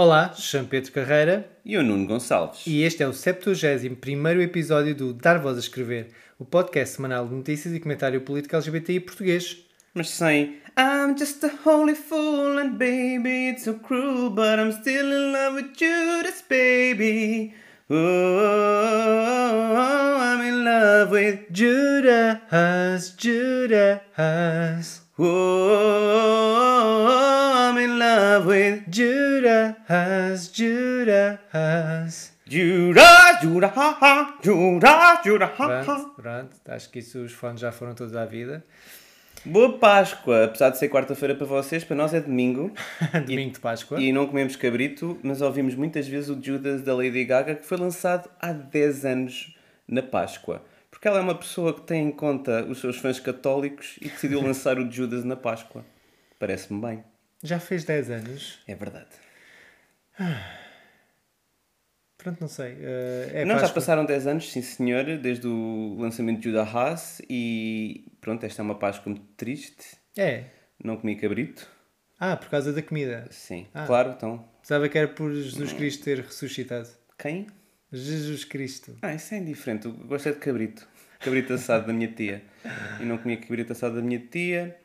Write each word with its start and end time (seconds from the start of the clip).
Olá, 0.00 0.32
chamo 0.32 0.68
Pedro 0.68 0.92
Carreira 0.92 1.50
E 1.64 1.76
o 1.76 1.82
Nuno 1.82 2.06
Gonçalves. 2.06 2.64
e 2.68 2.82
este 2.84 3.02
é 3.02 3.08
o 3.08 3.12
71 3.12 4.40
episódio 4.40 4.94
do 4.94 5.12
Dar 5.12 5.40
Voz 5.40 5.56
a 5.56 5.58
Escrever, 5.58 6.10
o 6.38 6.44
podcast 6.44 6.94
semanal 6.94 7.26
de 7.26 7.34
notícias 7.34 7.74
e 7.74 7.80
comentário 7.80 8.20
político 8.20 8.54
LGBTI 8.54 9.00
português. 9.00 9.56
Mas 9.94 10.10
sem 10.10 10.60
I'm 10.78 11.18
just 11.18 11.42
a 11.42 11.50
holy 11.66 11.96
fool 11.96 12.60
and 12.60 12.74
baby 12.74 13.48
it's 13.50 13.64
so 13.64 13.74
cruel 13.74 14.30
but 14.30 14.60
I'm 14.60 14.70
still 14.70 15.10
in 15.10 15.32
love 15.32 15.56
with 15.56 15.72
Judas 15.76 16.44
baby. 16.48 17.52
Oh, 17.90 17.96
I'm 20.16 20.40
in 20.46 20.64
love 20.64 21.10
with 21.10 21.50
Judas, 21.50 23.16
Judas, 23.16 23.98
Oh, 25.20 27.08
I'm 27.10 27.76
in 27.76 27.98
love 27.98 28.46
with 28.46 28.88
Judas, 28.88 29.74
Judas. 30.52 31.40
Judas, 32.46 33.42
Judas, 33.42 33.72
ha, 33.74 33.98
ha, 34.00 34.38
Judas, 34.40 35.18
Judas, 35.24 35.50
ha, 35.58 35.64
ha. 35.64 35.82
Pronto, 35.82 36.14
pronto, 36.14 36.56
acho 36.68 36.88
que 36.90 37.00
isso 37.00 37.18
os 37.18 37.32
fones 37.32 37.60
já 37.60 37.72
foram 37.72 37.96
todos 37.96 38.14
à 38.14 38.24
vida. 38.24 38.64
Boa 39.44 39.76
Páscoa, 39.76 40.44
apesar 40.44 40.70
de 40.70 40.78
ser 40.78 40.88
quarta-feira 40.88 41.34
para 41.34 41.46
vocês, 41.48 41.82
para 41.82 41.96
nós 41.96 42.14
é 42.14 42.20
domingo. 42.20 42.70
Domingo 43.26 43.54
de 43.54 43.60
Páscoa. 43.60 44.00
E 44.00 44.12
não 44.12 44.24
comemos 44.24 44.54
cabrito, 44.54 45.18
mas 45.24 45.40
ouvimos 45.40 45.74
muitas 45.74 46.06
vezes 46.06 46.30
o 46.30 46.40
Judas 46.40 46.82
da 46.82 46.94
Lady 46.94 47.24
Gaga, 47.24 47.56
que 47.56 47.66
foi 47.66 47.76
lançado 47.76 48.30
há 48.40 48.52
10 48.52 49.04
anos 49.04 49.52
na 49.88 50.00
Páscoa. 50.00 50.62
Porque 50.98 51.06
ela 51.06 51.18
é 51.18 51.20
uma 51.20 51.34
pessoa 51.38 51.72
que 51.72 51.82
tem 51.82 52.08
em 52.08 52.10
conta 52.10 52.64
os 52.64 52.80
seus 52.80 52.96
fãs 52.96 53.20
católicos 53.20 53.96
e 54.02 54.08
decidiu 54.08 54.40
lançar 54.42 54.80
o 54.80 54.90
Judas 54.90 55.22
na 55.24 55.36
Páscoa. 55.36 55.84
Parece-me 56.40 56.80
bem. 56.80 57.04
Já 57.40 57.60
fez 57.60 57.84
10 57.84 58.10
anos. 58.10 58.58
É 58.66 58.74
verdade. 58.74 59.06
Pronto, 62.16 62.40
não 62.40 62.48
sei. 62.48 62.76
eh, 62.80 63.30
é 63.32 63.44
não, 63.44 63.54
já 63.54 63.60
Páscoa. 63.60 63.74
passaram 63.80 64.04
10 64.04 64.26
anos, 64.26 64.50
sim 64.50 64.60
senhor, 64.60 65.04
desde 65.18 65.46
o 65.46 65.96
lançamento 66.00 66.38
de 66.40 66.44
Judas 66.50 66.74
Haas 66.74 67.22
e 67.30 68.04
pronto, 68.20 68.44
esta 68.44 68.60
é 68.60 68.64
uma 68.64 68.74
Páscoa 68.74 69.12
muito 69.12 69.24
triste. 69.36 69.96
É. 70.16 70.46
Não 70.82 70.96
comi 70.96 71.14
cabrito. 71.14 71.68
Ah, 72.18 72.36
por 72.36 72.48
causa 72.48 72.72
da 72.72 72.82
comida. 72.82 73.28
Sim, 73.30 73.68
Ah. 73.72 73.86
claro, 73.86 74.10
então. 74.16 74.44
Pensava 74.60 74.88
que 74.88 74.98
era 74.98 75.06
por 75.06 75.32
Jesus 75.32 75.72
Cristo 75.72 76.02
ter 76.04 76.18
ressuscitado. 76.18 76.88
Quem? 77.16 77.46
Jesus 77.92 78.44
Cristo. 78.44 78.96
Ah, 79.02 79.14
isso 79.14 79.34
é 79.34 79.38
indiferente. 79.38 79.86
Eu 79.86 79.92
gosto 79.92 80.28
é 80.28 80.32
de 80.32 80.38
cabrito. 80.38 80.86
Cabrito 81.20 81.52
assado 81.52 81.86
da 81.86 81.92
minha 81.92 82.08
tia. 82.12 82.42
E 83.00 83.04
não 83.04 83.18
comia 83.18 83.36
cabrito 83.38 83.72
assado 83.72 83.96
da 83.96 84.02
minha 84.02 84.20
tia 84.20 84.76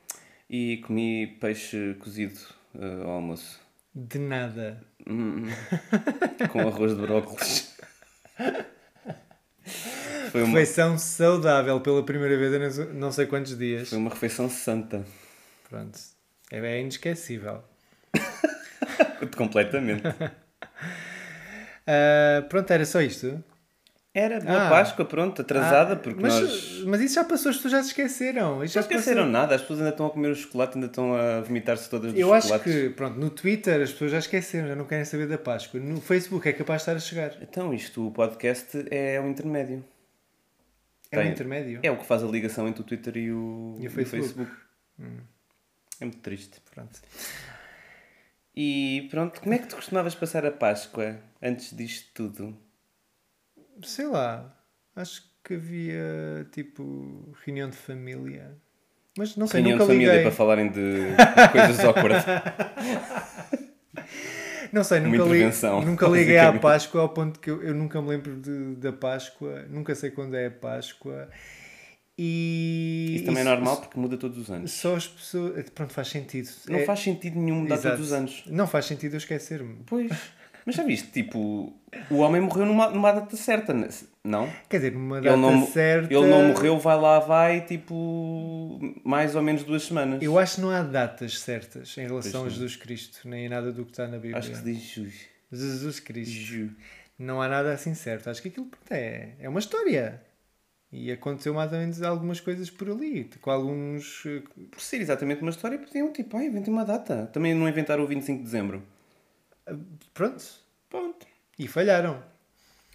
e 0.49 0.77
comi 0.85 1.27
peixe 1.39 1.95
cozido 1.99 2.39
eh, 2.79 3.03
ao 3.03 3.11
almoço. 3.11 3.59
De 3.93 4.17
nada. 4.19 4.81
Hum, 5.07 5.45
com 6.51 6.59
arroz 6.61 6.95
de 6.95 7.01
brócolis. 7.01 7.75
Foi 10.31 10.41
uma, 10.43 10.57
Refeição 10.59 10.97
saudável 10.97 11.79
pela 11.81 12.03
primeira 12.03 12.35
vez 12.37 12.53
em 12.53 12.59
não 12.59 12.71
sei- 12.71 12.93
não 12.93 13.11
sei 13.11 13.25
quantos 13.27 13.55
dias. 13.58 13.89
foi 13.89 13.97
uma 13.99 14.09
refeição 14.09 14.49
santa. 14.49 15.05
Pronto. 15.69 15.99
É, 16.52 16.58
é 16.58 16.81
inesquecível. 16.81 17.63
Completamente. 19.37 20.03
Ah, 21.88 22.42
pronto, 22.49 22.71
era 22.71 22.86
só 22.86 23.02
isto. 23.02 23.44
Era 24.16 24.39
boa 24.39 24.67
Ah. 24.67 24.70
Páscoa, 24.70 25.05
pronto, 25.05 25.42
atrasada, 25.42 25.94
Ah, 25.94 25.95
porque 25.95 26.21
mas, 26.21 26.39
nós. 26.39 26.83
mas 26.86 27.02
isso 27.02 27.16
já 27.16 27.23
passou, 27.23 27.49
as 27.49 27.55
pessoas 27.55 27.71
já 27.71 27.82
se 27.82 27.88
esqueceram. 27.89 28.64
Isso 28.64 28.77
Não 28.77 28.83
já 28.83 28.88
esqueceram 28.88 29.17
passou. 29.23 29.32
nada, 29.32 29.55
as 29.55 29.61
pessoas 29.61 29.80
ainda 29.80 29.89
estão 29.89 30.05
a 30.05 30.10
comer 30.11 30.27
o 30.30 30.36
chocolate, 30.36 30.76
ainda 30.76 30.86
estão 30.86 31.16
a 31.16 31.42
vomitar-se 31.42 31.89
todas 31.89 32.11
dos 32.11 32.22
Eu 32.22 32.32
acho 32.32 32.48
chocolates. 32.48 32.72
que, 32.73 32.89
pronto, 32.92 33.20
no 33.20 33.32
Twitter 33.32 33.82
as 33.82 33.92
pessoas 33.92 34.11
já 34.11 34.20
esqueceram, 34.20 34.67
já 34.67 34.76
não 34.76 34.86
querem 34.86 35.04
saber 35.04 35.27
da 35.27 35.39
Páscoa. 35.39 35.80
No 35.80 35.99
Facebook 35.99 36.48
é 36.48 36.54
capaz 36.54 36.82
de 36.83 36.92
estar 36.92 36.95
a 36.95 36.99
chegar. 36.99 37.42
Então, 37.42 37.73
isto, 37.73 38.08
o 38.08 38.11
podcast 38.11 38.86
é 38.92 39.20
o 39.20 39.27
intermédio. 39.27 39.83
É 41.11 41.17
um 41.17 41.22
Tem- 41.23 41.32
intermédio. 41.32 41.80
É 41.82 41.89
o 41.92 41.98
que 41.98 42.05
faz 42.05 42.23
a 42.23 42.27
ligação 42.27 42.67
entre 42.67 42.82
o 42.82 42.83
Twitter 42.83 43.17
e 43.17 43.32
o, 43.32 43.77
E 43.80 43.83
o 43.83 43.88
e 43.88 43.89
Facebook. 43.89 44.48
É 45.99 46.05
muito 46.05 46.20
triste. 46.20 46.61
Pronto. 46.72 46.99
E 48.55 49.08
pronto, 49.09 49.41
como 49.41 49.53
é 49.53 49.58
que 49.58 49.67
tu 49.67 49.75
costumavas 49.75 50.14
passar 50.14 50.45
a 50.45 50.52
Páscoa 50.52 51.17
antes 51.41 51.75
disto 51.75 52.11
tudo? 52.14 52.58
Sei 53.83 54.05
lá, 54.05 54.55
acho 54.95 55.23
que 55.43 55.55
havia 55.55 56.47
tipo 56.52 57.36
reunião 57.43 57.69
de 57.69 57.75
família. 57.75 58.55
Mas 59.17 59.36
não 59.36 59.45
sei, 59.47 59.61
Reunião 59.61 59.77
nunca 59.77 59.86
de 59.86 59.93
família 59.93 60.11
liguei. 60.13 60.23
para 60.23 60.36
falarem 60.36 60.71
de 60.71 60.99
coisas 61.52 61.80
awkward. 61.80 62.25
Não 64.71 64.83
sei, 64.83 64.99
nunca, 65.02 65.23
li... 65.23 65.43
nunca 65.86 66.08
liguei 66.08 66.37
à. 66.39 66.52
Páscoa 66.52 67.02
ao 67.02 67.09
ponto 67.09 67.39
que 67.39 67.52
eu, 67.52 67.61
eu 67.61 67.75
nunca 67.75 68.02
me 68.02 68.09
lembro 68.09 68.36
de, 68.37 68.75
da 68.77 68.92
Páscoa, 68.92 69.65
nunca 69.69 69.93
sei 69.93 70.09
quando 70.09 70.36
é 70.36 70.47
a 70.47 70.52
Páscoa. 70.52 71.30
E. 72.17 73.13
Isso 73.15 73.25
também 73.25 73.41
é 73.41 73.45
e 73.45 73.49
normal 73.49 73.77
porque 73.77 73.99
muda 73.99 74.17
todos 74.17 74.37
os 74.37 74.49
anos. 74.51 74.71
Só 74.71 74.95
as 74.95 75.07
pessoas. 75.07 75.69
Pronto, 75.71 75.93
faz 75.93 76.07
sentido. 76.09 76.49
Não 76.69 76.79
É- 76.79 76.85
faz 76.85 76.99
sentido 76.99 77.39
nenhum 77.39 77.61
mudar 77.61 77.75
Exato. 77.75 77.95
todos 77.95 78.07
os 78.07 78.13
anos. 78.13 78.43
Não 78.47 78.67
faz 78.67 78.85
sentido 78.85 79.13
eu 79.13 79.17
esquecer-me. 79.17 79.77
Pois. 79.85 80.11
Mas 80.65 80.75
já 80.75 80.83
viste, 80.83 81.09
tipo, 81.11 81.73
o 82.09 82.15
homem 82.19 82.39
morreu 82.39 82.65
numa, 82.65 82.89
numa 82.89 83.11
data 83.11 83.35
certa, 83.35 83.73
né? 83.73 83.89
não? 84.23 84.49
Quer 84.69 84.77
dizer, 84.77 84.93
numa 84.93 85.17
Ele 85.17 85.25
data 85.25 85.35
não, 85.37 85.67
certa. 85.67 86.13
ele 86.13 86.25
não 86.25 86.47
morreu, 86.47 86.79
vai 86.79 86.97
lá, 86.97 87.19
vai, 87.19 87.65
tipo, 87.65 88.80
mais 89.03 89.35
ou 89.35 89.41
menos 89.41 89.63
duas 89.65 89.83
semanas. 89.83 90.21
Eu 90.21 90.39
acho 90.39 90.55
que 90.55 90.61
não 90.61 90.69
há 90.69 90.81
datas 90.81 91.37
certas 91.39 91.97
em 91.97 92.03
relação 92.03 92.41
a 92.41 92.43
não. 92.45 92.49
Jesus 92.49 92.77
Cristo, 92.77 93.27
nem 93.27 93.47
a 93.47 93.49
nada 93.49 93.73
do 93.73 93.83
que 93.83 93.91
está 93.91 94.07
na 94.07 94.15
Bíblia. 94.17 94.37
Acho 94.37 94.51
que 94.51 94.55
se 94.57 94.63
diz 94.63 94.81
Ju. 94.81 95.11
Jesus 95.51 95.99
Cristo. 95.99 96.69
Não 97.19 97.41
há 97.41 97.49
nada 97.49 97.73
assim 97.73 97.93
certo. 97.93 98.30
Acho 98.30 98.41
que 98.41 98.47
aquilo 98.47 98.69
é, 98.89 99.31
é 99.41 99.49
uma 99.49 99.59
história. 99.59 100.21
E 100.95 101.11
aconteceu 101.11 101.55
mais 101.55 101.71
ou 101.73 101.80
menos 101.80 102.02
algumas 102.04 102.39
coisas 102.39 102.70
por 102.70 102.87
ali. 102.87 103.27
Com 103.42 103.49
alguns. 103.49 104.23
eh, 104.27 104.43
Por 104.70 104.80
ser 104.80 105.02
exatamente 105.02 105.42
uma 105.42 105.49
história, 105.49 105.80
podiam, 105.80 106.14
tipo, 106.14 106.37
ah, 106.37 106.43
inventem 106.43 106.71
uma 106.71 106.86
data. 106.86 107.27
Também 107.33 107.55
não 107.55 107.67
inventaram 107.67 108.04
o 108.04 108.08
25 108.08 108.37
de 108.37 108.43
dezembro. 108.45 108.83
Pronto. 110.14 110.43
Pronto. 110.89 111.26
E 111.58 111.67
falharam. 111.67 112.21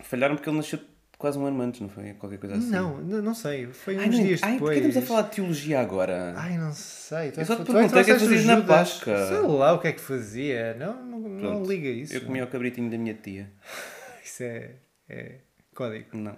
Falharam 0.04 0.36
porque 0.36 0.48
ele 0.48 0.58
nasceu 0.58 0.78
quase 1.18 1.36
um 1.36 1.46
ano 1.46 1.60
antes, 1.60 1.80
não 1.80 1.88
foi? 1.88 2.12
Qualquer 2.14 2.38
coisa 2.38 2.54
assim. 2.54 2.70
Não, 2.70 2.98
não, 2.98 3.20
não 3.20 3.34
sei. 3.34 3.66
Foi 3.72 3.96
uns 3.96 4.00
Ai, 4.02 4.08
não, 4.10 4.22
dias 4.22 4.42
ai, 4.44 4.52
depois. 4.52 4.76
porquê 4.78 4.88
estamos 4.88 4.96
a 5.10 5.14
falar 5.14 5.28
de 5.28 5.34
teologia 5.34 5.80
agora? 5.80 6.34
Ai, 6.36 6.56
não 6.56 6.72
sei. 6.72 7.32
Tu 7.32 7.40
Eu 7.40 7.46
só 7.46 7.56
te 7.56 7.64
perguntei 7.64 8.00
o 8.00 8.04
que 8.04 8.10
é 8.12 8.14
que 8.14 8.20
fazias 8.20 8.44
na. 8.44 8.62
Páscoa. 8.62 9.26
Sei 9.26 9.38
lá 9.40 9.72
o 9.72 9.80
que 9.80 9.88
é 9.88 9.92
que 9.92 10.00
fazia. 10.00 10.74
Não, 10.74 11.04
não, 11.04 11.18
não 11.20 11.64
liga 11.64 11.88
isso. 11.88 12.14
Eu 12.14 12.20
comia 12.20 12.44
o 12.44 12.46
cabritinho 12.46 12.88
da 12.88 12.96
minha 12.96 13.14
tia. 13.14 13.50
Isso 14.24 14.42
é, 14.44 14.72
é 15.08 15.36
código. 15.74 16.16
Não. 16.16 16.36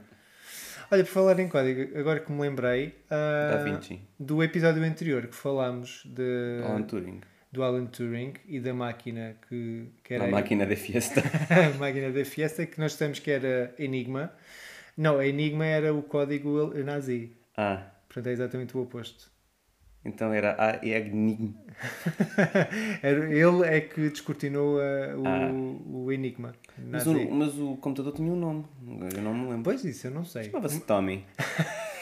Olha, 0.90 1.04
por 1.04 1.10
falar 1.10 1.38
em 1.38 1.48
código, 1.48 1.96
agora 1.98 2.20
que 2.20 2.32
me 2.32 2.40
lembrei 2.40 2.94
Vinci. 3.64 4.00
do 4.18 4.42
episódio 4.42 4.82
anterior 4.82 5.26
que 5.28 5.34
falámos 5.36 6.02
de, 6.04 6.60
Alan 6.64 6.82
Turing. 6.82 7.20
do 7.52 7.62
Alan 7.62 7.86
Turing 7.86 8.34
e 8.46 8.58
da 8.58 8.74
máquina 8.74 9.36
que, 9.48 9.88
que 10.02 10.14
era 10.14 10.24
A 10.24 10.28
máquina 10.28 10.66
da 10.66 10.74
fiesta. 10.76 11.22
a 11.50 11.78
máquina 11.78 12.10
da 12.10 12.24
Fiesta, 12.24 12.66
que 12.66 12.80
nós 12.80 12.92
dissemos 12.92 13.20
que 13.20 13.30
era 13.30 13.72
Enigma. 13.78 14.32
Não, 14.96 15.18
a 15.18 15.26
Enigma 15.26 15.64
era 15.64 15.94
o 15.94 16.02
código 16.02 16.72
nazi. 16.84 17.32
Ah, 17.56 17.86
Portanto, 18.08 18.26
é 18.26 18.32
exatamente 18.32 18.76
o 18.76 18.80
oposto. 18.82 19.30
Então 20.04 20.32
era 20.32 20.56
A. 20.58 20.80
Era, 23.02 23.24
ele 23.32 23.64
é 23.66 23.80
que 23.80 24.10
descortinou 24.10 24.78
ah, 24.78 25.16
o, 25.16 25.26
Ah. 25.26 25.50
o 26.04 26.12
Enigma. 26.12 26.52
Mas 26.76 27.06
o, 27.06 27.30
mas 27.30 27.58
o 27.58 27.76
computador 27.78 28.12
tinha 28.12 28.30
um 28.30 28.36
nome. 28.36 28.64
Eu 29.16 29.22
não 29.22 29.32
me 29.34 29.44
lembro. 29.48 29.62
Pois 29.64 29.82
isso, 29.84 30.06
eu 30.06 30.10
não 30.10 30.24
sei. 30.24 30.44
Chamava-se 30.44 30.80
Tommy. 30.80 31.24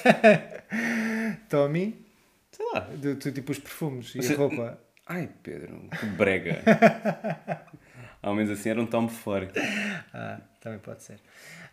Tommy, 1.48 2.04
Sei 2.50 2.66
lá. 2.72 2.80
do, 2.80 3.14
do 3.14 3.32
tipo 3.32 3.52
os 3.52 3.58
perfumes 3.58 4.14
e 4.14 4.22
Você- 4.22 4.34
a 4.34 4.36
roupa. 4.36 4.78
Ai, 5.06 5.28
Pedro, 5.42 5.88
que 5.98 6.06
brega. 6.06 6.56
Ao 8.22 8.34
menos 8.34 8.50
assim 8.50 8.70
era 8.70 8.80
um 8.80 8.86
Tom 8.86 9.08
Ford. 9.08 9.50
Ah, 10.12 10.40
também 10.60 10.78
pode 10.78 11.02
ser. 11.02 11.20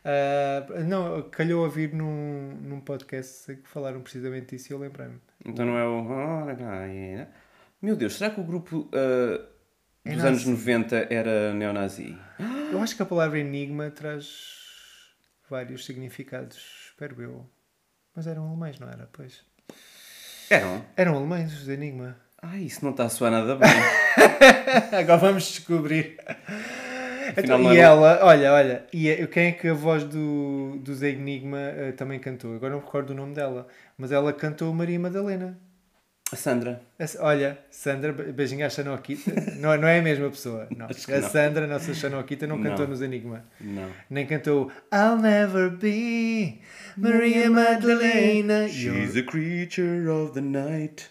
Ah, 0.03 0.65
não, 0.85 1.23
calhou 1.29 1.61
a 1.63 1.65
ouvir 1.65 1.93
num, 1.93 2.55
num 2.61 2.79
podcast 2.79 3.55
que 3.55 3.67
falaram 3.67 4.01
precisamente 4.01 4.55
disso 4.55 4.71
e 4.71 4.73
eu 4.73 4.79
lembrei-me. 4.79 5.19
Então 5.45 5.65
não 5.65 5.77
é 5.77 5.85
o. 5.87 7.27
Meu 7.81 7.95
Deus, 7.95 8.13
será 8.17 8.29
que 8.29 8.39
o 8.39 8.43
grupo 8.43 8.89
É 8.93 10.09
dos 10.13 10.17
nazi. 10.23 10.27
anos 10.27 10.45
90 10.45 11.07
era 11.09 11.53
neonazi. 11.53 12.17
Eu 12.71 12.81
acho 12.81 12.95
que 12.95 13.01
a 13.01 13.05
palavra 13.05 13.39
enigma 13.39 13.89
traz 13.89 14.53
vários 15.49 15.85
significados, 15.85 16.57
espero 16.89 17.21
eu. 17.21 17.49
Mas 18.15 18.27
eram 18.27 18.47
alemães, 18.47 18.79
não 18.79 18.87
era? 18.87 19.09
Pois. 19.11 19.43
Eram? 20.49 20.85
Eram 20.95 21.15
alemães 21.17 21.51
os 21.53 21.65
de 21.65 21.71
enigma. 21.73 22.17
Ai, 22.51 22.61
isso 22.63 22.83
não 22.83 22.91
está 22.91 23.05
a 23.05 23.09
soar 23.09 23.31
nada 23.31 23.55
bem. 23.55 23.69
Agora 24.99 25.17
vamos 25.17 25.43
descobrir. 25.43 26.17
Afinal, 27.37 27.59
Então, 27.59 27.73
e 27.73 27.77
era- 27.77 27.87
ela, 27.87 28.19
olha, 28.23 28.53
olha, 28.53 28.85
e 28.93 29.09
é- 29.09 29.25
quem 29.27 29.47
é 29.47 29.51
que 29.51 29.67
a 29.67 29.73
voz 29.73 30.03
do, 30.03 30.77
do 30.79 30.93
Zé 30.93 31.09
Enigma 31.09 31.59
eh, 31.59 31.91
também 31.91 32.19
cantou? 32.19 32.55
Agora 32.55 32.71
não 32.73 32.79
me 32.79 32.85
recordo 32.85 33.11
o 33.11 33.15
nome 33.15 33.33
dela, 33.33 33.67
mas 33.97 34.11
ela 34.11 34.31
cantou 34.31 34.71
Maria 34.73 34.99
Madalena. 34.99 35.57
A 36.31 36.35
Sandra. 36.35 36.81
A- 36.99 37.25
Olha, 37.25 37.57
Sandra, 37.71 38.11
be- 38.13 38.31
beijinho 38.31 38.65
à 38.65 38.69
Xanoquita. 38.69 39.31
não, 39.57 39.75
não 39.77 39.87
é 39.87 39.99
a 39.99 40.01
mesma 40.03 40.29
pessoa. 40.29 40.67
Não. 40.75 40.85
A 40.85 41.19
não. 41.19 41.29
Sandra, 41.29 41.65
a 41.65 41.67
nossa 41.67 41.93
Xanoquita, 41.93 42.45
não 42.47 42.61
cantou 42.61 42.85
Não. 42.85 42.91
nos 42.91 43.01
Enigma. 43.01 43.43
Não. 43.59 43.89
Nem 44.09 44.25
cantou 44.27 44.71
I'll 44.93 45.17
never 45.17 45.69
be 45.71 46.61
Maria 46.97 47.49
Madalena. 47.49 48.67
She's 48.67 49.15
a 49.17 49.23
creature 49.23 50.07
of 50.09 50.33
the 50.33 50.41
night. 50.41 51.09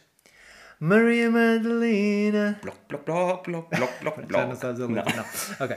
Maria 0.85 1.31
Madalena. 1.31 2.59
Bloc, 2.61 2.77
bloc, 2.87 3.05
bloc, 3.07 3.47
bloc, 3.47 3.69
bloc, 3.71 4.01
bloc, 4.03 4.17
bloc. 4.17 4.31
Já 4.31 4.47
não 4.47 4.55
sabes 4.55 4.83
a 4.83 4.87
letra, 4.87 5.17
não. 5.17 5.25
Ok. 5.65 5.77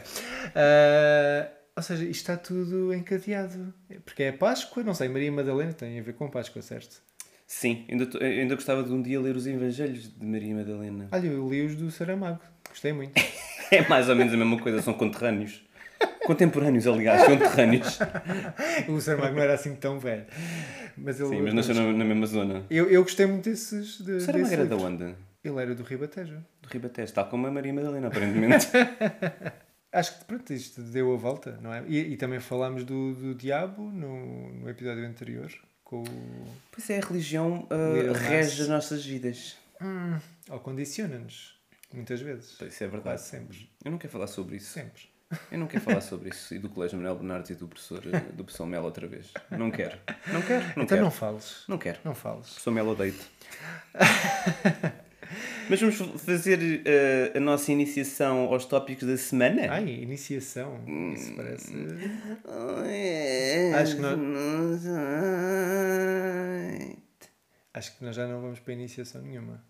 Ah, 0.54 1.50
ou 1.78 1.82
seja, 1.82 2.04
isto 2.04 2.30
está 2.30 2.36
tudo 2.36 2.94
encadeado. 2.94 3.74
Porque 4.04 4.24
é 4.24 4.34
Páscoa, 4.34 4.84
não 4.84 4.94
sei, 4.94 5.08
Maria 5.08 5.32
Madalena 5.32 5.72
tem 5.72 5.98
a 5.98 6.04
ver 6.04 6.14
com 6.14 6.30
Páscoa, 6.30 6.62
certo? 6.62 7.02
Sim, 7.46 7.86
ainda, 7.90 8.04
eu 8.20 8.42
ainda 8.42 8.56
gostava 8.56 8.84
de 8.84 8.92
um 8.92 9.02
dia 9.02 9.18
ler 9.22 9.38
os 9.38 9.48
Evangelhos 9.48 10.14
de 10.14 10.26
Maria 10.26 10.54
Madalena. 10.54 11.08
Olha, 11.10 11.28
eu 11.28 11.50
li 11.50 11.66
os 11.66 11.78
do 11.78 11.90
Saramago. 11.90 12.42
Gostei 12.70 12.92
muito. 12.92 13.14
É 13.70 13.86
mais 13.90 14.08
ou 14.08 14.16
menos 14.16 14.34
a 14.34 14.38
mesma 14.38 14.58
coisa, 14.62 14.82
são 14.82 14.94
conterrâneos. 14.94 15.62
Contemporâneos, 16.28 16.86
aliás, 16.86 17.24
conterrâneos. 17.24 18.00
o 18.90 19.00
Saramago 19.00 19.34
não 19.34 19.42
era 19.44 19.54
assim 19.54 19.74
tão 19.76 19.98
velho. 19.98 20.26
Mas 20.98 21.22
ele, 21.22 21.30
Sim, 21.30 21.42
mas 21.42 21.54
nasceu 21.54 21.74
na, 21.74 21.94
na 21.94 22.04
mesma 22.04 22.26
zona. 22.26 22.66
eu, 22.70 22.90
eu 22.90 23.02
gostei 23.02 23.26
muito 23.26 23.50
desses. 23.50 24.02
De, 24.02 24.12
O 24.12 24.20
Saramago 24.20 24.54
era 24.54 24.66
da 24.66 24.76
onde? 24.76 25.16
Ele 25.42 25.62
era 25.62 25.74
do 25.74 25.84
Ribatejo. 25.84 26.44
Do 26.62 26.68
Ribatejo, 26.68 27.14
tal 27.14 27.30
como 27.30 27.48
a 27.48 27.52
Maria 27.52 27.74
Madalena, 27.74 28.08
aparentemente. 28.10 28.68
Acho 29.90 30.20
que 30.20 30.26
pronto, 30.26 30.52
isto 30.52 30.82
deu 30.82 31.14
a 31.14 31.16
volta, 31.16 31.58
não 31.62 31.74
é? 31.74 31.86
E, 31.88 31.98
e 32.14 32.18
também 32.18 32.42
falámos 32.42 32.84
do, 32.84 33.14
do 33.14 33.34
diabo 33.34 33.84
no, 33.84 34.52
no 34.52 34.70
episódio 34.70 35.08
anterior. 35.08 35.50
Com 35.86 36.02
o. 36.02 36.48
pois 36.74 36.90
é, 36.90 37.00
a 37.00 37.06
religião 37.08 37.66
Little 37.96 38.12
rege 38.12 38.64
as 38.64 38.68
nossas 38.68 39.06
vidas. 39.06 39.56
Ou 40.50 40.60
condiciona-nos. 40.60 41.56
Muitas 41.94 42.20
vezes. 42.20 42.54
Pois, 42.60 42.74
Isso 42.74 42.84
é 42.84 42.88
verdade. 42.88 43.16
Quase 43.16 43.30
sempre. 43.30 43.70
Eu 43.86 43.92
não 43.92 43.98
quero 43.98 44.12
falar 44.12 44.28
sobre 44.28 44.58
isso. 44.58 44.74
Sempre. 44.74 45.04
Eu 45.52 45.60
não 45.60 45.68
quero 45.68 45.84
falar 45.84 46.02
sobre 46.02 46.30
isso. 46.30 46.56
E 46.56 46.60
do 46.60 46.70
Colégio 46.70 46.98
Manuel 46.98 47.16
Bernardes 47.16 47.50
e 47.52 47.56
do 47.56 47.68
professor, 47.68 48.02
eh, 48.06 48.20
do 48.34 48.44
professor 48.44 48.66
Melo 48.66 48.86
outra 48.86 49.08
vez. 49.08 49.32
Não 49.52 49.70
quero. 49.70 49.98
Não 50.32 50.42
quero. 50.42 50.64
Não 50.64 50.84
então 50.84 50.86
quero. 50.88 51.02
não 51.02 51.12
fales. 51.12 51.64
Não 51.68 51.78
quero. 51.78 52.00
Não 52.04 52.16
fales. 52.16 52.48
Professor 52.48 52.72
Melo 52.72 52.96
deito. 52.96 53.26
Mas 55.70 55.82
vamos 55.82 55.98
fazer 56.24 56.82
eh, 56.86 57.34
a 57.36 57.40
nossa 57.42 57.70
iniciação 57.74 58.46
aos 58.46 58.64
tópicos 58.66 59.06
da 59.06 59.18
semana? 59.18 59.64
Ai, 59.70 59.90
iniciação. 59.90 60.80
Isso 61.14 61.36
parece. 61.36 61.74
Acho 63.76 63.96
que 63.98 64.02
Acho 67.74 67.98
que 67.98 68.04
nós 68.06 68.16
já 68.16 68.28
não 68.28 68.42
vamos 68.42 68.60
para 68.60 68.74
iniciação 68.74 69.22
nenhuma. 69.22 69.62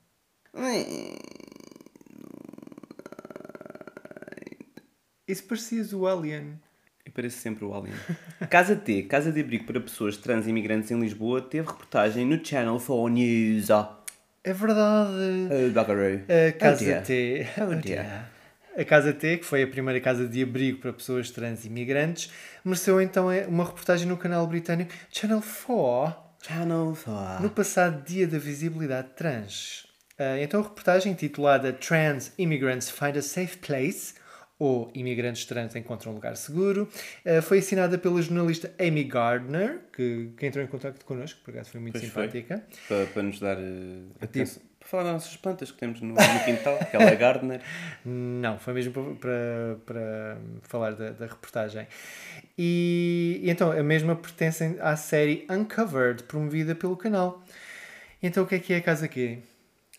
Isso 5.28 5.44
parecias 5.44 5.94
o 5.94 6.08
Alien. 6.08 6.60
E 7.06 7.10
parece 7.10 7.38
sempre 7.38 7.66
o 7.66 7.74
Alien. 7.74 7.96
Casa 8.50 8.76
T, 8.76 9.04
Casa 9.04 9.32
de 9.32 9.42
Abrigo 9.42 9.66
para 9.66 9.80
Pessoas 9.80 10.18
Trans 10.18 10.46
e 10.46 10.50
Imigrantes 10.50 10.92
em 10.92 11.00
Lisboa, 11.00 11.42
teve 11.42 11.68
reportagem 11.68 12.26
no 12.26 12.44
Channel 12.44 12.78
4 12.80 13.08
News. 13.10 13.70
Oh, 13.70 13.86
É 14.44 14.54
verdade. 14.54 15.72
buckaroo. 15.74 16.22
A 16.50 16.52
Casa 16.54 16.86
dear. 16.86 17.04
T. 17.04 17.48
Oh, 17.58 17.72
Oh, 17.72 17.76
dear. 17.76 18.32
A 18.78 18.86
Casa 18.86 19.12
T, 19.12 19.38
que 19.38 19.46
foi 19.46 19.64
a 19.64 19.68
primeira 19.68 20.00
casa 20.00 20.28
de 20.28 20.44
abrigo 20.44 20.80
para 20.80 20.94
pessoas 20.94 21.32
trans 21.32 21.64
e 21.66 21.68
imigrantes, 21.68 22.32
mereceu 22.64 23.02
então 23.02 23.28
uma 23.48 23.64
reportagem 23.66 24.08
no 24.08 24.16
canal 24.18 24.46
britânico 24.46 24.94
Channel 25.10 25.42
4 25.66 26.16
Channel 26.44 26.96
4. 27.04 27.44
no 27.44 27.50
passado 27.50 28.04
Dia 28.06 28.28
da 28.28 28.38
Visibilidade 28.38 29.08
Trans. 29.16 29.88
Ah, 30.20 30.40
então 30.40 30.60
a 30.60 30.64
reportagem 30.64 31.12
intitulada 31.12 31.74
Trans 31.74 32.32
Immigrants 32.38 32.88
Find 32.90 33.18
a 33.18 33.22
Safe 33.24 33.58
Place 33.58 34.14
ou 34.60 34.92
Imigrantes 34.94 35.46
Trans 35.46 35.76
Encontram 35.76 36.12
um 36.12 36.16
Lugar 36.16 36.36
Seguro 36.36 36.90
ah, 37.26 37.42
foi 37.42 37.60
assinada 37.60 37.98
pela 37.98 38.22
jornalista 38.22 38.74
Amy 38.80 39.04
Gardner, 39.04 39.82
que, 39.94 40.32
que 40.38 40.46
entrou 40.46 40.64
em 40.64 40.68
contato 40.68 41.04
connosco, 41.06 41.40
por 41.44 41.52
acaso 41.52 41.72
foi 41.72 41.80
muito 41.82 41.94
Pois 41.94 42.10
foi. 42.10 42.24
simpática. 42.24 42.64
Para, 42.88 43.06
para 43.08 43.24
nos 43.24 43.40
dar 43.40 43.58
eh, 43.58 44.02
atenção. 44.22 44.62
Para 44.80 44.88
falar 44.88 45.04
das 45.04 45.14
nossas 45.14 45.36
plantas 45.36 45.70
que 45.72 45.78
temos 45.78 46.00
no, 46.02 46.10
no 46.10 46.46
quintal, 46.46 46.78
que 46.90 46.96
ela 46.96 47.10
é 47.10 47.16
Gardner. 47.16 47.62
Não, 48.06 48.58
foi 48.58 48.74
mesmo 48.74 48.94
para, 48.94 49.12
para, 49.20 49.78
para 49.86 50.38
falar 50.64 50.92
da, 50.94 51.12
da 51.12 51.26
reportagem. 51.26 51.86
E, 52.58 53.42
e 53.44 53.50
então, 53.50 53.72
a 53.72 53.84
mesma 53.84 54.16
pertence 54.16 54.78
à 54.80 54.96
série 54.96 55.46
Uncovered, 55.50 56.24
promovida 56.24 56.74
pelo 56.74 56.96
canal. 56.96 57.44
Então, 58.24 58.44
o 58.44 58.48
que 58.48 58.56
é 58.56 58.60
que 58.60 58.74
é 58.74 58.78
a 58.78 58.82
Casa 58.82 59.08
Q? 59.08 59.40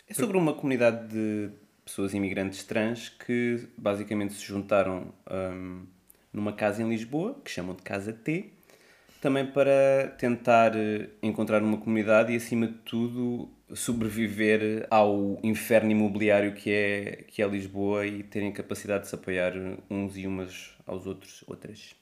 É 0.09 0.13
sobre 0.13 0.37
uma 0.37 0.53
comunidade 0.53 1.07
de 1.07 1.49
pessoas 1.89 2.13
imigrantes 2.13 2.63
trans 2.63 3.09
que 3.09 3.67
basicamente 3.77 4.33
se 4.33 4.45
juntaram 4.45 5.11
hum, 5.29 5.85
numa 6.31 6.53
casa 6.53 6.83
em 6.83 6.89
Lisboa, 6.89 7.39
que 7.43 7.49
chamam 7.49 7.75
de 7.75 7.81
Casa 7.81 8.13
T, 8.13 8.51
também 9.19 9.45
para 9.45 10.13
tentar 10.17 10.75
eh, 10.75 11.09
encontrar 11.21 11.61
uma 11.61 11.77
comunidade 11.77 12.31
e, 12.31 12.35
acima 12.37 12.67
de 12.67 12.73
tudo, 12.85 13.49
sobreviver 13.73 14.87
ao 14.89 15.39
inferno 15.43 15.91
imobiliário 15.91 16.53
que 16.53 16.71
é, 16.71 17.23
que 17.27 17.41
é 17.41 17.47
Lisboa 17.47 18.05
e 18.05 18.23
terem 18.23 18.51
capacidade 18.51 19.03
de 19.03 19.09
se 19.09 19.15
apoiar 19.15 19.53
uns 19.89 20.15
e 20.15 20.25
umas 20.25 20.73
aos 20.85 21.05
outros, 21.05 21.43
outras. 21.47 21.95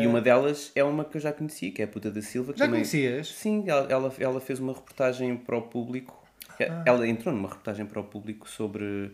E 0.00 0.06
uma 0.06 0.20
delas 0.20 0.72
é 0.74 0.82
uma 0.82 1.04
que 1.04 1.16
eu 1.16 1.20
já 1.20 1.32
conheci, 1.32 1.70
que 1.70 1.82
é 1.82 1.84
a 1.84 1.88
Puta 1.88 2.10
da 2.10 2.22
Silva. 2.22 2.52
que 2.52 2.58
Já 2.58 2.66
também- 2.66 2.80
conhecias? 2.80 3.28
Sim, 3.28 3.64
ela, 3.66 3.86
ela, 3.90 4.14
ela 4.18 4.40
fez 4.40 4.58
uma 4.60 4.72
reportagem 4.72 5.36
para 5.36 5.56
o 5.56 5.62
público. 5.62 6.25
Ah. 6.64 6.84
Ela 6.86 7.06
entrou 7.06 7.34
numa 7.34 7.48
reportagem 7.48 7.86
para 7.86 8.00
o 8.00 8.04
público 8.04 8.48
sobre 8.48 9.12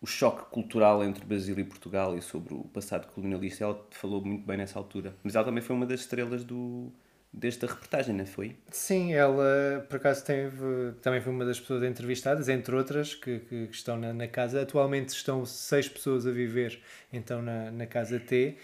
o 0.00 0.06
choque 0.06 0.50
cultural 0.50 1.02
entre 1.02 1.24
Brasil 1.24 1.58
e 1.58 1.64
Portugal 1.64 2.16
e 2.16 2.22
sobre 2.22 2.54
o 2.54 2.64
passado 2.64 3.06
colonialista. 3.08 3.64
Ela 3.64 3.86
falou 3.90 4.24
muito 4.24 4.46
bem 4.46 4.56
nessa 4.56 4.78
altura. 4.78 5.14
Mas 5.22 5.34
ela 5.34 5.44
também 5.44 5.62
foi 5.62 5.74
uma 5.74 5.86
das 5.86 6.00
estrelas 6.00 6.44
do, 6.44 6.92
desta 7.32 7.66
reportagem, 7.66 8.14
não 8.14 8.26
foi? 8.26 8.56
Sim, 8.70 9.12
ela 9.12 9.84
por 9.88 9.96
acaso 9.96 10.24
teve, 10.24 10.92
também 11.02 11.20
foi 11.20 11.32
uma 11.32 11.44
das 11.44 11.60
pessoas 11.60 11.82
entrevistadas, 11.82 12.48
entre 12.48 12.74
outras, 12.74 13.14
que, 13.14 13.40
que, 13.40 13.66
que 13.66 13.74
estão 13.74 13.96
na, 13.96 14.12
na 14.12 14.26
casa. 14.26 14.62
Atualmente 14.62 15.10
estão 15.10 15.44
seis 15.44 15.88
pessoas 15.88 16.26
a 16.26 16.30
viver 16.30 16.80
então 17.12 17.42
na, 17.42 17.70
na 17.70 17.86
Casa 17.86 18.18
T. 18.18 18.56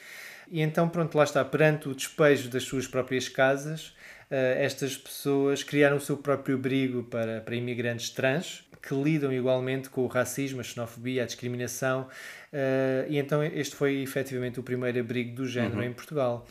E 0.50 0.60
então, 0.60 0.88
pronto, 0.88 1.16
lá 1.16 1.24
está, 1.24 1.44
perante 1.44 1.88
o 1.88 1.94
despejo 1.94 2.50
das 2.50 2.64
suas 2.64 2.86
próprias 2.86 3.28
casas, 3.28 3.94
estas 4.58 4.96
pessoas 4.96 5.62
criaram 5.62 5.96
o 5.96 6.00
seu 6.00 6.16
próprio 6.16 6.56
abrigo 6.56 7.02
para, 7.04 7.40
para 7.40 7.54
imigrantes 7.54 8.10
trans, 8.10 8.64
que 8.80 8.94
lidam 8.94 9.32
igualmente 9.32 9.88
com 9.88 10.02
o 10.02 10.06
racismo, 10.06 10.60
a 10.60 10.64
xenofobia, 10.64 11.22
a 11.22 11.26
discriminação. 11.26 12.08
eh, 12.52 13.06
e 13.08 13.18
então 13.18 13.42
este 13.44 13.76
foi 13.76 14.02
efetivamente 14.02 14.58
o 14.58 14.62
primeiro 14.62 14.98
abrigo 15.00 15.34
do 15.36 15.46
género 15.46 15.82
em 15.82 15.92
Portugal. 15.92 16.46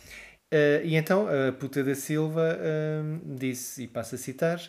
Eh, 0.51 0.81
e 0.85 0.95
então 0.95 1.27
a 1.27 1.51
puta 1.51 1.83
da 1.83 1.95
Silva 1.95 2.57
disse, 3.25 3.83
e 3.83 3.87
passo 3.87 4.15
a 4.15 4.17
citar: 4.17 4.61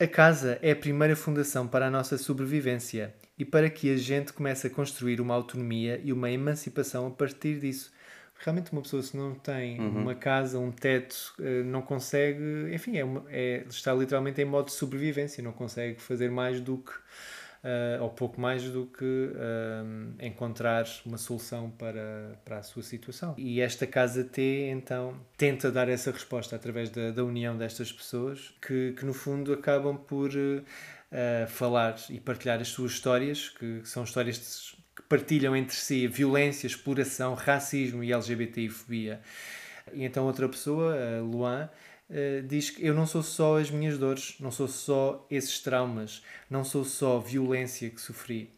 A 0.00 0.06
casa 0.06 0.58
é 0.62 0.72
a 0.72 0.76
primeira 0.76 1.16
fundação 1.16 1.66
para 1.68 1.86
a 1.86 1.90
nossa 1.90 2.16
sobrevivência 2.16 3.14
e 3.38 3.44
para 3.44 3.68
que 3.68 3.92
a 3.92 3.96
gente 3.96 4.32
comece 4.32 4.66
a 4.66 4.70
construir 4.70 5.20
uma 5.20 5.34
autonomia 5.34 6.00
e 6.02 6.12
uma 6.12 6.30
emancipação 6.30 7.06
a 7.06 7.10
partir 7.10 7.60
disso. 7.60 7.92
Realmente, 8.38 8.70
uma 8.72 8.82
pessoa, 8.82 9.02
se 9.02 9.16
não 9.16 9.34
tem 9.34 9.80
uma 9.80 10.14
casa, 10.14 10.58
um 10.58 10.70
teto, 10.70 11.34
eh, 11.40 11.62
não 11.62 11.82
consegue, 11.82 12.72
enfim, 12.72 12.96
é 12.96 13.04
uma- 13.04 13.24
é- 13.28 13.64
está 13.68 13.92
literalmente 13.94 14.40
em 14.40 14.44
modo 14.44 14.66
de 14.66 14.72
sobrevivência, 14.72 15.42
não 15.42 15.52
consegue 15.52 16.00
fazer 16.00 16.30
mais 16.30 16.60
do 16.60 16.78
que, 16.78 16.92
eh, 17.64 17.98
ou 18.00 18.10
pouco 18.10 18.40
mais 18.40 18.62
do 18.70 18.86
que 18.86 19.04
hum, 19.04 20.12
encontrar 20.20 20.86
uma 21.04 21.18
solução 21.18 21.70
para, 21.70 22.38
para 22.44 22.58
a 22.58 22.62
sua 22.62 22.82
situação. 22.82 23.34
E 23.36 23.60
esta 23.60 23.86
Casa 23.86 24.22
T, 24.22 24.68
então, 24.70 25.14
tenta 25.36 25.72
dar 25.72 25.88
essa 25.88 26.10
resposta 26.12 26.54
através 26.54 26.90
da, 26.90 27.10
da 27.10 27.24
união 27.24 27.56
destas 27.56 27.90
pessoas, 27.90 28.54
que, 28.64 28.92
que 28.96 29.04
no 29.04 29.14
fundo 29.14 29.52
acabam 29.52 29.96
por 29.96 30.30
eh, 31.10 31.46
falar 31.48 31.96
e 32.10 32.20
partilhar 32.20 32.60
as 32.60 32.68
suas 32.68 32.92
histórias, 32.92 33.48
que 33.48 33.80
são 33.84 34.04
histórias 34.04 34.75
partilham 35.08 35.56
entre 35.56 35.76
si 35.76 36.06
violência, 36.06 36.66
exploração, 36.66 37.34
racismo 37.34 38.02
e 38.02 38.12
LGBTI-fobia. 38.12 39.20
E 39.92 40.04
então 40.04 40.26
outra 40.26 40.48
pessoa, 40.48 40.94
Luan, 41.20 41.68
eh, 42.08 42.42
diz 42.46 42.70
que 42.70 42.84
eu 42.86 42.94
não 42.94 43.06
sou 43.06 43.22
só 43.22 43.58
as 43.58 43.70
minhas 43.70 43.98
dores, 43.98 44.36
não 44.38 44.50
sou 44.50 44.68
só 44.68 45.26
esses 45.30 45.60
traumas, 45.60 46.22
não 46.48 46.64
sou 46.64 46.84
só 46.84 47.18
violência 47.18 47.90
que 47.90 48.00
sofri. 48.00 48.50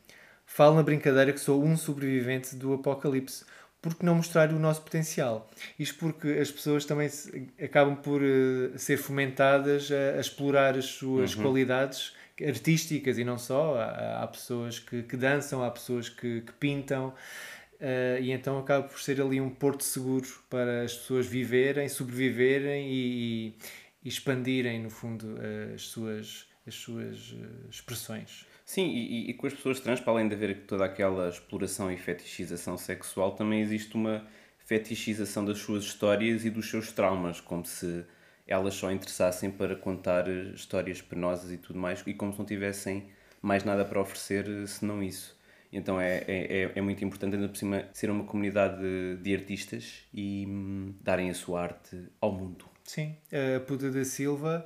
Falo 0.47 0.77
na 0.77 0.83
brincadeira 0.83 1.33
que 1.33 1.41
sou 1.41 1.63
um 1.63 1.77
sobrevivente 1.77 2.57
do 2.57 2.75
apocalipse. 2.75 3.45
Por 3.81 3.95
que 3.95 4.05
não 4.05 4.17
mostrar 4.17 4.51
o 4.53 4.59
nosso 4.59 4.83
potencial? 4.83 5.49
Isto 5.79 5.99
porque 5.99 6.29
as 6.29 6.51
pessoas 6.51 6.85
também 6.85 7.09
acabam 7.63 7.97
por 7.97 8.21
eh, 8.23 8.77
ser 8.77 8.97
fomentadas 8.99 9.91
a, 9.91 10.17
a 10.17 10.21
explorar 10.21 10.77
as 10.77 10.87
suas 10.87 11.35
qualidades 11.35 12.13
artísticas 12.47 13.19
e 13.19 13.25
não 13.25 13.39
só. 13.39 13.77
Há, 13.77 14.23
há 14.23 14.27
pessoas 14.29 14.79
que, 14.79 15.03
que 15.03 15.17
dançam, 15.17 15.63
há 15.65 15.71
pessoas 15.71 16.09
que, 16.09 16.43
que 16.43 16.53
pintam. 16.55 17.15
eh, 17.81 18.19
e 18.23 18.33
então 18.33 18.59
acaba 18.59 18.87
por 18.89 19.01
ser 19.01 19.21
ali 19.21 19.41
um 19.41 19.51
porto 19.51 19.83
seguro 19.85 20.27
para 20.51 20.83
as 20.83 20.95
pessoas 20.95 21.27
viverem, 21.27 21.89
sobreviverem 21.89 22.89
e, 22.93 23.55
e 24.05 24.09
expandirem, 24.09 24.83
no 24.83 24.91
fundo, 24.91 25.37
eh, 25.41 25.75
as 25.75 25.83
suas, 25.83 26.47
as 26.67 26.75
suas 26.75 27.35
eh, 27.41 27.69
expressões. 27.71 28.47
Sim, 28.65 28.87
e- 28.89 29.31
e 29.31 29.35
com 29.35 29.47
as 29.47 29.55
pessoas 29.55 29.81
trans, 29.81 30.01
para 30.01 30.13
além 30.13 30.29
de 30.29 30.35
haver 30.35 30.65
toda 30.67 30.85
aquela 30.85 31.29
exploração 31.29 31.91
e 31.91 31.97
fetichização 31.97 32.77
sexual, 32.77 33.33
também 33.33 33.61
existe 33.61 33.95
uma 33.95 34.27
fetichização 34.67 35.45
das 35.45 35.59
suas 35.59 35.85
histórias 35.85 36.45
e 36.45 36.51
dos 36.51 36.69
seus 36.69 36.93
traumas, 36.93 37.41
como 37.41 37.65
se 37.65 38.05
elas 38.49 38.75
só 38.75 38.91
interessassem 38.91 39.51
para 39.51 39.77
contar 39.77 40.27
eh, 40.29 40.53
histórias 40.55 41.01
penosas 41.03 41.53
e 41.53 41.59
tudo 41.59 41.79
mais, 41.79 42.03
e 42.07 42.15
como 42.15 42.33
se 42.33 42.39
não 42.39 42.47
tivessem 42.47 43.09
mais 43.43 43.63
nada 43.63 43.85
para 43.85 44.01
oferecer 44.01 44.47
eh, 44.49 44.67
senão 44.67 45.03
isso. 45.03 45.37
Então 45.73 46.01
é, 46.01 46.25
é, 46.27 46.63
é- 46.65 46.73
é 46.77 46.81
muito 46.81 47.05
importante, 47.05 47.35
ainda 47.37 47.49
por 47.49 47.57
cima, 47.59 47.85
ser 47.93 48.11
uma 48.11 48.25
comunidade 48.25 48.81
de, 48.81 49.17
de 49.23 49.35
artistas 49.35 50.03
e 50.15 50.47
hum, 50.49 50.95
darem 51.03 51.29
a 51.31 51.35
sua 51.35 51.63
arte 51.63 51.97
ao 52.21 52.33
mundo. 52.33 52.65
Sim, 52.85 53.15
a 53.57 53.61
Puda 53.61 53.91
da 53.91 54.03
Silva. 54.05 54.65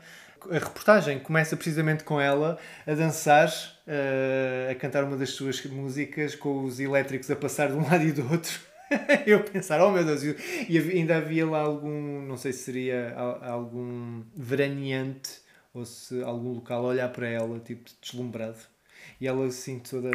A 0.48 0.54
reportagem 0.58 1.18
começa 1.20 1.56
precisamente 1.56 2.04
com 2.04 2.20
ela 2.20 2.56
a 2.86 2.94
dançar, 2.94 3.48
eh, 3.86 4.68
a 4.70 4.74
cantar 4.76 5.02
uma 5.04 5.16
das 5.16 5.30
suas 5.30 5.64
músicas, 5.66 6.34
com 6.36 6.62
os 6.64 6.78
elétricos 6.80 7.28
a 7.30 7.36
passar 7.36 7.68
de 7.68 7.74
um 7.74 7.82
lado 7.82 8.04
e 8.04 8.12
do 8.12 8.22
outro. 8.30 8.60
Eu 9.26 9.42
pensar, 9.44 9.80
oh 9.82 9.90
meu 9.90 10.04
Deus, 10.04 10.22
e 10.22 10.78
ainda 10.78 11.16
havia 11.16 11.46
lá 11.46 11.60
algum, 11.60 12.22
não 12.22 12.36
sei 12.36 12.52
se 12.52 12.64
seria 12.64 13.14
al- 13.16 13.42
algum 13.44 14.22
veraneante 14.36 15.40
ou 15.74 15.84
se 15.84 16.22
algum 16.22 16.52
local 16.52 16.84
olhar 16.84 17.08
para 17.10 17.28
ela, 17.28 17.58
tipo 17.60 17.90
deslumbrado. 18.00 18.58
E 19.20 19.26
ela 19.26 19.46
assim 19.46 19.78
toda, 19.78 20.10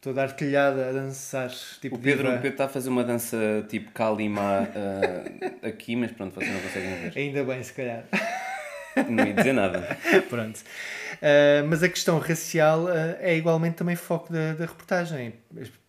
toda 0.00 0.22
artilhada 0.22 0.88
a 0.88 0.92
dançar, 0.92 1.50
tipo 1.80 1.96
O 1.96 1.98
Pedro, 1.98 2.24
diva. 2.24 2.36
o 2.38 2.40
Pedro 2.42 2.48
está 2.50 2.64
a 2.64 2.68
fazer 2.68 2.88
uma 2.88 3.04
dança 3.04 3.36
tipo 3.68 3.90
Kalima 3.92 4.68
ah, 4.74 5.66
aqui, 5.68 5.94
mas 5.96 6.12
pronto, 6.12 6.34
vocês 6.34 6.52
não 6.52 6.60
conseguem 6.60 7.10
ver. 7.10 7.18
Ainda 7.18 7.44
bem, 7.44 7.62
se 7.62 7.72
calhar. 7.72 8.04
Não 9.08 9.26
ia 9.26 9.34
dizer 9.34 9.52
nada. 9.52 9.96
Pronto. 10.28 10.60
Uh, 11.14 11.66
mas 11.68 11.82
a 11.82 11.88
questão 11.88 12.18
racial 12.18 12.84
uh, 12.84 13.16
é 13.18 13.36
igualmente 13.36 13.76
também 13.76 13.96
foco 13.96 14.32
da, 14.32 14.52
da 14.54 14.66
reportagem, 14.66 15.34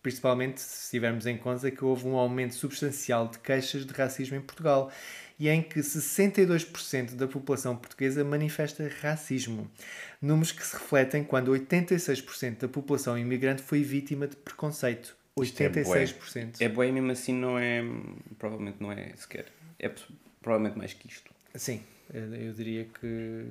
principalmente 0.02 0.60
se 0.60 0.90
tivermos 0.90 1.26
em 1.26 1.36
conta 1.36 1.70
que 1.70 1.84
houve 1.84 2.06
um 2.06 2.16
aumento 2.16 2.54
substancial 2.54 3.28
de 3.28 3.38
queixas 3.38 3.84
de 3.84 3.92
racismo 3.92 4.36
em 4.36 4.40
Portugal 4.40 4.90
e 5.38 5.48
em 5.48 5.62
que 5.62 5.80
62% 5.80 7.14
da 7.14 7.28
população 7.28 7.76
portuguesa 7.76 8.24
manifesta 8.24 8.90
racismo. 9.02 9.70
Números 10.20 10.52
que 10.52 10.64
se 10.66 10.74
refletem 10.74 11.22
quando 11.22 11.52
86% 11.52 12.60
da 12.60 12.68
população 12.68 13.18
imigrante 13.18 13.62
foi 13.62 13.82
vítima 13.82 14.26
de 14.26 14.36
preconceito. 14.36 15.14
Isto 15.42 15.62
é 15.62 15.68
bué. 15.68 15.82
86%. 15.82 16.56
É 16.60 16.68
boa 16.68 16.86
e 16.86 16.92
mesmo 16.92 17.12
assim 17.12 17.34
não 17.34 17.58
é. 17.58 17.84
Provavelmente 18.38 18.78
não 18.80 18.90
é 18.90 19.12
sequer. 19.16 19.46
É 19.78 19.90
provavelmente 20.40 20.78
mais 20.78 20.94
que 20.94 21.08
isto. 21.08 21.30
Sim, 21.54 21.82
eu 22.12 22.52
diria 22.52 22.84
que, 22.84 23.44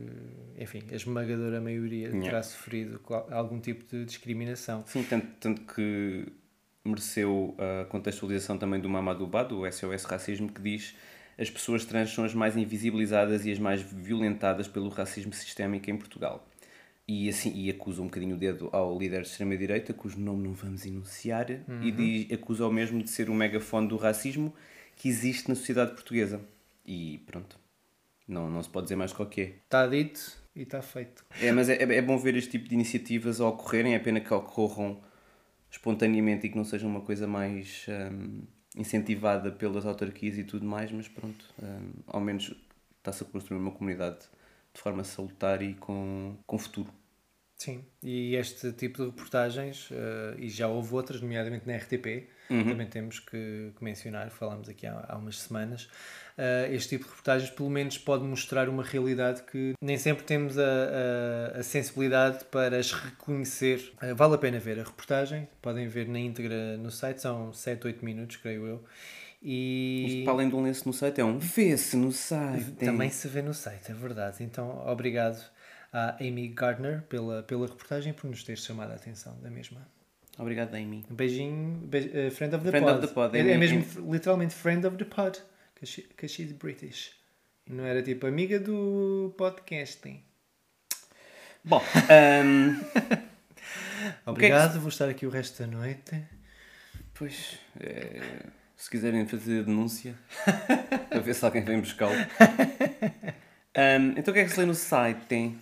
enfim, 0.58 0.84
a 0.92 0.96
esmagadora 0.96 1.60
maioria 1.60 2.08
Yeah. 2.08 2.24
terá 2.24 2.44
sofrido 2.44 3.00
algum 3.32 3.60
tipo 3.60 3.84
de 3.86 4.06
discriminação. 4.06 4.84
Sim, 4.88 5.04
tanto, 5.04 5.28
tanto 5.40 5.62
que 5.74 6.26
mereceu 6.84 7.56
a 7.58 7.86
contextualização 7.86 8.58
também 8.58 8.80
do 8.80 8.88
Mamadou 8.88 9.28
Ba, 9.28 9.44
do 9.44 9.70
SOS 9.70 10.06
Racismo, 10.06 10.52
que 10.52 10.62
diz 10.62 10.96
as 11.38 11.50
pessoas 11.50 11.84
trans 11.84 12.14
são 12.14 12.24
as 12.24 12.34
mais 12.34 12.56
invisibilizadas 12.56 13.46
e 13.46 13.52
as 13.52 13.60
mais 13.60 13.82
violentadas 13.82 14.68
pelo 14.68 14.88
racismo 14.90 15.34
sistémico 15.34 15.90
em 15.90 15.98
Portugal. 15.98 16.48
E, 17.08 17.30
assim, 17.30 17.54
e 17.54 17.70
acusa 17.70 18.02
um 18.02 18.06
bocadinho 18.06 18.36
o 18.36 18.40
dedo 18.40 18.70
ao 18.72 18.98
líder 18.98 19.22
de 19.22 19.28
extrema-direita, 19.28 19.94
cujo 19.94 20.20
nome 20.20 20.48
não 20.48 20.54
vamos 20.54 20.86
enunciar, 20.86 21.48
e 21.82 21.92
diz, 21.92 22.32
acusa 22.32 22.66
o 22.66 22.72
mesmo 22.72 23.04
de 23.04 23.10
ser 23.10 23.30
o 23.30 23.34
megafone 23.34 23.88
do 23.88 23.98
racismo 23.98 24.54
que 24.96 25.10
existe 25.10 25.50
na 25.50 25.56
sociedade 25.56 25.92
portuguesa. 25.92 26.42
E 26.86 27.20
pronto, 27.28 27.60
não, 28.28 28.50
não 28.50 28.62
se 28.62 28.70
pode 28.70 28.86
dizer 28.86 28.96
mais 28.96 29.14
qualquer. 29.14 29.62
Está 29.66 29.86
dito 29.88 30.38
e 30.56 30.62
está 30.62 30.82
feito. 30.82 31.26
É, 31.42 31.52
mas 31.52 31.70
é, 31.70 31.82
é 31.82 32.02
bom 32.02 32.18
ver 32.18 32.36
este 32.36 32.52
tipo 32.52 32.68
de 32.68 32.76
iniciativas 32.76 33.42
a 33.42 33.48
ocorrerem, 33.48 33.94
é 33.94 34.00
pena 34.00 34.20
que 34.20 34.34
ocorram 34.34 35.02
espontaneamente 35.70 36.48
e 36.48 36.50
que 36.50 36.58
não 36.58 36.64
seja 36.64 36.88
uma 36.88 37.02
coisa 37.02 37.28
mais 37.28 37.86
hum, 37.90 38.44
incentivada 38.76 39.52
pelas 39.52 39.86
autarquias 39.86 40.38
e 40.38 40.44
tudo 40.44 40.66
mais, 40.66 40.92
mas 40.92 41.08
pronto, 41.08 41.46
hum, 41.62 41.92
ao 42.08 42.22
menos 42.22 42.56
está-se 42.98 43.24
a 43.24 43.26
construir 43.26 43.60
uma 43.60 43.72
comunidade 43.72 44.20
de 44.74 44.82
forma 44.82 45.04
salutar 45.04 45.62
e 45.62 45.74
com, 45.76 46.36
com 46.46 46.58
futuro. 46.58 46.92
Sim, 47.58 47.86
e 48.04 48.36
este 48.36 48.74
tipo 48.74 48.98
de 49.02 49.06
reportagens, 49.10 49.90
eh, 49.92 50.36
e 50.40 50.50
já 50.50 50.68
houve 50.68 50.94
outras, 50.94 51.22
nomeadamente 51.22 51.66
na 51.66 51.76
RTP, 51.78 52.28
também 52.48 52.86
temos 52.86 53.20
que, 53.20 53.72
que 53.76 53.84
mencionar, 53.84 54.30
falámos 54.30 54.68
aqui 54.68 54.86
há, 54.86 55.06
há 55.08 55.18
umas 55.18 55.40
semanas, 55.40 55.90
eh, 56.38 56.70
este 56.74 56.90
tipo 56.90 57.06
de 57.06 57.10
reportagens 57.10 57.50
pelo 57.50 57.70
menos 57.70 57.98
pode 57.98 58.24
mostrar 58.26 58.68
uma 58.68 58.84
realidade 58.84 59.42
que 59.44 59.74
nem 59.82 59.98
sempre 59.98 60.26
temos 60.26 60.58
a, 60.60 60.64
a, 61.56 61.60
a 61.60 61.64
sensibilidade 61.64 62.44
para 62.46 62.78
as 62.78 62.92
reconhecer. 62.92 63.94
Eh, 64.02 64.14
vale 64.14 64.36
a 64.36 64.38
pena 64.38 64.60
ver 64.60 64.78
a 64.80 64.84
reportagem, 64.84 65.48
podem 65.62 65.88
ver 65.88 66.10
na 66.10 66.20
íntegra 66.20 66.78
no 66.78 66.92
site, 66.92 67.22
são 67.22 67.54
7, 67.54 67.88
8 67.88 68.04
minutos, 68.04 68.36
creio 68.36 68.68
eu. 68.68 68.84
E 69.42 70.06
Isto, 70.08 70.24
para 70.26 70.34
além 70.34 70.50
de 70.50 70.56
um 70.56 70.64
lenço 70.64 70.88
no 70.88 70.94
site, 70.94 71.22
é 71.22 71.26
um 71.26 71.38
vê-se 71.38 71.96
no 71.96 72.12
site. 72.12 72.72
também 72.74 73.10
se 73.10 73.28
vê 73.28 73.42
no 73.42 73.54
site, 73.54 73.92
é 73.92 73.94
verdade. 73.94 74.44
Então, 74.44 74.86
obrigado 74.88 75.40
à 75.98 76.18
Amy 76.20 76.50
Gardner 76.50 77.02
pela, 77.04 77.42
pela 77.44 77.68
reportagem 77.68 78.12
por 78.14 78.30
nos 78.30 78.44
ter 78.44 78.58
chamado 78.58 78.92
a 78.92 78.96
atenção 78.96 79.38
da 79.42 79.50
mesma. 79.50 79.88
Obrigado, 80.38 80.76
Amy. 80.76 81.06
Um 81.10 81.16
beijinho, 81.16 81.78
be- 81.88 82.12
eh, 82.14 82.30
friend 82.30 82.54
of 82.56 82.66
the 82.66 82.72
Friend 82.72 82.86
pod. 82.86 82.98
of 83.00 83.08
the 83.08 83.14
pod, 83.14 83.38
É, 83.38 83.42
Amy. 83.42 83.52
é 83.52 83.58
mesmo 83.58 83.78
Amy. 84.00 84.12
literalmente 84.12 84.54
friend 84.54 84.86
of 84.86 84.98
the 84.98 85.06
pod, 85.06 85.40
because 85.74 85.94
she, 85.94 86.02
'cause 86.18 86.34
she's 86.34 86.52
British. 86.52 87.14
E 87.66 87.72
não 87.72 87.86
era 87.86 88.04
tipo 88.04 88.28
amiga 88.28 88.60
do 88.60 89.34
podcasting. 89.38 90.22
Bom, 91.64 91.82
hum, 92.46 92.82
Obrigado, 94.26 94.80
vou 94.80 94.90
estar 94.90 95.08
aqui 95.10 95.26
o 95.26 95.30
resto 95.30 95.64
da 95.64 95.68
noite. 95.68 96.22
pois, 97.14 97.58
é, 97.80 98.22
se 98.76 98.90
quiserem 98.90 99.26
fazer 99.26 99.62
a 99.62 99.64
denúncia, 99.64 100.16
para 101.10 101.20
ver 101.22 101.34
se 101.34 101.46
alguém 101.46 101.64
vem 101.64 101.80
buscá-lo. 101.80 102.14
Hum, 102.14 104.14
então 104.18 104.32
o 104.32 104.34
que 104.34 104.40
é 104.42 104.44
que 104.44 104.50
se 104.52 104.60
lê 104.60 104.66
no 104.66 104.76
site? 104.76 105.22
Tem? 105.28 105.58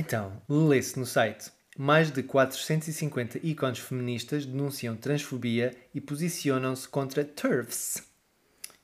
Então, 0.00 0.32
lê-se 0.48 0.98
no 0.98 1.04
site. 1.04 1.50
Mais 1.76 2.10
de 2.10 2.22
450 2.22 3.38
ícones 3.42 3.80
feministas 3.80 4.46
denunciam 4.46 4.96
transfobia 4.96 5.76
e 5.94 6.00
posicionam-se 6.00 6.88
contra 6.88 7.22
TERFs. 7.22 8.02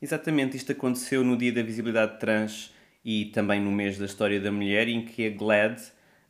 Exatamente, 0.00 0.58
isto 0.58 0.72
aconteceu 0.72 1.24
no 1.24 1.34
Dia 1.34 1.54
da 1.54 1.62
Visibilidade 1.62 2.20
Trans 2.20 2.70
e 3.02 3.24
também 3.32 3.58
no 3.58 3.72
mês 3.72 3.96
da 3.96 4.04
História 4.04 4.38
da 4.38 4.52
Mulher, 4.52 4.88
em 4.88 5.06
que 5.06 5.26
a 5.26 5.30
GLAD 5.30 5.80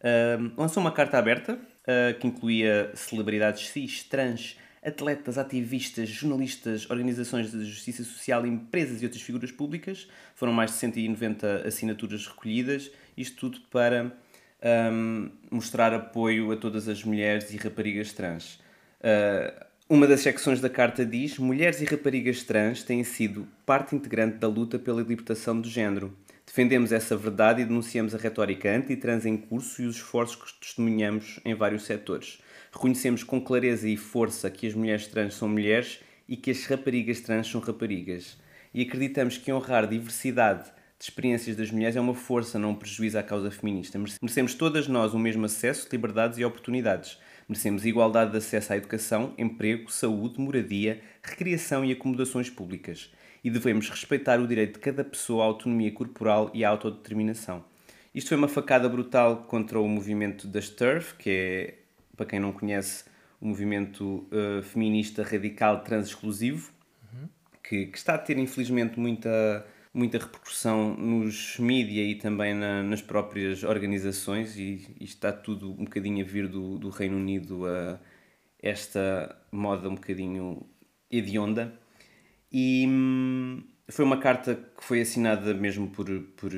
ahm, 0.05 0.53
lançou 0.57 0.81
uma 0.81 0.93
carta 0.93 1.19
aberta 1.19 1.59
ah, 1.85 2.15
que 2.21 2.29
incluía 2.29 2.93
celebridades 2.95 3.69
cis, 3.71 4.05
trans, 4.05 4.57
atletas, 4.87 5.37
ativistas, 5.37 6.09
jornalistas, 6.09 6.89
organizações 6.89 7.51
de 7.51 7.65
justiça 7.65 8.05
social, 8.05 8.47
empresas 8.47 9.03
e 9.03 9.05
outras 9.05 9.21
figuras 9.21 9.51
públicas. 9.51 10.07
Foram 10.37 10.53
mais 10.53 10.71
de 10.71 10.77
190 10.77 11.67
assinaturas 11.67 12.25
recolhidas, 12.25 12.89
isto 13.17 13.37
tudo 13.37 13.67
para 13.69 14.13
ahm, 14.67 15.31
mostrar 15.51 15.95
apoio 15.95 16.51
a 16.51 16.57
todas 16.57 16.89
as 16.89 17.05
mulheres 17.05 17.53
e 17.53 17.57
raparigas 17.57 18.13
trans. 18.13 18.59
Uh, 19.01 19.65
uma 19.89 20.07
das 20.07 20.21
secções 20.21 20.61
da 20.61 20.69
carta 20.69 21.07
diz: 21.07 21.39
Mulheres 21.39 21.81
e 21.81 21.85
raparigas 21.85 22.43
trans 22.43 22.83
têm 22.83 23.05
sido 23.05 23.47
parte 23.65 23.95
integrante 23.95 24.39
da 24.39 24.49
luta 24.49 24.79
pela 24.79 25.03
libertação 25.03 25.61
do 25.61 25.69
género. 25.69 26.13
Defendemos 26.45 26.91
essa 26.91 27.17
verdade 27.17 27.63
e 27.63 27.65
denunciamos 27.65 28.15
a 28.15 28.19
retórica 28.19 28.75
anti-trans 28.75 29.27
em 29.27 29.37
curso 29.37 29.83
e 29.83 29.87
os 29.87 29.97
esforços 29.97 30.37
que 30.37 30.61
testemunhamos 30.61 31.39
em 31.45 31.55
vários 31.55 31.85
setores. 31.85 32.39
Reconhecemos 32.73 33.23
com 33.23 33.41
clareza 33.41 33.89
e 33.89 33.97
força 33.97 34.51
que 34.51 34.67
as 34.67 34.75
mulheres 34.75 35.07
trans 35.07 35.35
são 35.35 35.49
mulheres 35.49 36.01
e 36.29 36.37
que 36.37 36.51
as 36.51 36.65
raparigas 36.67 37.21
trans 37.21 37.49
são 37.49 37.61
raparigas. 37.61 38.39
E 38.73 38.83
acreditamos 38.83 39.39
que 39.39 39.53
honrar 39.53 39.87
diversidade 39.87 40.71
de 40.99 41.05
experiências 41.05 41.57
das 41.57 41.71
mulheres 41.71 41.97
é 41.97 42.01
uma 42.01 42.15
força, 42.15 42.59
não 42.59 42.71
um 42.71 42.75
prejuízo 42.75 43.19
à 43.19 43.23
causa 43.23 43.51
feminista. 43.51 43.99
Merecemos 43.99 44.55
todas 44.55 44.89
nós 44.89 45.13
o 45.13 45.19
mesmo 45.19 45.45
acesso, 45.45 45.89
liberdades 45.93 46.39
e 46.39 46.45
oportunidades. 46.45 47.19
Merecemos 47.49 47.85
igualdade 47.85 48.33
de 48.33 48.39
acesso 48.39 48.73
à 48.73 48.77
educação, 48.77 49.35
emprego, 49.37 49.91
saúde, 49.91 50.41
moradia, 50.41 51.01
recreação 51.23 51.85
e 51.85 51.93
acomodações 51.93 52.49
públicas. 52.49 53.13
E 53.45 53.51
devemos 53.51 53.89
respeitar 53.89 54.41
o 54.41 54.49
direito 54.49 54.75
de 54.75 54.81
cada 54.81 55.05
pessoa 55.05 55.45
à 55.45 55.47
autonomia 55.47 55.93
corporal 55.93 56.51
e 56.53 56.65
à 56.65 56.71
autodeterminação. 56.71 57.65
Isto 58.15 58.29
foi 58.29 58.39
uma 58.39 58.49
facada 58.49 58.89
brutal 58.89 59.45
contra 59.45 59.79
o 59.79 59.87
movimento 59.87 60.49
das 60.49 60.71
TERF, 60.71 61.15
que 61.17 61.31
é, 61.31 61.75
para 62.17 62.27
quem 62.27 62.41
não 62.41 62.51
conhece, 62.53 63.05
o 63.41 63.47
movimento 63.47 64.27
uh, 64.33 64.63
feminista 64.63 65.23
radical 65.23 65.85
trans-exclusivo, 65.85 66.73
que, 67.69 67.87
que 67.87 67.99
está 67.99 68.15
a 68.15 68.19
ter 68.19 68.39
infelizmente 68.39 68.99
muita, 68.99 69.67
muita 69.97 70.19
repercussão 70.19 70.95
nos 70.95 71.59
mídia 71.59 72.03
e 72.05 72.15
também 72.17 72.53
na- 72.55 72.83
nas 72.83 73.01
próprias 73.01 73.63
organizações, 73.63 74.55
e, 74.59 74.87
e 75.01 75.05
está 75.05 75.33
tudo 75.33 75.73
um 75.73 75.85
bocadinho 75.85 76.23
a 76.23 76.29
vir 76.29 76.47
do, 76.49 76.79
do 76.79 76.91
Reino 76.91 77.17
Unido 77.17 77.67
a 77.67 77.99
esta 78.63 79.35
moda 79.51 79.89
um 79.89 79.95
bocadinho 79.95 80.67
hedionda. 81.11 81.73
E 82.53 82.85
hum, 82.87 83.63
foi 83.89 84.05
uma 84.05 84.19
carta 84.19 84.55
que 84.55 84.85
foi 84.85 85.01
assinada 85.01 85.55
mesmo 85.55 85.89
por, 85.89 86.07
por, 86.37 86.53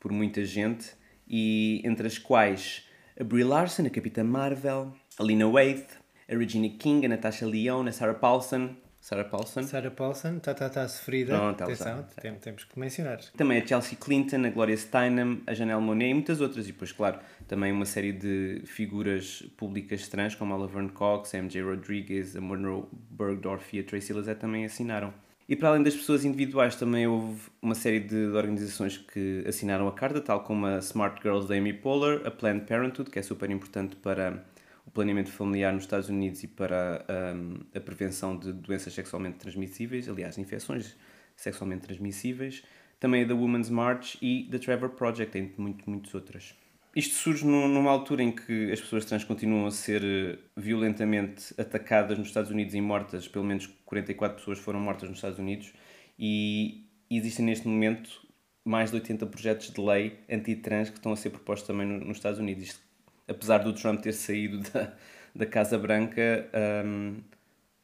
por 0.00 0.10
muita 0.10 0.42
gente, 0.44 0.90
e 1.28 1.82
entre 1.84 2.06
as 2.06 2.16
quais 2.18 2.88
a 3.20 3.22
Brie 3.22 3.44
Larson, 3.44 3.84
a 3.86 3.90
Capitã 3.90 4.24
Marvel, 4.24 4.92
a 5.18 5.22
Lena 5.22 5.46
Waithe, 5.46 5.94
a 6.30 6.34
Regina 6.34 6.68
King, 6.78 7.04
a 7.04 7.08
Natasha 7.10 7.44
Lyonne, 7.44 7.90
a 7.90 7.92
Sarah 7.92 8.14
Paulson. 8.14 8.74
Sarah 9.10 9.24
Paulson? 9.24 9.64
Sarah 9.64 9.90
Paulson, 9.90 10.38
tá, 10.38 10.54
tá, 10.54 10.68
tá 10.68 10.86
sofrida. 10.86 11.36
Pronto, 11.36 11.60
ela 11.64 11.72
Atenção, 11.72 12.06
tem- 12.22 12.34
temos 12.36 12.62
que 12.62 12.78
mencionar. 12.78 13.18
Também 13.36 13.60
a 13.60 13.66
Chelsea 13.66 13.98
Clinton, 14.00 14.44
a 14.46 14.50
Gloria 14.50 14.76
Steinem, 14.76 15.42
a 15.48 15.52
Janelle 15.52 15.82
Monáe 15.82 16.10
e 16.10 16.14
muitas 16.14 16.40
outras. 16.40 16.68
E 16.68 16.70
depois, 16.70 16.92
claro, 16.92 17.18
também 17.48 17.72
uma 17.72 17.84
série 17.84 18.12
de 18.12 18.62
figuras 18.66 19.42
públicas 19.56 20.06
trans, 20.06 20.36
como 20.36 20.54
a 20.54 20.56
Laverne 20.56 20.90
Cox, 20.90 21.34
a 21.34 21.38
MJ 21.38 21.60
Rodriguez, 21.60 22.36
a 22.36 22.40
Monroe 22.40 22.84
Bergdorf 23.10 23.76
e 23.76 23.80
a 23.80 23.82
Tracy 23.82 24.12
Lizette 24.12 24.40
também 24.42 24.64
assinaram. 24.64 25.12
E 25.48 25.56
para 25.56 25.70
além 25.70 25.82
das 25.82 25.96
pessoas 25.96 26.24
individuais, 26.24 26.76
também 26.76 27.08
houve 27.08 27.50
uma 27.60 27.74
série 27.74 27.98
de 27.98 28.26
organizações 28.26 28.96
que 28.96 29.42
assinaram 29.44 29.88
a 29.88 29.92
carta, 29.92 30.20
tal 30.20 30.44
como 30.44 30.66
a 30.66 30.78
Smart 30.78 31.20
Girls 31.20 31.48
da 31.48 31.56
Amy 31.56 31.72
Poehler, 31.72 32.24
a 32.24 32.30
Planned 32.30 32.64
Parenthood, 32.64 33.10
que 33.10 33.18
é 33.18 33.22
super 33.22 33.50
importante 33.50 33.96
para 33.96 34.44
o 34.86 34.90
planeamento 34.90 35.30
familiar 35.30 35.72
nos 35.72 35.84
Estados 35.84 36.08
Unidos 36.08 36.42
e 36.42 36.48
para 36.48 37.04
hum, 37.36 37.60
a 37.74 37.80
prevenção 37.80 38.36
de 38.36 38.52
doenças 38.52 38.92
sexualmente 38.92 39.38
transmissíveis, 39.38 40.08
aliás, 40.08 40.36
infecções 40.38 40.96
sexualmente 41.36 41.82
transmissíveis, 41.86 42.62
também 42.98 43.22
a 43.22 43.26
da 43.26 43.34
Women's 43.34 43.70
March 43.70 44.16
e 44.20 44.48
da 44.50 44.58
Trevor 44.58 44.90
Project, 44.90 45.36
entre 45.38 45.60
muito, 45.60 45.88
muitas 45.88 46.14
outras. 46.14 46.54
Isto 46.94 47.14
surge 47.14 47.46
num- 47.46 47.68
numa 47.68 47.90
altura 47.90 48.22
em 48.22 48.32
que 48.32 48.72
as 48.72 48.80
pessoas 48.80 49.04
trans 49.04 49.22
continuam 49.24 49.64
a 49.66 49.70
ser 49.70 50.02
eh, 50.04 50.38
violentamente 50.56 51.54
atacadas 51.58 52.18
nos 52.18 52.28
Estados 52.28 52.50
Unidos 52.50 52.74
e 52.74 52.80
mortas, 52.80 53.28
pelo 53.28 53.44
menos 53.44 53.66
44 53.84 54.38
pessoas 54.38 54.58
foram 54.58 54.80
mortas 54.80 55.08
nos 55.08 55.18
Estados 55.18 55.38
Unidos, 55.38 55.72
e 56.18 56.84
existem 57.08 57.44
neste 57.46 57.66
momento 57.68 58.10
mais 58.64 58.90
de 58.90 58.96
80 58.96 59.24
projetos 59.26 59.70
de 59.70 59.80
lei 59.80 60.18
anti-trans 60.28 60.90
que 60.90 60.96
estão 60.96 61.12
a 61.12 61.16
ser 61.16 61.30
propostos 61.30 61.66
também 61.68 61.86
no- 61.86 62.04
nos 62.04 62.16
Estados 62.18 62.38
Unidos. 62.40 62.64
Isto, 62.64 62.80
apesar 63.30 63.58
do 63.58 63.72
Trump 63.72 64.00
ter 64.02 64.12
saído 64.12 64.58
da, 64.70 64.92
da 65.34 65.46
Casa 65.46 65.78
Branca, 65.78 66.48
hum, 66.84 67.22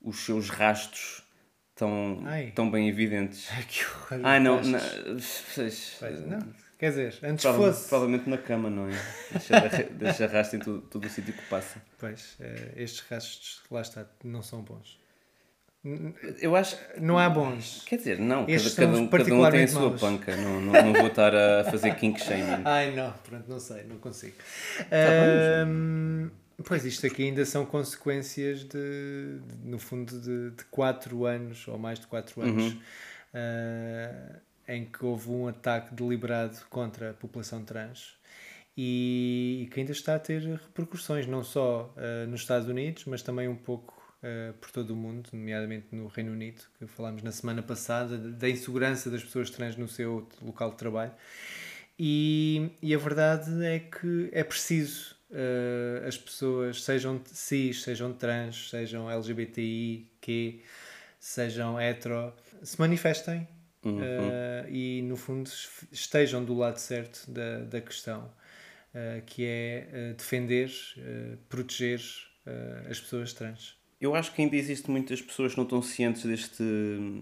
os 0.03 0.19
seus 0.25 0.49
rastros 0.51 1.23
estão, 1.71 2.23
Ai. 2.27 2.49
estão 2.49 2.71
bem 2.71 2.89
evidentes. 2.89 3.49
que 3.69 3.85
horror. 3.85 4.21
Ai, 4.27 4.41
não, 4.41 4.61
não, 4.63 4.81
Pois, 6.01 6.27
não. 6.27 6.67
Quer 6.79 6.91
dizer, 6.91 7.19
antes 7.23 7.43
Prova- 7.43 7.73
fosse. 7.73 7.89
Provavelmente 7.89 8.29
na 8.29 8.37
cama, 8.37 8.69
não 8.69 8.89
é? 8.89 8.93
Deixa, 9.33 9.85
deixa 9.93 10.25
arrasto 10.27 10.57
em 10.57 10.59
todo, 10.59 10.83
todo 10.83 11.07
o 11.07 11.09
sítio 11.09 11.33
que 11.33 11.43
passa. 11.47 11.81
Pois, 11.99 12.37
eh, 12.39 12.73
estes 12.77 13.01
rastros, 13.01 13.63
lá 13.71 13.81
está, 13.81 14.05
não 14.23 14.43
são 14.43 14.61
bons. 14.61 14.99
Eu 16.41 16.57
acho. 16.57 16.77
Não 17.01 17.19
há 17.19 17.29
bons. 17.31 17.83
Quer 17.87 17.97
dizer, 17.99 18.19
não, 18.19 18.41
cada, 18.41 18.53
Estes 18.53 18.75
cada, 18.75 18.89
um, 18.97 19.07
cada 19.09 19.35
um 19.35 19.51
tem 19.51 19.65
a 19.65 19.69
sua 19.69 19.89
maus. 19.91 20.01
panca. 20.01 20.37
Não, 20.37 20.61
não, 20.61 20.73
não 20.73 20.93
vou 20.93 21.07
estar 21.07 21.35
a 21.35 21.65
fazer 21.65 21.95
kink 21.95 22.21
shaming. 22.21 22.63
Ai 22.67 22.95
não, 22.95 23.13
pronto, 23.29 23.45
não 23.49 23.59
sei, 23.61 23.85
não 23.85 23.97
consigo. 23.99 24.35
Tá 24.79 25.67
pois 26.65 26.85
isto 26.85 27.07
aqui 27.07 27.25
ainda 27.25 27.45
são 27.45 27.67
consequências 27.67 28.61
de, 28.65 28.69
de- 28.69 29.69
no 29.69 29.79
fundo, 29.79 30.19
de, 30.19 30.51
de 30.57 30.65
4 30.71 31.27
anos 31.27 31.69
ou 31.69 31.79
mais 31.79 31.99
de 32.01 32.07
4 32.07 32.41
anos 32.43 32.65
Uhum. 32.73 32.81
ah, 33.35 34.39
em 34.69 34.85
que 34.85 35.05
houve 35.05 35.31
um 35.31 35.47
ataque 35.49 35.95
deliberado 35.95 36.57
contra 36.71 37.11
a 37.11 37.15
população 37.15 37.63
trans 37.63 38.17
e, 38.77 39.63
e 39.65 39.67
que 39.73 39.81
ainda 39.81 39.93
está 39.93 40.17
a 40.17 40.19
ter 40.19 40.41
repercussões, 40.43 41.27
não 41.27 41.45
só 41.45 41.93
ah, 41.97 42.27
nos 42.27 42.41
Estados 42.41 42.69
Unidos, 42.69 43.05
mas 43.07 43.23
também 43.23 43.49
um 43.49 43.55
pouco 43.57 43.96
ah, 44.27 44.55
por 44.61 44.71
todo 44.73 44.91
o 44.91 44.97
mundo, 44.97 45.29
nomeadamente 45.33 45.87
no 45.93 46.09
Reino 46.09 46.33
Unido, 46.33 46.63
que 46.79 46.87
falámos 46.87 47.23
na 47.23 47.31
semana 47.31 47.63
passada, 47.63 48.19
da 48.19 48.49
insegurança 48.49 49.09
das 49.09 49.23
pessoas 49.23 49.51
trans 49.51 49.77
no 49.77 49.87
seu 49.87 50.29
local 50.43 50.71
de 50.71 50.77
trabalho. 50.77 51.13
E, 51.99 52.71
e 52.83 52.95
a 52.95 52.99
verdade 52.99 53.65
é 53.65 53.79
que 53.79 54.29
é 54.33 54.45
preciso 54.45 55.17
eh, 55.31 56.05
as 56.07 56.17
pessoas, 56.17 56.83
sejam 56.83 57.21
cis, 57.27 57.83
sejam 57.83 58.13
trans, 58.13 58.71
sejam 58.71 59.11
LGBTI, 59.11 60.11
que 60.21 60.63
sejam 61.19 61.81
hetero, 61.81 62.33
se 62.63 62.79
manifestem 62.79 63.47
eh, 63.85 64.67
e, 64.69 65.03
no 65.03 65.17
fundo, 65.17 65.49
estejam 65.93 66.45
do 66.45 66.55
lado 66.55 66.79
certo 66.79 67.31
da, 67.31 67.61
da 67.61 67.81
questão, 67.81 68.31
eh, 68.95 69.23
que 69.25 69.45
é 69.45 69.89
eh, 69.93 70.15
defender, 70.17 70.71
eh, 70.99 71.37
proteger 71.49 72.01
eh, 72.47 72.87
as 72.91 73.01
pessoas 73.01 73.33
trans. 73.33 73.77
Eu 74.01 74.15
acho 74.15 74.35
que 74.35 74.43
ainda 74.43 74.57
existem 74.57 74.91
muitas 74.91 75.23
pessoas 75.23 75.53
que 75.53 75.59
não 75.59 75.65
estão 75.65 75.81
cientes 75.81 76.25
deste, 76.25 76.63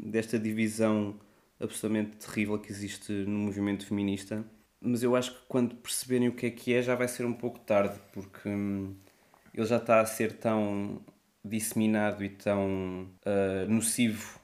desta 0.05 0.39
divisão 0.39 1.15
absolutamente 1.61 2.17
terrível 2.17 2.59
que 2.59 2.71
existe 2.71 3.13
no 3.13 3.39
movimento 3.39 3.87
feminista, 3.87 4.45
mas 4.81 5.03
eu 5.03 5.15
acho 5.17 5.33
que 5.33 5.47
quando 5.49 5.77
perceberem 5.77 6.29
o 6.29 6.35
que 6.35 6.47
é 6.47 6.51
que 6.51 6.75
é 6.75 6.83
já 6.83 6.95
vai 6.95 7.09
ser 7.09 7.25
um 7.25 7.33
pouco 7.33 7.61
tarde, 7.61 7.99
porque 8.13 8.49
hum, 8.49 8.95
ele 9.55 9.67
já 9.67 9.77
está 9.77 10.01
a 10.01 10.07
ser 10.07 10.35
tão 10.35 11.01
disseminado 11.45 12.25
e 12.25 12.29
tão 12.29 13.09
ah, 13.25 13.67
nocivo 13.69 14.41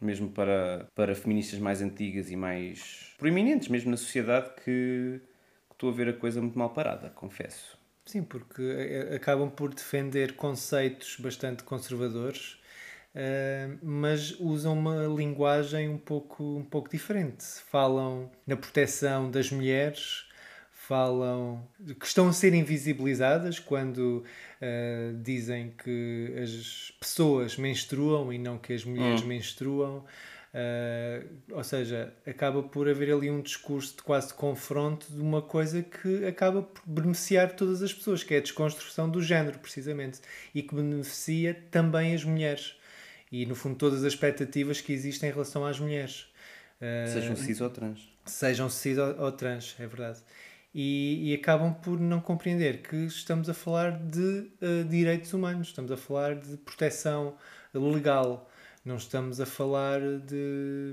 mesmo 0.00 0.28
para, 0.30 0.88
para 0.94 1.14
feministas 1.14 1.58
mais 1.58 1.82
antigas 1.82 2.30
e 2.30 2.36
mais 2.36 3.14
proeminentes 3.18 3.68
mesmo 3.68 3.90
na 3.90 3.96
sociedade 3.96 4.50
que, 4.56 5.20
que 5.68 5.74
estou 5.74 5.90
a 5.90 5.92
ver 5.92 6.08
a 6.08 6.12
coisa 6.12 6.40
muito 6.40 6.58
mal 6.58 6.70
parada, 6.70 7.10
confesso. 7.10 7.75
Sim, 8.06 8.22
porque 8.22 8.62
eh, 8.62 9.16
acabam 9.16 9.50
por 9.50 9.74
defender 9.74 10.34
conceitos 10.36 11.16
bastante 11.18 11.64
conservadores, 11.64 12.56
eh, 13.12 13.68
mas 13.82 14.38
usam 14.38 14.78
uma 14.78 15.06
linguagem 15.06 15.88
um 15.88 15.98
pouco, 15.98 16.44
um 16.58 16.64
pouco 16.64 16.88
diferente. 16.88 17.44
Falam 17.68 18.30
na 18.46 18.56
proteção 18.56 19.28
das 19.28 19.50
mulheres, 19.50 20.24
falam 20.70 21.68
que 21.98 22.06
estão 22.06 22.28
a 22.28 22.32
ser 22.32 22.54
invisibilizadas 22.54 23.58
quando 23.58 24.22
eh, 24.60 25.12
dizem 25.20 25.74
que 25.76 26.32
as 26.40 26.92
pessoas 27.00 27.56
menstruam 27.56 28.32
e 28.32 28.38
não 28.38 28.56
que 28.56 28.72
as 28.72 28.84
mulheres 28.84 29.22
menstruam. 29.22 30.04
Uh, 30.56 31.22
ou 31.52 31.62
seja, 31.62 32.14
acaba 32.26 32.62
por 32.62 32.88
haver 32.88 33.12
ali 33.12 33.30
um 33.30 33.42
discurso 33.42 33.94
de 33.94 34.02
quase 34.02 34.28
de 34.28 34.34
confronto 34.34 35.06
de 35.12 35.20
uma 35.20 35.42
coisa 35.42 35.82
que 35.82 36.24
acaba 36.24 36.62
por 36.62 36.82
beneficiar 36.86 37.52
todas 37.52 37.82
as 37.82 37.92
pessoas, 37.92 38.22
que 38.22 38.32
é 38.32 38.38
a 38.38 38.40
desconstrução 38.40 39.10
do 39.10 39.22
género, 39.22 39.58
precisamente, 39.58 40.18
e 40.54 40.62
que 40.62 40.74
beneficia 40.74 41.62
também 41.70 42.14
as 42.14 42.24
mulheres. 42.24 42.74
E, 43.30 43.44
no 43.44 43.54
fundo, 43.54 43.76
todas 43.76 44.02
as 44.02 44.14
expectativas 44.14 44.80
que 44.80 44.94
existem 44.94 45.28
em 45.28 45.32
relação 45.32 45.66
às 45.66 45.78
mulheres. 45.78 46.22
Uh, 46.80 47.12
Sejam 47.12 47.36
cis 47.36 47.60
ou 47.60 47.68
trans. 47.68 48.08
sejam 48.24 48.70
cis 48.70 48.96
ou, 48.96 49.14
ou 49.24 49.32
trans, 49.32 49.76
é 49.78 49.86
verdade. 49.86 50.20
E, 50.74 51.32
e 51.32 51.34
acabam 51.34 51.74
por 51.74 52.00
não 52.00 52.20
compreender 52.20 52.80
que 52.80 52.96
estamos 52.96 53.50
a 53.50 53.54
falar 53.54 53.98
de 53.98 54.50
uh, 54.62 54.84
direitos 54.88 55.34
humanos, 55.34 55.68
estamos 55.68 55.92
a 55.92 55.98
falar 55.98 56.36
de 56.36 56.56
proteção 56.58 57.36
legal, 57.74 58.50
não 58.86 58.96
estamos 58.96 59.40
a 59.40 59.46
falar 59.46 60.00
de. 60.00 60.92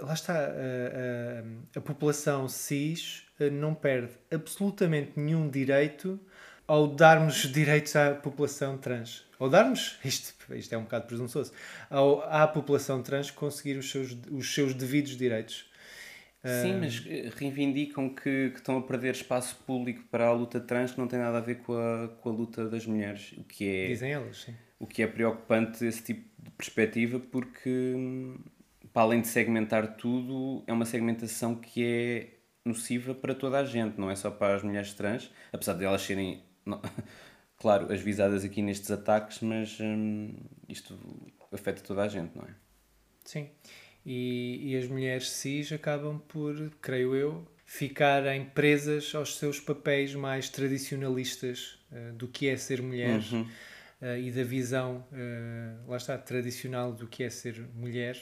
Lá 0.00 0.12
está, 0.12 0.34
a, 0.34 0.48
a, 0.48 1.78
a 1.78 1.80
população 1.80 2.46
cis 2.46 3.22
uh, 3.40 3.50
não 3.50 3.74
perde 3.74 4.12
absolutamente 4.30 5.12
nenhum 5.16 5.48
direito 5.48 6.20
ao 6.66 6.86
darmos 6.86 7.36
direitos 7.50 7.96
à 7.96 8.14
população 8.14 8.76
trans. 8.76 9.24
Ao 9.38 9.48
darmos, 9.48 9.98
isto, 10.04 10.34
isto 10.54 10.74
é 10.74 10.78
um 10.78 10.82
bocado 10.82 11.06
presunçoso, 11.06 11.52
ao, 11.88 12.22
à 12.22 12.46
população 12.46 13.02
trans 13.02 13.30
conseguir 13.30 13.78
os 13.78 13.90
seus, 13.90 14.16
os 14.30 14.54
seus 14.54 14.74
devidos 14.74 15.16
direitos. 15.16 15.66
Sim, 16.62 16.78
mas 16.78 17.02
eh, 17.06 17.30
reivindicam 17.34 18.10
que, 18.10 18.50
que 18.50 18.56
estão 18.56 18.76
a 18.76 18.82
perder 18.82 19.12
espaço 19.12 19.56
público 19.66 20.04
para 20.10 20.26
a 20.26 20.32
luta 20.32 20.60
trans 20.60 20.92
que 20.92 20.98
não 20.98 21.08
tem 21.08 21.18
nada 21.18 21.38
a 21.38 21.40
ver 21.40 21.54
com 21.62 21.72
a, 21.72 22.08
com 22.20 22.28
a 22.28 22.32
luta 22.32 22.68
das 22.68 22.84
mulheres, 22.84 23.32
o 23.38 23.44
que 23.44 23.66
é, 23.66 23.86
Dizem 23.86 24.12
elas, 24.12 24.42
sim. 24.42 24.54
O 24.78 24.86
que 24.86 25.02
é 25.02 25.06
preocupante 25.06 25.84
esse 25.84 26.02
tipo 26.02 26.28
de 26.42 26.50
perspectiva 26.50 27.18
porque, 27.18 27.94
para 28.92 29.02
além 29.02 29.20
de 29.20 29.28
segmentar 29.28 29.96
tudo, 29.96 30.62
é 30.66 30.72
uma 30.72 30.84
segmentação 30.84 31.54
que 31.56 31.84
é 31.84 32.34
nociva 32.64 33.14
para 33.14 33.34
toda 33.34 33.58
a 33.58 33.64
gente, 33.64 33.98
não 33.98 34.10
é 34.10 34.16
só 34.16 34.30
para 34.30 34.56
as 34.56 34.62
mulheres 34.62 34.92
trans, 34.94 35.30
apesar 35.52 35.74
de 35.74 35.84
elas 35.84 36.02
serem, 36.02 36.42
não- 36.64 36.80
claro, 37.58 37.92
as 37.92 38.00
visadas 38.00 38.44
aqui 38.44 38.62
nestes 38.62 38.90
ataques, 38.90 39.40
mas 39.40 39.78
hum, 39.80 40.34
isto 40.68 40.98
afeta 41.52 41.82
toda 41.82 42.02
a 42.02 42.08
gente, 42.08 42.36
não 42.36 42.44
é? 42.44 42.54
Sim. 43.24 43.48
E, 44.04 44.60
e 44.72 44.76
as 44.76 44.86
mulheres 44.86 45.30
cis 45.30 45.72
acabam 45.72 46.18
por, 46.28 46.70
creio 46.80 47.14
eu, 47.14 47.46
ficarem 47.64 48.44
presas 48.44 49.14
aos 49.14 49.36
seus 49.36 49.58
papéis 49.58 50.14
mais 50.14 50.48
tradicionalistas 50.50 51.78
eh, 51.90 52.12
do 52.12 52.28
que 52.28 52.48
é 52.48 52.56
ser 52.56 52.82
mulher. 52.82 53.20
Uhum. 53.32 53.48
Uh, 54.04 54.18
e 54.18 54.30
da 54.30 54.44
visão, 54.44 55.04
uh, 55.12 55.90
lá 55.90 55.96
está, 55.96 56.18
tradicional 56.18 56.92
do 56.92 57.06
que 57.06 57.24
é 57.24 57.30
ser 57.30 57.66
mulher. 57.74 58.16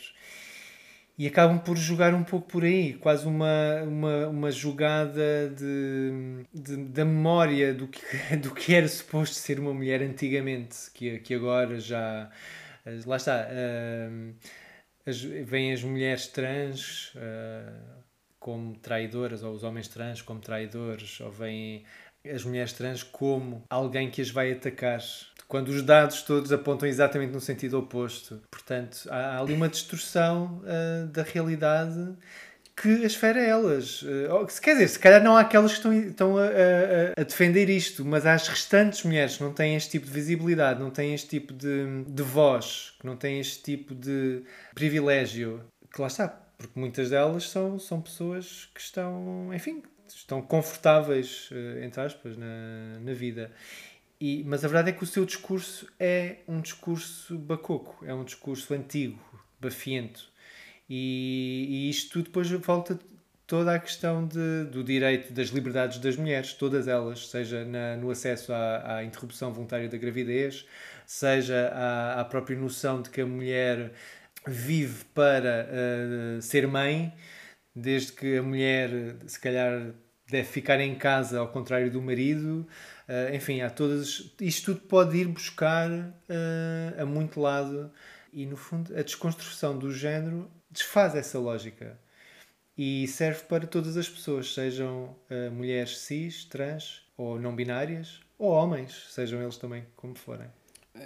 E 1.19 1.27
acabam 1.27 1.59
por 1.59 1.77
jogar 1.77 2.15
um 2.15 2.25
pouco 2.25 2.49
por 2.49 2.65
aí, 2.65 2.95
quase 2.95 3.27
uma, 3.27 3.83
uma, 3.83 4.29
uma 4.29 4.51
jogada 4.51 5.51
de, 5.51 6.47
de, 6.55 6.77
da 6.85 7.05
memória 7.05 7.75
do 7.75 7.87
que, 7.87 8.01
do 8.39 8.55
que 8.55 8.75
era 8.75 8.89
suposto 8.89 9.37
ser 9.37 9.61
uma 9.61 9.75
mulher 9.75 10.01
antigamente, 10.03 10.91
que, 10.95 11.19
que 11.19 11.35
agora 11.35 11.79
já. 11.79 12.31
Lá 13.07 13.17
está. 13.17 13.47
Uh, 13.49 14.35
as, 15.05 15.21
vêm 15.21 15.73
as 15.73 15.83
mulheres 15.83 16.29
trans 16.29 17.13
uh, 17.15 18.03
como 18.39 18.77
traidoras, 18.77 19.43
ou 19.43 19.53
os 19.53 19.63
homens 19.63 19.89
trans 19.89 20.23
como 20.23 20.41
traidores, 20.41 21.21
ou 21.21 21.31
vêm 21.31 21.85
as 22.29 22.45
mulheres 22.45 22.73
trans 22.73 23.03
como 23.03 23.65
alguém 23.69 24.11
que 24.11 24.21
as 24.23 24.31
vai 24.31 24.53
atacar. 24.53 25.01
Quando 25.53 25.69
os 25.69 25.83
dados 25.83 26.23
todos 26.23 26.51
apontam 26.51 26.89
exatamente 26.89 27.31
no 27.31 27.39
sentido 27.39 27.79
oposto. 27.79 28.41
Portanto, 28.51 29.07
há, 29.11 29.37
há 29.37 29.41
ali 29.41 29.53
uma 29.53 29.69
distorção 29.69 30.63
uh, 30.65 31.07
da 31.09 31.23
realidade 31.23 32.15
que 32.75 32.89
esfera 32.89 33.39
elas. 33.39 34.01
Uh, 34.01 34.47
quer 34.63 34.73
dizer, 34.73 34.89
se 34.89 34.99
calhar 34.99 35.23
não 35.23 35.37
há 35.37 35.43
aquelas 35.43 35.73
que 35.73 35.77
estão, 35.77 35.93
estão 35.93 36.39
a, 36.39 36.45
a, 36.45 37.21
a, 37.21 37.23
defender 37.23 37.69
isto, 37.69 38.03
mas 38.03 38.25
há 38.25 38.33
as 38.33 38.49
restantes 38.49 39.03
mulheres 39.03 39.37
que 39.37 39.43
não 39.43 39.53
têm 39.53 39.77
este 39.77 39.91
tipo 39.91 40.07
de 40.07 40.13
visibilidade, 40.13 40.81
não 40.81 40.91
têm 40.91 41.13
este 41.13 41.29
tipo 41.29 41.53
de, 41.53 42.03
de 42.07 42.23
voz, 42.23 42.95
que 42.99 43.05
não 43.05 43.15
têm 43.15 43.39
este 43.39 43.63
tipo 43.63 43.95
de 43.95 44.43
privilégio. 44.75 45.63
Que 45.93 46.01
lá 46.01 46.07
está, 46.07 46.29
porque 46.57 46.81
muitas 46.81 47.11
delas 47.11 47.51
são, 47.51 47.79
são 47.79 48.01
pessoas 48.01 48.71
que 48.75 48.81
estão, 48.81 49.53
enfim, 49.53 49.83
estão 50.09 50.41
confortáveis, 50.41 51.51
uh, 51.53 51.85
entre 51.85 52.01
aspas, 52.01 52.39
na, 52.39 52.99
na 53.03 53.13
vida. 53.13 53.53
E, 54.25 54.45
mas 54.45 54.65
a 54.65 54.69
verdade 54.69 54.91
é 54.91 54.93
que 54.93 55.03
o 55.03 55.07
seu 55.07 55.25
discurso 55.25 55.85
é 55.99 56.37
um 56.47 56.61
discurso 56.61 57.37
bacoco, 57.37 58.05
é 58.07 58.15
um 58.15 58.23
discurso 58.23 58.73
antigo, 58.73 59.19
bafiento. 59.61 60.31
E, 60.89 61.67
e 61.69 61.91
isto 61.91 62.23
depois 62.23 62.49
volta 62.49 62.97
toda 63.49 63.75
a 63.75 63.81
questão 63.81 64.25
de, 64.25 64.67
do 64.71 64.85
direito 64.85 65.33
das 65.33 65.49
liberdades 65.49 65.99
das 65.99 66.17
mulheres, 66.17 66.53
todas 66.53 66.87
elas, 66.87 67.31
seja 67.31 67.65
na, 67.65 67.97
no 67.97 68.13
acesso 68.13 68.53
à, 68.53 68.99
à, 68.99 69.05
interrupção 69.05 69.53
voluntária 69.53 69.89
da 69.89 69.99
gravidez, 69.99 70.69
seja 71.05 71.73
à, 71.75 72.21
à, 72.21 72.25
própria 72.25 72.57
noção 72.57 73.03
de 73.03 73.11
que 73.11 73.23
a 73.23 73.27
mulher 73.27 73.91
vive 74.47 75.05
para 75.07 75.67
uh, 75.69 76.41
ser 76.41 76.69
mãe, 76.69 77.13
desde 77.75 78.13
que 78.13 78.37
a 78.37 78.43
mulher, 78.43 79.17
se 79.27 79.41
calhar, 79.41 79.93
deve 80.31 80.49
ficar 80.49 80.81
em 80.81 80.95
casa 80.95 81.41
ao 81.41 81.49
contrário 81.49 81.91
do 81.91 82.01
marido. 82.01 82.67
Uh, 83.13 83.35
enfim, 83.35 83.61
há 83.61 83.69
todas. 83.69 84.33
Isto 84.41 84.73
tudo 84.73 84.87
pode 84.87 85.19
ir 85.19 85.29
buscar 85.29 85.91
uh, 85.91 87.03
a 87.03 87.05
muito 87.05 87.39
lado 87.39 87.91
e, 88.33 88.47
no 88.47 88.57
fundo, 88.57 88.97
a 88.97 89.03
desconstrução 89.03 89.79
do 89.79 89.93
género 89.93 90.51
desfaz 90.71 91.15
essa 91.15 91.39
lógica 91.39 91.99
e 92.79 93.07
serve 93.07 93.41
para 93.41 93.67
todas 93.67 93.99
as 93.99 94.09
pessoas, 94.09 94.55
sejam 94.55 95.15
uh, 95.31 95.53
mulheres 95.53 95.99
cis, 95.99 96.47
trans 96.47 97.03
ou 97.15 97.39
não 97.39 97.55
binárias, 97.55 98.21
ou 98.39 98.51
homens, 98.51 99.09
sejam 99.11 99.43
eles 99.43 99.59
também 99.59 99.85
como 99.95 100.15
forem. 100.15 100.47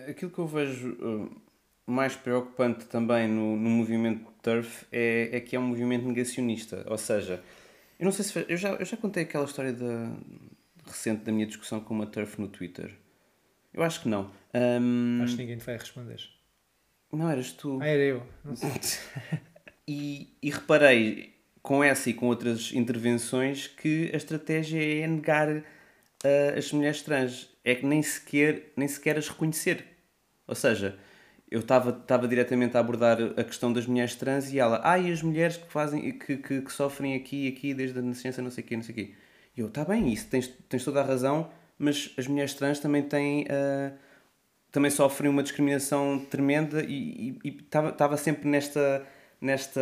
Aquilo 0.09 0.31
que 0.31 0.38
eu 0.38 0.47
vejo 0.47 0.97
mais 1.85 2.14
preocupante 2.14 2.85
também 2.85 3.27
no, 3.27 3.57
no 3.57 3.69
movimento 3.69 4.31
TERF 4.42 4.87
é, 4.92 5.31
é 5.33 5.40
que 5.40 5.57
é 5.57 5.59
um 5.59 5.66
movimento 5.66 6.07
negacionista, 6.07 6.87
ou 6.88 6.99
seja, 6.99 7.42
eu 7.99 8.05
não 8.05 8.12
sei 8.12 8.25
se. 8.25 8.47
Eu 8.49 8.57
já, 8.57 8.75
eu 8.75 8.85
já 8.85 8.97
contei 8.97 9.25
aquela 9.25 9.45
história 9.45 9.73
da, 9.73 10.12
recente 10.90 11.25
da 11.25 11.33
minha 11.33 11.46
discussão 11.46 11.81
com 11.81 11.94
uma 11.94 12.07
turf 12.07 12.40
no 12.40 12.49
Twitter. 12.49 12.94
Eu 13.72 13.83
acho 13.83 14.01
que 14.03 14.09
não. 14.09 14.31
Um... 14.55 15.20
Acho 15.22 15.37
que 15.37 15.42
ninguém 15.42 15.59
te 15.59 15.64
vai 15.64 15.77
responder. 15.77 16.20
Não 17.12 17.31
eras 17.31 17.53
tu. 17.53 17.79
Ah, 17.81 17.87
era 17.87 18.03
eu. 18.03 18.27
Não 18.44 18.57
sei. 18.57 18.70
e, 19.87 20.37
e 20.42 20.51
reparei 20.51 21.35
com 21.62 21.83
essa 21.83 22.11
e 22.11 22.14
com 22.14 22.27
outras 22.27 22.72
intervenções 22.72 23.66
que 23.66 24.11
a 24.12 24.16
estratégia 24.16 25.03
é 25.03 25.07
negar 25.07 25.49
uh, 25.49 25.62
as 26.57 26.72
mulheres 26.72 27.03
trans. 27.03 27.51
É 27.64 27.75
que 27.75 27.85
nem 27.85 28.03
sequer, 28.03 28.72
nem 28.77 28.88
sequer 28.88 29.18
as 29.18 29.29
reconhecer. 29.29 29.85
Ou 30.46 30.55
seja, 30.55 30.99
eu 31.51 31.61
estava 31.61 32.27
diretamente 32.29 32.77
a 32.77 32.81
abordar 32.81 33.18
a 33.37 33.44
questão 33.44 33.72
das 33.72 33.87
mulheres 33.87 34.14
trans 34.14 34.53
e 34.53 34.59
ela, 34.59 34.81
ah, 34.85 34.99
e 34.99 35.12
as 35.12 35.22
mulheres 35.22 35.57
que 35.57 35.70
fazem 35.70 36.18
que, 36.18 36.37
que, 36.37 36.61
que 36.61 36.72
sofrem 36.72 37.14
aqui 37.14 37.46
e 37.46 37.49
aqui 37.49 37.75
desde 37.75 37.99
a 37.99 38.03
nascença, 38.03 38.42
não 38.42 38.51
sei 38.51 38.64
o 38.64 38.66
quê, 38.66 38.77
não 38.77 38.83
sei 38.83 38.92
o 38.92 38.96
quê. 38.96 39.14
E 39.57 39.61
eu, 39.61 39.69
está 39.69 39.85
bem, 39.85 40.12
isso 40.12 40.29
tens, 40.29 40.49
tens 40.69 40.85
toda 40.85 41.01
a 41.01 41.05
razão, 41.05 41.51
mas 41.79 42.12
as 42.19 42.27
mulheres 42.27 42.55
trans 42.55 42.79
também 42.79 43.03
têm. 43.03 43.45
Uh, 43.45 43.97
também 44.71 44.90
sofrem 44.90 45.31
uma 45.31 45.42
discriminação 45.42 46.19
tremenda 46.19 46.85
e 46.87 47.38
estava 47.42 48.16
sempre 48.19 48.47
nesta, 48.47 49.07
nesta, 49.40 49.81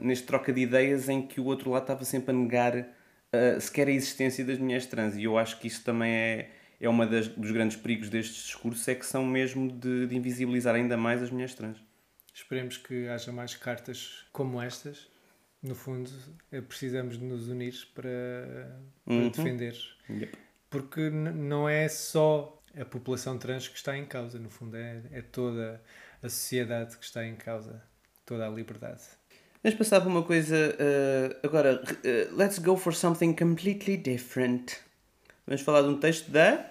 neste 0.00 0.24
troca 0.24 0.50
de 0.50 0.62
ideias 0.62 1.10
em 1.10 1.20
que 1.20 1.42
o 1.42 1.44
outro 1.44 1.70
lado 1.70 1.82
estava 1.82 2.06
sempre 2.06 2.30
a 2.30 2.38
negar 2.38 2.74
uh, 2.78 3.60
sequer 3.60 3.88
a 3.88 3.90
existência 3.90 4.42
das 4.42 4.58
mulheres 4.58 4.86
trans. 4.86 5.14
E 5.16 5.24
eu 5.24 5.36
acho 5.36 5.60
que 5.60 5.66
isso 5.66 5.84
também 5.84 6.10
é 6.10 6.50
é 6.80 7.06
das, 7.06 7.28
dos 7.28 7.50
grandes 7.50 7.76
perigos 7.76 8.08
destes 8.10 8.44
discursos 8.44 8.86
é 8.88 8.94
que 8.94 9.06
são 9.06 9.24
mesmo 9.24 9.70
de, 9.70 10.06
de, 10.06 10.16
invisibilizar 10.16 10.74
ainda 10.74 10.96
mais 10.96 11.22
as 11.22 11.30
mulheres 11.30 11.54
trans. 11.54 11.78
Esperemos 12.32 12.76
que 12.76 13.08
haja 13.08 13.32
mais 13.32 13.54
cartas 13.54 14.26
como 14.32 14.60
estas. 14.60 15.08
No 15.64 15.74
fundo, 15.74 16.10
é, 16.52 16.60
precisamos 16.60 17.18
de 17.18 17.24
nos 17.24 17.48
unir 17.48 17.74
para, 17.94 18.78
para 19.02 19.14
uhum. 19.14 19.30
defender. 19.30 19.74
Yep. 20.10 20.38
Porque 20.68 21.08
não 21.08 21.66
é 21.66 21.88
só 21.88 22.62
a 22.78 22.84
população 22.84 23.38
trans 23.38 23.66
que 23.66 23.76
está 23.76 23.96
em 23.96 24.04
causa, 24.04 24.38
no 24.38 24.50
fundo, 24.50 24.76
é, 24.76 25.00
é 25.10 25.22
toda 25.22 25.82
a 26.22 26.28
sociedade 26.28 26.98
que 26.98 27.04
está 27.04 27.24
em 27.24 27.34
causa, 27.34 27.82
toda 28.26 28.46
a 28.46 28.50
liberdade. 28.50 29.00
Vamos 29.62 29.78
passar 29.78 30.02
para 30.02 30.10
uma 30.10 30.22
coisa. 30.22 30.54
Uh, 30.54 31.46
agora, 31.46 31.82
uh, 31.82 32.36
let's 32.36 32.58
go 32.58 32.76
for 32.76 32.94
something 32.94 33.32
completely 33.34 33.96
different. 33.96 34.76
Vamos 35.46 35.62
falar 35.62 35.80
de 35.80 35.88
um 35.88 35.98
texto 35.98 36.30
da. 36.30 36.70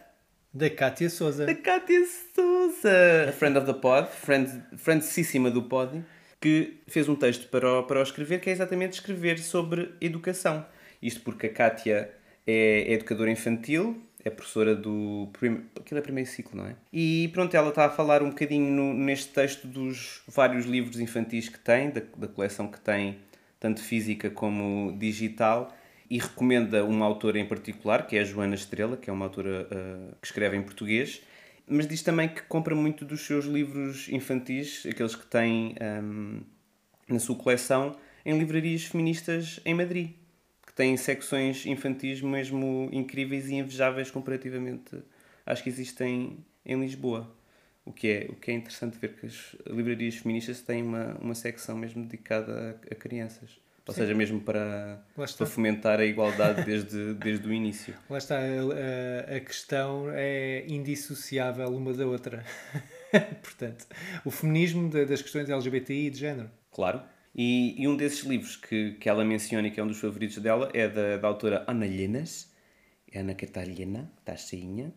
Da 0.53 0.69
Cátia 0.69 1.09
Souza. 1.09 1.47
Da 1.47 1.55
Cátia 1.55 2.05
Souza! 2.35 3.29
A 3.29 3.31
friend 3.31 3.57
of 3.57 3.65
the 3.65 3.73
pod, 3.73 4.07
friend, 4.11 4.63
friendcíssima 4.77 5.49
do 5.49 5.63
pod, 5.63 6.05
que 6.43 6.81
fez 6.87 7.07
um 7.07 7.15
texto 7.15 7.47
para 7.47 7.79
o, 7.79 7.83
para 7.83 8.01
o 8.01 8.03
escrever, 8.03 8.41
que 8.41 8.49
é 8.49 8.51
exatamente 8.51 8.95
escrever 8.95 9.39
sobre 9.39 9.93
educação. 10.01 10.65
Isto 11.01 11.21
porque 11.21 11.47
a 11.47 11.49
Cátia 11.49 12.11
é, 12.45 12.83
é 12.85 12.91
educadora 12.91 13.31
infantil, 13.31 14.03
é 14.25 14.29
professora 14.29 14.75
do. 14.75 15.29
Prim... 15.31 15.61
Aquilo 15.79 15.99
é 15.99 16.01
primeiro 16.01 16.29
ciclo, 16.29 16.57
não 16.57 16.67
é? 16.67 16.75
E 16.91 17.29
pronto, 17.29 17.55
ela 17.55 17.69
está 17.69 17.85
a 17.85 17.89
falar 17.89 18.21
um 18.21 18.27
bocadinho 18.29 18.69
no, 18.69 18.93
neste 18.93 19.29
texto 19.29 19.65
dos 19.65 20.21
vários 20.27 20.65
livros 20.65 20.99
infantis 20.99 21.47
que 21.47 21.59
tem, 21.59 21.91
da, 21.91 22.01
da 22.17 22.27
coleção 22.27 22.67
que 22.67 22.81
tem, 22.81 23.19
tanto 23.57 23.81
física 23.81 24.29
como 24.29 24.97
digital 24.99 25.73
e 26.09 26.17
recomenda 26.17 26.83
uma 26.83 27.05
autora 27.05 27.39
em 27.39 27.45
particular, 27.45 28.05
que 28.05 28.17
é 28.17 28.19
a 28.19 28.25
Joana 28.25 28.55
Estrela, 28.55 28.97
que 28.97 29.09
é 29.09 29.13
uma 29.13 29.23
autora 29.23 29.65
uh, 29.71 30.15
que 30.21 30.27
escreve 30.27 30.57
em 30.57 30.61
português, 30.61 31.21
mas 31.67 31.87
diz 31.87 32.01
também 32.01 32.29
que 32.29 32.41
compra 32.43 32.75
muito 32.75 33.05
dos 33.05 33.21
seus 33.21 33.45
livros 33.45 34.09
infantis, 34.09 34.85
aqueles 34.85 35.15
que 35.15 35.25
tem 35.25 35.75
um, 35.81 36.41
na 37.07 37.19
sua 37.19 37.35
coleção, 37.35 37.95
em 38.25 38.37
livrarias 38.37 38.83
feministas 38.83 39.59
em 39.65 39.73
Madrid, 39.73 40.11
que 40.65 40.73
têm 40.73 40.95
secções 40.97 41.65
infantis 41.65 42.21
mesmo 42.21 42.89
incríveis 42.91 43.49
e 43.49 43.55
invejáveis 43.55 44.09
comparativamente 44.11 45.03
às 45.45 45.61
que 45.61 45.69
existem 45.69 46.37
em 46.65 46.79
Lisboa. 46.79 47.35
O 47.85 47.91
que 47.91 48.07
é, 48.07 48.27
o 48.29 48.35
que 48.35 48.49
é 48.49 48.53
interessante 48.53 48.97
ver 48.97 49.15
que 49.15 49.25
as 49.25 49.55
livrarias 49.67 50.15
feministas 50.15 50.61
têm 50.61 50.81
uma, 50.81 51.17
uma 51.19 51.35
secção 51.35 51.77
mesmo 51.77 52.03
dedicada 52.03 52.79
a, 52.89 52.93
a 52.93 52.95
crianças. 52.95 53.59
Ou 53.85 53.93
Sim. 53.93 54.01
seja, 54.01 54.15
mesmo 54.15 54.39
para, 54.39 55.03
para 55.15 55.45
fomentar 55.45 55.99
a 55.99 56.05
igualdade 56.05 56.63
desde, 56.63 57.13
desde 57.15 57.45
o 57.47 57.53
início. 57.53 57.93
Lá 58.09 58.17
está, 58.17 58.37
a, 58.39 59.35
a 59.35 59.39
questão 59.41 60.05
é 60.09 60.63
indissociável 60.67 61.67
uma 61.67 61.93
da 61.93 62.05
outra. 62.05 62.45
Portanto, 63.43 63.85
o 64.23 64.31
feminismo 64.31 64.89
das 64.89 65.21
questões 65.21 65.49
LGBTI 65.49 66.07
e 66.07 66.09
de 66.09 66.17
género. 66.17 66.49
Claro. 66.71 67.01
E, 67.35 67.75
e, 67.81 67.87
um 67.87 67.97
desses 67.97 68.23
livros 68.23 68.55
que, 68.55 68.93
que 68.93 69.09
ela 69.09 69.25
menciona 69.25 69.67
e 69.67 69.71
que 69.71 69.79
é 69.79 69.83
um 69.83 69.87
dos 69.87 69.99
favoritos 69.99 70.37
dela 70.37 70.69
é 70.73 70.87
da, 70.87 71.17
da 71.17 71.27
autora 71.27 71.65
Ana 71.67 71.85
Llenas, 71.85 72.51
é 73.11 73.19
Ana 73.19 73.33
Catalina, 73.33 74.11
está 74.19 74.35
cheinha. 74.37 74.93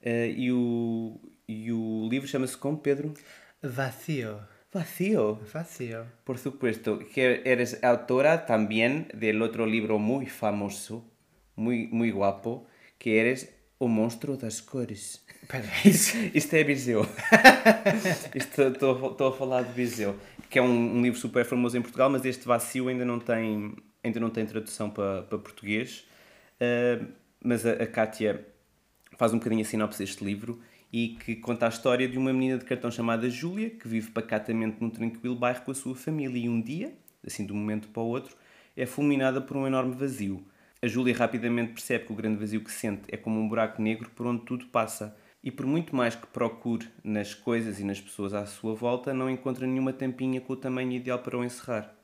Uh, 0.00 0.30
e, 0.36 0.52
o, 0.52 1.20
e 1.48 1.72
o 1.72 2.08
livro 2.08 2.28
chama-se 2.28 2.56
como, 2.56 2.78
Pedro? 2.78 3.12
Vacío. 3.60 4.38
Vacío. 4.76 5.40
Vacío. 5.54 6.04
Por 6.22 6.36
supuesto, 6.36 6.98
que 6.98 7.40
eres 7.46 7.82
autora 7.82 8.44
también 8.44 9.08
del 9.14 9.40
otro 9.40 9.64
libro 9.64 9.98
muy 9.98 10.26
famoso, 10.26 11.02
muy, 11.54 11.86
muy 11.86 12.10
guapo, 12.10 12.66
que 12.98 13.18
eres 13.18 13.54
O 13.78 13.88
Monstro 13.88 14.36
das 14.36 14.60
Cores. 14.60 15.24
Espera, 15.42 15.64
isto 16.34 16.54
é 16.56 16.62
Viseu. 16.62 17.06
Estou 18.34 19.28
a 19.28 19.32
falar 19.32 19.62
de 19.62 19.72
Viseu, 19.72 20.14
que 20.50 20.58
é 20.58 20.62
um, 20.62 20.98
um, 20.98 21.02
livro 21.02 21.18
super 21.18 21.46
famoso 21.46 21.78
em 21.78 21.80
Portugal, 21.80 22.10
mas 22.10 22.26
este 22.26 22.46
Vacío 22.46 22.88
ainda 22.88 23.04
não 23.06 23.18
tem, 23.18 23.74
ainda 24.04 24.20
não 24.20 24.28
tem 24.28 24.44
tradução 24.44 24.90
para, 24.90 25.22
para 25.22 25.38
português. 25.38 26.06
Uh, 26.60 27.06
mas 27.42 27.64
a, 27.64 27.72
a 27.72 27.86
Kátia 27.86 28.46
faz 29.16 29.32
um 29.32 29.38
bocadinho 29.38 29.62
a 29.62 29.64
sinopse 29.64 30.00
deste 30.00 30.22
livro 30.22 30.60
e 30.92 31.08
que 31.08 31.36
conta 31.36 31.66
a 31.66 31.68
história 31.68 32.08
de 32.08 32.16
uma 32.16 32.32
menina 32.32 32.58
de 32.58 32.64
cartão 32.64 32.90
chamada 32.90 33.28
Júlia, 33.28 33.70
que 33.70 33.88
vive 33.88 34.10
pacatamente 34.10 34.76
num 34.80 34.90
tranquilo 34.90 35.34
bairro 35.34 35.62
com 35.62 35.70
a 35.70 35.74
sua 35.74 35.94
família 35.94 36.38
e 36.38 36.48
um 36.48 36.60
dia, 36.60 36.94
assim 37.26 37.44
de 37.44 37.52
um 37.52 37.56
momento 37.56 37.88
para 37.88 38.02
o 38.02 38.06
outro, 38.06 38.36
é 38.76 38.86
fulminada 38.86 39.40
por 39.40 39.56
um 39.56 39.66
enorme 39.66 39.94
vazio. 39.94 40.44
A 40.80 40.86
Júlia 40.86 41.16
rapidamente 41.16 41.72
percebe 41.72 42.06
que 42.06 42.12
o 42.12 42.16
grande 42.16 42.38
vazio 42.38 42.60
que 42.60 42.70
sente 42.70 43.02
é 43.08 43.16
como 43.16 43.40
um 43.40 43.48
buraco 43.48 43.80
negro 43.80 44.10
por 44.14 44.26
onde 44.26 44.44
tudo 44.44 44.66
passa, 44.66 45.16
e 45.42 45.50
por 45.50 45.64
muito 45.64 45.94
mais 45.94 46.14
que 46.16 46.26
procure 46.26 46.88
nas 47.04 47.32
coisas 47.32 47.78
e 47.78 47.84
nas 47.84 48.00
pessoas 48.00 48.34
à 48.34 48.44
sua 48.46 48.74
volta, 48.74 49.14
não 49.14 49.30
encontra 49.30 49.66
nenhuma 49.66 49.92
tampinha 49.92 50.40
com 50.40 50.52
o 50.52 50.56
tamanho 50.56 50.92
ideal 50.92 51.20
para 51.20 51.38
o 51.38 51.44
encerrar. 51.44 51.94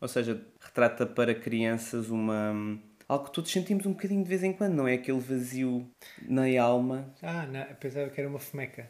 Ou 0.00 0.06
seja, 0.06 0.40
retrata 0.60 1.04
para 1.04 1.34
crianças 1.34 2.10
uma 2.10 2.78
algo 3.12 3.26
que 3.26 3.32
todos 3.32 3.50
sentimos 3.50 3.84
um 3.86 3.92
bocadinho 3.92 4.22
de 4.22 4.28
vez 4.28 4.42
em 4.42 4.52
quando, 4.52 4.74
não 4.74 4.88
é? 4.88 4.94
Aquele 4.94 5.20
vazio 5.20 5.88
na 6.22 6.44
alma. 6.60 7.12
Ah, 7.22 7.46
não, 7.46 7.64
pensava 7.76 8.08
que 8.10 8.20
era 8.20 8.28
uma 8.28 8.38
fomeca. 8.38 8.88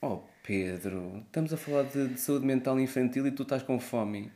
Oh, 0.00 0.20
Pedro, 0.42 1.22
estamos 1.26 1.52
a 1.52 1.56
falar 1.56 1.82
de, 1.84 2.08
de 2.08 2.20
saúde 2.20 2.46
mental 2.46 2.78
infantil 2.78 3.26
e 3.26 3.30
tu 3.30 3.42
estás 3.42 3.62
com 3.62 3.80
fome. 3.80 4.30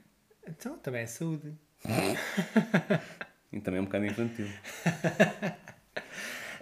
Então, 0.46 0.76
também 0.78 1.02
é 1.02 1.06
saúde. 1.06 1.54
E 3.52 3.60
também 3.60 3.78
é 3.78 3.80
um 3.80 3.86
bocado 3.86 4.06
infantil. 4.06 4.46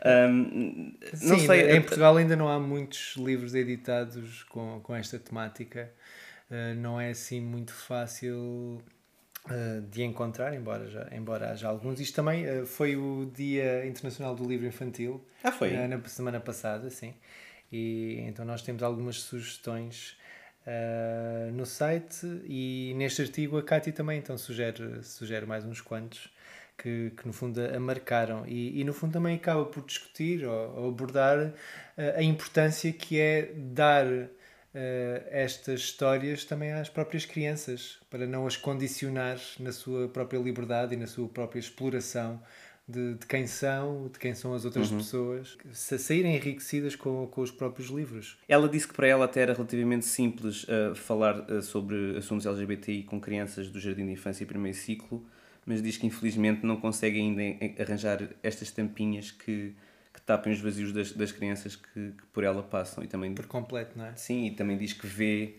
Não 0.02 1.38
Sim, 1.38 1.46
sei, 1.46 1.72
em 1.72 1.82
Portugal 1.82 2.16
ainda 2.16 2.36
não 2.36 2.48
há 2.48 2.58
muitos 2.58 3.14
livros 3.16 3.54
editados 3.54 4.44
com, 4.44 4.80
com 4.80 4.94
esta 4.94 5.18
temática. 5.18 5.92
Uh, 6.50 6.74
não 6.76 6.98
é 7.00 7.10
assim 7.10 7.40
muito 7.40 7.74
fácil 7.74 8.80
uh, 9.50 9.80
de 9.82 10.02
encontrar, 10.02 10.54
embora, 10.54 10.88
já, 10.88 11.08
embora 11.12 11.50
haja 11.50 11.68
alguns. 11.68 12.00
Isto 12.00 12.16
também 12.16 12.46
uh, 12.46 12.66
foi 12.66 12.96
o 12.96 13.30
Dia 13.34 13.86
Internacional 13.86 14.34
do 14.34 14.44
Livro 14.44 14.66
Infantil. 14.66 15.24
Ah, 15.42 15.52
foi? 15.52 15.74
uh, 15.74 15.88
na 15.88 16.00
semana 16.08 16.40
passada, 16.40 16.90
sim. 16.90 17.14
E 17.70 18.20
então 18.20 18.44
nós 18.44 18.62
temos 18.62 18.82
algumas 18.82 19.20
sugestões 19.20 20.16
no 21.54 21.64
site 21.64 22.26
e 22.44 22.92
neste 22.94 23.22
artigo 23.22 23.56
a 23.56 23.62
Cátia 23.62 23.90
também 23.90 24.18
então 24.18 24.36
sugere, 24.36 25.02
sugere 25.02 25.46
mais 25.46 25.64
uns 25.64 25.80
quantos 25.80 26.28
que, 26.76 27.10
que 27.16 27.26
no 27.26 27.32
fundo 27.32 27.58
a 27.58 27.80
marcaram 27.80 28.46
e, 28.46 28.78
e 28.78 28.84
no 28.84 28.92
fundo 28.92 29.14
também 29.14 29.36
acaba 29.36 29.64
por 29.64 29.82
discutir 29.86 30.44
ou, 30.44 30.76
ou 30.76 30.88
abordar 30.90 31.54
a 31.96 32.22
importância 32.22 32.92
que 32.92 33.18
é 33.18 33.50
dar 33.54 34.04
uh, 34.74 35.26
estas 35.30 35.80
histórias 35.80 36.44
também 36.44 36.72
às 36.72 36.88
próprias 36.88 37.24
crianças 37.24 37.98
para 38.10 38.26
não 38.26 38.46
as 38.46 38.56
condicionar 38.56 39.38
na 39.60 39.72
sua 39.72 40.08
própria 40.08 40.38
liberdade 40.38 40.94
e 40.94 40.96
na 40.96 41.06
sua 41.06 41.28
própria 41.28 41.60
exploração 41.60 42.40
de, 42.88 43.14
de 43.14 43.26
quem 43.26 43.46
são, 43.46 44.08
de 44.10 44.18
quem 44.18 44.34
são 44.34 44.54
as 44.54 44.64
outras 44.64 44.90
pessoas, 44.90 45.58
se 45.72 45.98
saírem 45.98 46.34
enriquecidas 46.34 46.96
com, 46.96 47.26
com 47.26 47.42
os 47.42 47.50
próprios 47.50 47.90
livros. 47.90 48.38
Ela 48.48 48.66
disse 48.66 48.88
que 48.88 48.94
para 48.94 49.06
ela 49.06 49.26
até 49.26 49.42
era 49.42 49.52
relativamente 49.52 50.06
simples 50.06 50.64
uh, 50.64 50.94
falar 50.94 51.40
uh, 51.50 51.60
sobre 51.60 52.16
assuntos 52.16 52.46
LGBTI 52.46 53.02
com 53.02 53.20
crianças 53.20 53.68
do 53.68 53.78
Jardim 53.78 54.06
de 54.06 54.12
Infância 54.12 54.42
e 54.42 54.46
Primeiro 54.46 54.76
Ciclo, 54.76 55.22
mas 55.66 55.82
diz 55.82 55.98
que 55.98 56.06
infelizmente 56.06 56.64
não 56.64 56.76
consegue 56.78 57.18
ainda 57.18 57.42
arranjar 57.82 58.26
estas 58.42 58.70
tampinhas 58.70 59.30
que 59.30 59.74
tapem 60.28 60.52
os 60.52 60.60
vazios 60.60 60.92
das, 60.92 61.12
das 61.12 61.32
crianças 61.32 61.74
que, 61.74 62.12
que 62.12 62.26
por 62.34 62.44
ela 62.44 62.62
passam. 62.62 63.02
E 63.02 63.06
também, 63.06 63.34
Por 63.34 63.46
completo, 63.46 63.96
não 63.96 64.04
é? 64.04 64.14
sim, 64.14 64.44
e 64.44 64.50
também 64.50 64.76
diz 64.76 64.92
que 64.92 65.06
vê 65.06 65.56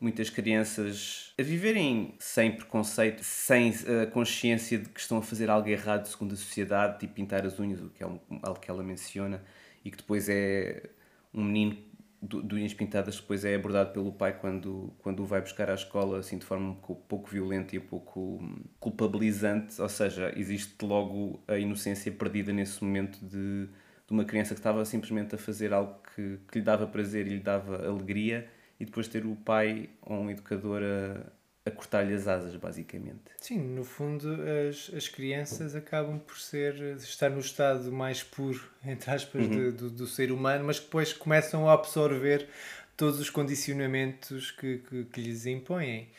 muitas 0.00 0.30
crianças 0.30 1.34
a 1.36 1.42
viverem 1.42 2.14
sem 2.20 2.52
preconceito, 2.52 3.24
sem 3.24 3.74
a 4.00 4.06
consciência 4.06 4.78
de 4.78 4.88
que 4.88 5.00
estão 5.00 5.18
a 5.18 5.22
fazer 5.22 5.50
algo 5.50 5.68
errado 5.68 6.06
segundo 6.06 6.34
a 6.34 6.36
sociedade, 6.36 7.00
tipo 7.00 7.14
pintar 7.14 7.44
as 7.44 7.58
unhas, 7.58 7.80
o 7.82 7.90
que 7.90 8.04
é 8.04 8.06
algo 8.06 8.60
que 8.60 8.70
ela 8.70 8.84
menciona, 8.84 9.42
e 9.84 9.90
que 9.90 9.96
depois 9.96 10.28
é 10.28 10.88
um 11.34 11.42
menino 11.42 11.76
de 12.22 12.54
unhas 12.54 12.72
pintadas 12.72 13.16
que 13.16 13.22
depois 13.22 13.44
é 13.44 13.56
abordado 13.56 13.92
pelo 13.92 14.12
pai 14.12 14.38
quando, 14.38 14.92
quando 15.00 15.24
o 15.24 15.26
vai 15.26 15.40
buscar 15.40 15.68
à 15.68 15.74
escola, 15.74 16.20
assim, 16.20 16.38
de 16.38 16.44
forma 16.44 16.70
um 16.70 16.74
pouco, 16.76 17.02
pouco 17.08 17.28
violenta 17.28 17.74
e 17.74 17.80
um 17.80 17.86
pouco 17.86 18.38
hum, 18.40 18.62
culpabilizante, 18.78 19.82
ou 19.82 19.88
seja, 19.88 20.32
existe 20.36 20.84
logo 20.84 21.42
a 21.48 21.58
inocência 21.58 22.12
perdida 22.12 22.52
nesse 22.52 22.84
momento 22.84 23.18
de, 23.26 23.68
de 24.12 24.14
uma 24.14 24.24
criança 24.26 24.52
que 24.54 24.60
estava 24.60 24.84
simplesmente 24.84 25.34
a 25.34 25.38
fazer 25.38 25.72
algo 25.72 25.96
que, 26.14 26.38
que 26.50 26.58
lhe 26.58 26.64
dava 26.64 26.86
prazer 26.86 27.26
e 27.26 27.30
lhe 27.30 27.40
dava 27.40 27.86
alegria, 27.86 28.46
e 28.78 28.84
depois 28.84 29.08
ter 29.08 29.24
o 29.24 29.34
pai 29.34 29.88
ou 30.02 30.18
um 30.18 30.30
educador 30.30 30.82
a, 30.82 31.32
a 31.64 31.70
cortar-lhe 31.70 32.12
as 32.12 32.28
asas, 32.28 32.54
basicamente. 32.56 33.22
Sim, 33.40 33.60
no 33.60 33.84
fundo 33.84 34.28
as, 34.68 34.92
as 34.94 35.08
crianças 35.08 35.74
acabam 35.74 36.18
por 36.18 36.38
ser 36.38 36.74
estar 36.98 37.30
no 37.30 37.40
estado 37.40 37.90
mais 37.90 38.22
puro, 38.22 38.60
entre 38.84 39.10
aspas, 39.10 39.48
de- 39.48 39.72
do, 39.72 39.88
do 39.90 40.06
ser 40.06 40.30
humano, 40.30 40.64
mas 40.66 40.78
que 40.78 40.84
depois 40.84 41.14
começam 41.14 41.66
a 41.66 41.72
absorver 41.72 42.46
todos 42.94 43.18
os 43.18 43.30
condicionamentos 43.30 44.50
que, 44.50 44.78
que, 44.78 45.04
que 45.06 45.20
lhes 45.22 45.46
impõem. 45.46 46.10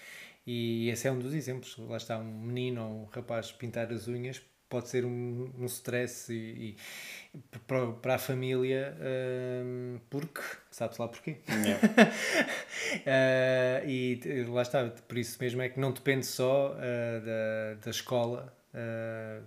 E 0.48 0.90
esse 0.90 1.08
é 1.08 1.12
um 1.12 1.20
dos 1.20 1.34
exemplos. 1.36 1.78
Lá 1.78 1.98
está 1.98 2.18
um 2.18 2.40
menino 2.42 2.84
ou 2.84 3.02
um 3.04 3.06
rapaz 3.06 3.52
pintar 3.52 3.92
as 3.94 4.08
unhas 4.08 4.42
pode 4.74 4.90
ser 4.90 5.06
um, 5.06 5.52
um 5.60 5.66
stress 5.66 6.34
e, 6.34 6.76
e 7.36 7.40
para, 7.68 7.92
para 7.92 8.16
a 8.16 8.18
família 8.18 8.98
hum, 9.64 10.00
porque 10.10 10.42
sabe-se 10.72 11.00
lá 11.00 11.08
porquê. 11.08 11.38
Uh, 13.06 13.86
e 13.88 14.20
eh, 14.26 14.46
lá 14.48 14.64
está, 14.64 14.90
por 14.90 15.16
isso 15.16 15.38
mesmo 15.40 15.62
é 15.62 15.70
que 15.70 15.80
não 15.80 15.92
depende 15.92 16.26
só 16.26 16.72
uh, 16.72 16.76
da, 17.24 17.76
da 17.86 17.92
escola, 17.92 18.52
uh, 18.74 19.44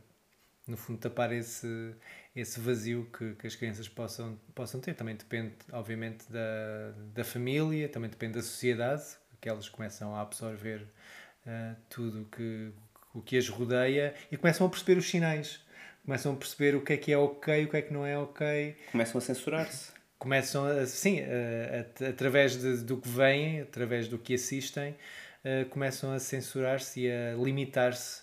no 0.64 0.76
fundo, 0.76 1.00
tapar 1.00 1.32
esse, 1.32 1.92
esse 2.36 2.60
vazio 2.60 3.10
que, 3.12 3.34
que 3.34 3.48
as 3.48 3.56
crianças 3.56 3.88
possam, 3.88 4.38
possam 4.54 4.80
ter. 4.80 4.94
Também 4.94 5.16
depende, 5.16 5.54
obviamente, 5.72 6.24
da, 6.30 6.92
da 7.12 7.24
família, 7.24 7.88
também 7.88 8.08
depende 8.08 8.34
da 8.34 8.42
sociedade, 8.42 9.02
que 9.40 9.48
elas 9.48 9.68
começam 9.68 10.14
a 10.14 10.20
absorver 10.20 10.82
uh, 11.46 11.76
tudo 11.90 12.26
que, 12.26 12.72
o 13.16 13.22
que 13.22 13.36
as 13.38 13.48
rodeia 13.48 14.14
e 14.30 14.36
começam 14.36 14.66
a 14.66 14.70
perceber 14.70 14.98
os 14.98 15.08
sinais. 15.08 15.60
Começam 16.04 16.32
a 16.34 16.36
perceber 16.36 16.76
o 16.76 16.80
que 16.82 16.92
é 16.92 16.96
que 16.96 17.12
é 17.12 17.18
ok, 17.18 17.64
o 17.64 17.68
que 17.68 17.76
é 17.76 17.82
que 17.82 17.92
não 17.92 18.06
é 18.06 18.16
ok 18.16 18.76
Começam 18.92 19.18
a 19.18 19.20
censurar-se. 19.20 19.90
começam 20.18 20.64
a, 20.64 20.86
sim, 20.86 21.20
a- 21.20 22.04
a- 22.04 22.08
através 22.10 22.56
de- 22.60 22.84
do 22.84 22.96
que 22.98 23.08
veem, 23.08 23.60
através 23.62 24.06
do 24.06 24.18
que 24.18 24.34
assistem, 24.34 24.94
começam 25.70 26.12
a 26.12 26.18
censurar-se 26.18 27.02
e 27.06 27.10
a 27.10 27.34
limitar-se 27.36 28.22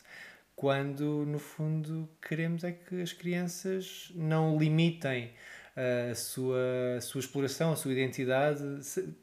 quando 0.56 1.26
no 1.26 1.40
fundo 1.40 2.08
queremos 2.22 2.64
é 2.64 2.72
que 2.74 3.02
as 3.02 3.12
crianças 3.14 4.12
não 4.16 4.58
limitem 4.58 5.32
a 6.12 6.14
sua, 6.16 6.60
a 6.98 7.02
sua 7.02 7.20
exploração, 7.20 7.72
a 7.72 7.76
sua 7.76 7.92
identidade 7.92 8.62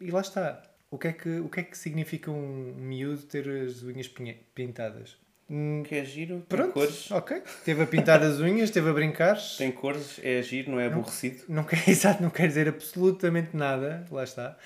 e 0.01 0.11
lá 0.11 0.21
está. 0.21 0.63
O 0.91 0.99
que 0.99 1.09
é 1.09 1.13
que, 1.13 1.29
o 1.41 1.49
que, 1.49 1.61
é 1.61 1.63
que 1.63 1.79
significa 1.79 2.31
um 2.33 2.75
miúdo 2.77 3.23
ter 3.23 3.49
as 3.49 3.83
unhas 3.83 4.09
pintadas? 4.55 5.17
Hum, 5.51 5.83
Que 5.83 5.97
é 5.97 6.05
giro, 6.05 6.35
tem 6.49 6.59
Pronto, 6.59 6.73
cores. 6.73 7.11
ok. 7.11 7.43
Teve 7.65 7.83
a 7.83 7.87
pintar 7.87 8.23
as 8.23 8.39
unhas, 8.39 8.71
teve 8.71 8.89
a 8.89 8.93
brincar. 8.93 9.37
Tem 9.59 9.73
cores, 9.73 10.21
é 10.23 10.41
giro, 10.43 10.71
não 10.71 10.79
é 10.79 10.87
aborrecido. 10.87 11.43
Não 11.49 11.65
quer, 11.65 11.83
exato, 11.91 12.23
não 12.23 12.31
quer 12.31 12.47
dizer 12.47 12.69
absolutamente 12.69 13.57
nada, 13.57 14.05
lá 14.11 14.23
está. 14.23 14.57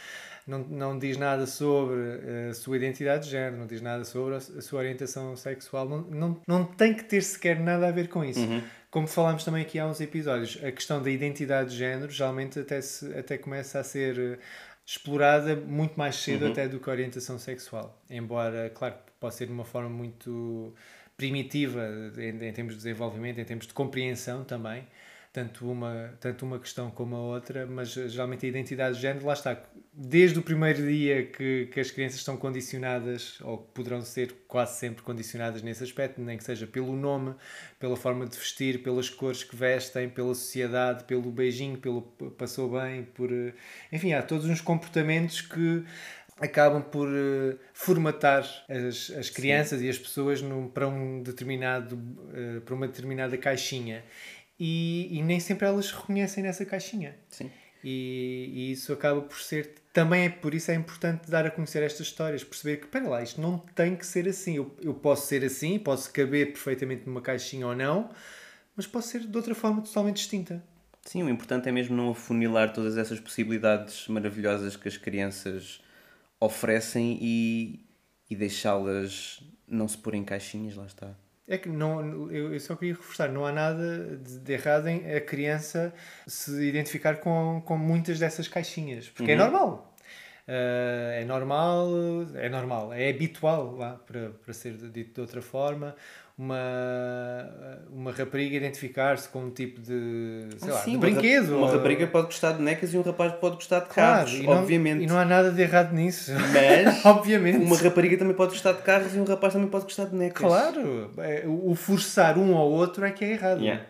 Não, 0.47 0.59
não 0.59 0.99
diz 0.99 1.16
nada 1.16 1.47
sobre 1.47 1.97
eh, 2.23 2.49
a 2.51 2.55
sua 2.55 2.77
identidade 2.77 3.25
de 3.25 3.31
género, 3.31 3.57
não 3.57 3.66
diz 3.66 3.81
nada 3.81 4.05
sobre 4.05 4.35
a, 4.35 4.40
sua 4.40 4.81
orientação 4.81 5.35
sexual, 5.37 5.88
não, 5.88 6.03
não, 6.03 6.40
não 6.47 6.64
tem 6.66 6.92
que 6.92 7.03
ter 7.05 7.23
sequer 7.23 7.59
nada 7.59 7.88
a 7.88 7.90
ver 7.90 8.09
com 8.09 8.23
isso. 8.23 8.47
Como 8.90 9.07
falámos 9.07 9.42
também 9.42 9.62
aqui 9.62 9.79
há 9.79 9.87
uns 9.87 10.03
episódios, 10.03 10.62
a 10.62 10.70
questão 10.70 11.03
da 11.03 11.11
identidade 11.11 11.70
de 11.70 11.77
género 11.77 12.12
geralmente 12.12 12.59
até, 12.61 12.79
se, 12.83 13.11
até 13.16 13.38
começa 13.38 13.79
a 13.81 13.83
ser 13.85 14.18
eh, 14.18 14.38
explorada 14.85 15.57
muito 15.57 15.94
mais 15.99 16.16
cedo 16.16 16.47
até 16.47 16.68
do 16.68 16.79
que 16.79 16.90
a 16.90 16.92
orientação 16.92 17.38
sexual. 17.38 17.99
Embora, 18.11 18.70
claro, 18.75 18.97
pode 19.24 19.34
ser 19.37 19.46
de 19.46 19.52
uma 19.52 19.64
forma 19.64 19.90
muito 19.90 20.74
primitiva 21.16 21.80
em, 22.18 22.30
em 22.48 22.52
termos 22.52 22.74
de 22.74 22.78
desenvolvimento, 22.78 23.38
em 23.40 23.44
termos 23.44 23.66
de 23.66 23.72
compreensão 23.72 24.44
também, 24.44 24.84
tanto 25.32 25.68
uma, 25.70 26.14
tanto 26.20 26.44
uma 26.44 26.58
questão 26.58 26.90
como 26.90 27.16
a 27.16 27.20
outra, 27.20 27.66
mas 27.66 27.96
eh, 27.96 28.08
geralmente 28.08 28.46
a 28.46 28.48
identidade 28.48 28.96
de 28.96 29.02
género, 29.02 29.26
lá 29.26 29.32
está, 29.32 29.60
desde 29.92 30.38
o 30.38 30.42
primeiro 30.42 30.80
dia 30.87 31.26
que, 31.26 31.66
que 31.72 31.80
as 31.80 31.90
crianças 31.90 32.18
estão 32.18 32.37
condicionadas, 32.37 33.40
ou 33.40 33.58
poderão 33.58 34.00
ser 34.02 34.32
quase 34.46 34.78
sempre 34.78 35.02
condicionadas 35.02 35.60
nesse 35.62 35.82
aspecto, 35.82 36.20
nem 36.20 36.38
que 36.38 36.44
seja 36.44 36.66
pelo 36.68 36.94
nome, 36.96 37.34
pela 37.80 37.96
forma 37.96 38.26
de 38.26 38.37
vestir, 38.38 38.82
pelas 38.82 39.10
cores 39.10 39.42
que 39.42 39.56
vestem, 39.56 40.08
pela 40.08 40.34
sociedade, 40.34 41.04
pelo 41.04 41.30
beijinho, 41.32 41.78
pelo 41.78 42.02
passou 42.38 42.70
bem, 42.70 43.04
por... 43.04 43.32
eh, 43.32 43.52
Enfim, 43.92 44.12
há 44.12 44.22
todos 44.22 44.46
uns 44.46 44.60
comportamentos 44.60 45.40
que 45.40 45.84
acabam 46.40 46.83
por 46.83 47.09
eh, 47.09 47.57
formatar 47.73 48.42
as, 48.68 49.11
as 49.11 49.31
crianças 49.31 49.81
e 49.81 49.88
as 49.88 49.99
pessoas 49.99 50.42
num, 50.42 50.68
para 50.68 50.88
um 50.88 51.23
determinado 51.23 51.99
eh, 52.33 52.61
para 52.61 52.75
uma 52.75 52.87
determinada 52.87 53.37
caixinha. 53.38 54.05
E, 54.59 55.09
e 55.18 55.23
nem 55.23 55.40
sempre 55.40 55.66
elas 55.66 55.90
reconhecem 55.90 56.42
nessa 56.42 56.64
caixinha. 56.64 57.16
Sim. 57.29 57.51
e, 57.83 58.51
e 58.53 58.73
isso 58.73 58.92
acaba 58.92 59.20
por 59.20 59.40
ser 59.40 59.75
também 59.92 60.25
é 60.25 60.29
por 60.29 60.55
isso 60.55 60.70
é 60.70 60.75
importante 60.75 61.31
dar 61.31 61.47
a 61.47 61.51
conhecer 61.51 61.83
estas 61.83 62.07
histórias 62.09 62.42
perceber 62.42 62.79
que, 62.79 62.87
espera 62.87 63.09
lá, 63.09 63.23
isto 63.23 63.40
não 63.40 63.59
tem 63.59 63.94
que 63.94 64.07
ser 64.07 64.29
assim. 64.29 64.57
Eu, 64.57 64.77
eu 64.81 64.94
posso 64.94 65.27
ser 65.27 65.44
assim, 65.44 65.79
posso 65.79 66.12
caber 66.12 66.47
perfeitamente 66.53 67.07
numa 67.07 67.20
caixinha 67.20 67.66
ou 67.66 67.77
não 67.77 68.11
mas 68.77 68.87
posso 68.87 69.09
ser 69.09 69.20
de 69.20 69.37
outra 69.37 69.55
forma 69.55 69.83
totalmente 69.83 70.16
distinta. 70.16 70.62
Sim, 71.03 71.23
o 71.23 71.29
importante 71.29 71.68
é 71.68 71.73
mesmo 71.73 71.94
não 71.94 72.11
afunilar 72.11 72.73
todas 72.73 72.97
essas 72.97 73.20
possibilidades 73.20 74.09
maravilhosas 74.09 74.75
que 74.75 74.88
as 74.88 74.97
crianças 74.97 75.81
oferecem 76.40 77.18
e, 77.20 77.87
e 78.29 78.37
deixá-las 78.37 79.42
não 79.66 79.88
se 79.88 79.99
pôr 79.99 80.14
em 80.14 80.25
caixinhas, 80.25 80.77
lá 80.77 80.87
está. 80.87 81.14
É 81.47 81.59
que 81.59 81.68
não, 81.68 82.31
eu, 82.33 82.59
só 82.59 82.75
queria 82.75 82.94
reforçar, 82.94 83.31
não 83.31 83.44
há 83.44 83.53
nada 83.53 84.16
de, 84.16 84.38
de 84.38 84.53
errado 84.53 84.88
em 84.88 85.14
a 85.14 85.20
criança 85.20 85.92
se 86.27 86.62
identificar 86.62 87.16
com, 87.16 87.62
com 87.66 87.77
muitas 87.77 88.18
dessas 88.18 88.49
caixinhas, 88.49 89.11
porque 89.11 89.33
é 89.33 89.37
normal. 89.37 89.94
Uh, 90.47 91.20
é 91.20 91.25
normal, 91.25 91.88
é 92.35 92.49
normal, 92.49 92.92
é 92.92 93.09
habitual, 93.09 93.77
lá, 93.77 93.94
para, 93.94 94.31
para 94.31 94.53
ser 94.53 94.77
dito 94.77 95.14
de 95.14 95.20
outra 95.20 95.40
forma, 95.40 95.97
uma, 96.37 97.81
uma 97.90 98.11
rapariga 98.12 98.57
identificar-se 98.57 99.29
com 99.29 99.44
um 99.44 99.51
tipo 99.51 99.81
de, 99.81 100.49
sei 100.59 100.70
Ah, 100.70 100.75
lá, 100.75 100.81
sim, 100.83 100.92
de 100.92 100.99
brinquedo. 100.99 101.57
Uma 101.57 101.66
ou- 101.68 101.73
rapariga 101.73 102.07
pode 102.07 102.27
gostar 102.27 102.53
de 102.53 102.62
necas 102.62 102.92
e 102.92 102.99
um 102.99 103.03
rapaz 103.03 103.33
pode 103.35 103.55
gostar 103.57 103.81
de 103.81 103.87
Claro, 103.88 104.16
carros, 104.27 104.33
e 104.35 104.42
não, 104.42 104.53
obviamente. 104.53 105.03
E 105.03 105.07
não 105.07 105.18
há 105.18 105.25
nada 105.25 105.51
de 105.51 105.62
errado 105.62 105.92
nisso. 105.92 106.33
Mas 106.53 107.05
obviamente. 107.07 107.64
uma 107.64 107.77
rapariga 107.77 108.16
também 108.18 108.35
pode 108.35 108.53
gostar 108.53 108.73
de 108.73 108.83
carros 108.83 109.14
e 109.14 109.18
um 109.18 109.25
rapaz 109.25 109.53
também 109.53 109.68
pode 109.68 109.85
gostar 109.85 110.07
de 110.07 110.16
necas. 110.16 110.38
Claro, 110.47 111.11
é, 111.18 111.44
o 111.47 111.75
forçar 111.75 112.37
um 112.38 112.57
ao 112.57 112.68
outro 112.70 113.05
é 113.05 113.11
que 113.11 113.25
é 113.25 113.31
errado. 113.33 113.61
Yeah. 113.61 113.85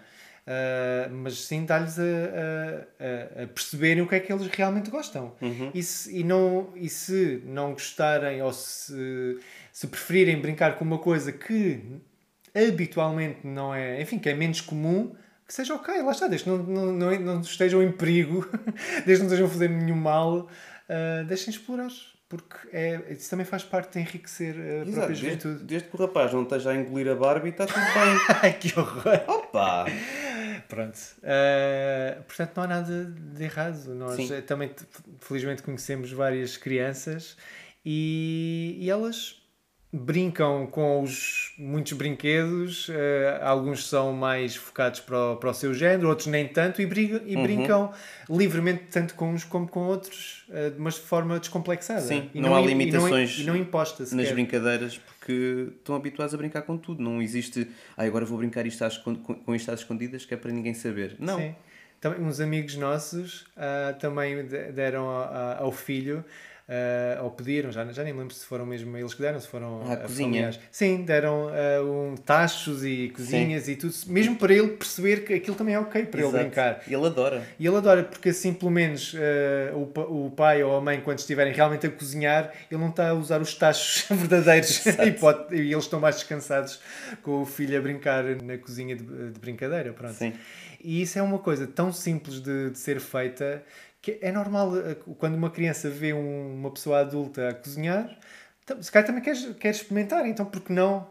Ah, 0.47 1.09
mas 1.11 1.39
sim 1.47 1.65
dar-lhes 1.65 1.99
a, 1.99 2.03
a- 2.03 3.41
a- 3.41 3.45
a 3.45 3.47
perceberem 3.47 4.03
o 4.03 4.07
que 4.07 4.15
é 4.15 4.21
que 4.21 4.31
eles 4.31 4.47
realmente 4.49 4.91
gostam. 4.91 5.33
Uhum. 5.41 5.71
E, 5.73 5.83
se, 5.83 6.21
e, 6.21 6.23
não, 6.23 6.69
e 6.77 6.91
se 6.91 7.43
não 7.47 7.73
gostarem 7.73 8.43
ou 8.43 8.53
se, 8.53 9.39
se 9.73 9.87
preferirem 9.87 10.39
brincar 10.39 10.77
com 10.77 10.85
uma 10.85 10.99
coisa 10.99 11.33
que 11.33 11.81
habitualmente 12.55 13.47
não 13.47 13.75
é, 13.75 14.01
enfim, 14.01 14.19
que 14.19 14.29
é 14.29 14.35
menos 14.35 14.61
comum, 14.61 15.15
que 15.47 15.53
seja 15.53 15.75
ok, 15.75 16.03
lá 16.03 16.13
está, 16.13 16.27
desde 16.27 16.45
que 16.45 16.51
não, 16.51 16.59
não, 16.59 16.93
não, 16.93 17.21
não 17.21 17.41
estejam 17.41 17.83
em 17.83 17.93
perigo, 17.93 18.49
desde 19.05 19.15
que 19.15 19.19
não 19.19 19.27
estejam 19.27 19.47
a 19.47 19.51
fazer 19.51 19.69
nenhum 19.69 19.97
mal, 19.97 20.49
ah, 20.89 21.23
deixem 21.27 21.51
explorar. 21.51 21.91
Porque 22.29 22.57
é, 22.73 23.01
isso 23.11 23.31
também 23.31 23.45
faz 23.45 23.63
parte 23.63 23.93
de 23.93 24.01
enriquecer 24.01 24.57
a 24.57 24.59
Exato, 24.59 24.85
própria 24.93 25.07
desde, 25.09 25.25
juventude. 25.27 25.65
desde 25.65 25.89
que 25.89 25.95
o 25.95 25.99
rapaz 26.01 26.33
não 26.33 26.43
esteja 26.43 26.71
a 26.71 26.75
engolir 26.75 27.09
a 27.09 27.15
Barbie, 27.15 27.51
está 27.51 27.67
tudo 27.67 27.79
bem. 27.79 28.19
Ai, 28.43 28.53
que 28.55 28.77
horror! 28.79 29.23
Opa! 29.29 29.85
Pronto. 30.67 30.99
Uh, 31.19 32.23
portanto, 32.25 32.53
não 32.57 32.63
há 32.65 32.67
nada 32.67 33.05
de 33.05 33.45
errado. 33.45 33.95
Nós 33.95 34.17
Sim. 34.17 34.35
eh, 34.35 34.41
também, 34.41 34.71
felizmente, 35.21 35.63
conhecemos 35.63 36.11
várias 36.11 36.57
crianças 36.57 37.37
e, 37.85 38.79
e 38.81 38.91
elas 38.91 39.44
brincam 39.99 40.67
com 40.67 41.01
os 41.03 41.53
muitos 41.57 41.93
brinquedos. 41.93 42.89
eh, 42.91 43.39
alguns 43.43 43.89
são 43.89 44.13
mais 44.13 44.57
focados 44.57 44.99
para 45.01 45.17
o, 45.33 45.37
para 45.37 45.51
o 45.51 45.55
seu 45.55 45.73
género, 45.73 46.09
outros 46.09 46.27
nem 46.27 46.49
tanto, 46.49 46.83
e, 46.83 46.87
brincam, 46.87 47.19
Uhum. 47.21 47.29
e 47.29 47.37
brincam 47.37 47.93
livremente 48.29 48.85
tanto 48.91 49.15
com 49.15 49.33
uns 49.33 49.45
como 49.45 49.69
com 49.69 49.81
outros, 49.87 50.45
eh, 50.51 50.73
mas 50.79 50.95
de 50.95 51.03
forma 51.03 51.39
descomplexada. 51.39 52.01
Sim, 52.01 52.29
E 52.35 52.41
não 52.41 52.55
há 52.57 52.61
im- 52.61 52.65
e 52.65 52.67
limitações 52.69 53.39
E 53.39 53.45
não, 53.45 53.57
imposta 53.57 54.05
Nas 54.17 54.31
brincadeiras, 54.33 54.99
porque 54.99 55.69
estão 55.79 55.95
habituados 55.95 56.35
a 56.35 56.37
brincar 56.37 56.63
com 56.63 56.77
tudo. 56.77 57.01
Não 57.03 57.23
existe, 57.23 57.69
ah, 57.97 58.03
agora 58.05 58.25
vou 58.25 58.39
brincar 58.39 58.67
isto 58.67 58.85
às, 58.85 58.99
com, 58.99 59.15
com 59.15 59.55
isto 59.55 59.71
às 59.71 59.81
escondidas, 59.81 60.25
que 60.25 60.35
é 60.35 60.37
para 60.37 60.51
ninguém 60.51 60.75
saber. 60.75 61.15
Não. 61.21 61.39
Sim. 61.39 61.55
Também, 62.01 62.21
uns 62.21 62.39
amigos 62.41 62.75
nossos 62.77 63.47
ah, 63.57 63.95
também 63.99 64.45
de- 64.47 64.73
deram 64.73 65.07
ao 65.09 65.71
filho, 65.73 66.25
ah, 66.69 67.23
ou 67.23 67.31
pediram, 67.31 67.71
já, 67.71 67.85
já 67.93 68.03
nem 68.03 68.13
lembro 68.15 68.33
se 68.35 68.45
foram 68.47 68.65
mesmo 68.65 68.97
eles 68.97 69.13
que 69.13 69.21
deram, 69.21 69.39
se 69.39 69.47
foram 69.49 69.83
Ah, 69.87 69.93
ah, 69.93 69.97
cozinha. 69.99 70.27
familiares. 70.29 70.61
Sim, 70.71 71.05
deram 71.05 71.49
ah, 71.51 71.83
um, 71.83 72.15
tachos 72.17 72.85
e 72.85 73.11
cozinhas 73.15 73.69
e 73.69 73.77
tudo, 73.77 73.93
mesmo 74.07 74.37
para 74.37 74.53
ele 74.55 74.69
perceber 74.69 75.25
que 75.25 75.35
aquilo 75.35 75.57
também 75.57 75.75
é 75.75 75.79
ok 75.79 76.07
para 76.07 76.21
Exato. 76.21 76.37
ele 76.37 76.45
brincar. 76.45 76.83
E 76.87 76.95
ele 76.95 77.07
adora. 77.07 77.47
E 77.59 77.67
ele 77.67 77.77
adora, 77.77 78.05
porque 78.05 78.31
assim, 78.31 78.55
pelo 78.55 78.71
menos, 78.71 79.15
eh, 79.15 79.73
o, 79.75 80.27
o 80.27 80.31
pai 80.31 80.63
ou 80.63 80.75
a 80.77 80.81
mãe, 80.81 81.01
quando 81.01 81.19
estiverem 81.19 81.53
realmente 81.53 81.87
a 81.87 81.91
cozinhar, 81.91 82.53
ele 82.71 82.81
não 82.81 82.89
está 82.89 83.11
a 83.11 83.15
usar 83.15 83.41
os 83.43 83.55
tachos 83.55 84.07
verdadeiros 84.17 84.87
e, 85.05 85.13
pode- 85.13 85.55
e 85.55 85.71
eles 85.73 85.85
estão 85.85 86.01
mais 86.01 86.17
descansados 86.17 86.81
com 87.23 87.43
o 87.43 87.47
filho 87.47 87.77
a 87.79 87.81
brincar 87.83 88.25
na 88.43 88.57
cozinha 88.57 88.97
de, 88.97 89.03
de 89.33 89.39
brincadeira. 89.39 89.93
Pronto. 89.93 90.15
Sim. 90.15 90.33
E 90.83 91.01
isso 91.03 91.19
é 91.19 91.23
uma 91.23 91.39
coisa 91.39 91.67
tão 91.67 91.93
simples 91.93 92.41
de, 92.41 92.71
de 92.71 92.79
ser 92.79 93.01
feita 93.01 93.63
que 94.05 94.19
é 94.21 94.31
normal 94.31 94.77
eh, 94.77 94.97
quando 95.19 95.35
uma 95.35 95.49
criança 95.51 95.89
vê 95.89 96.13
um- 96.13 96.55
uma 96.61 96.71
pessoa 96.71 97.01
adulta 97.01 97.49
a 97.49 97.55
cozinhar. 97.55 98.15
Se 98.81 98.91
calhar 98.91 99.07
também 99.07 99.23
quer, 99.23 99.71
experimentar, 99.71 100.27
então 100.27 100.47
por 100.47 100.61
que 100.63 100.73
não 100.73 101.11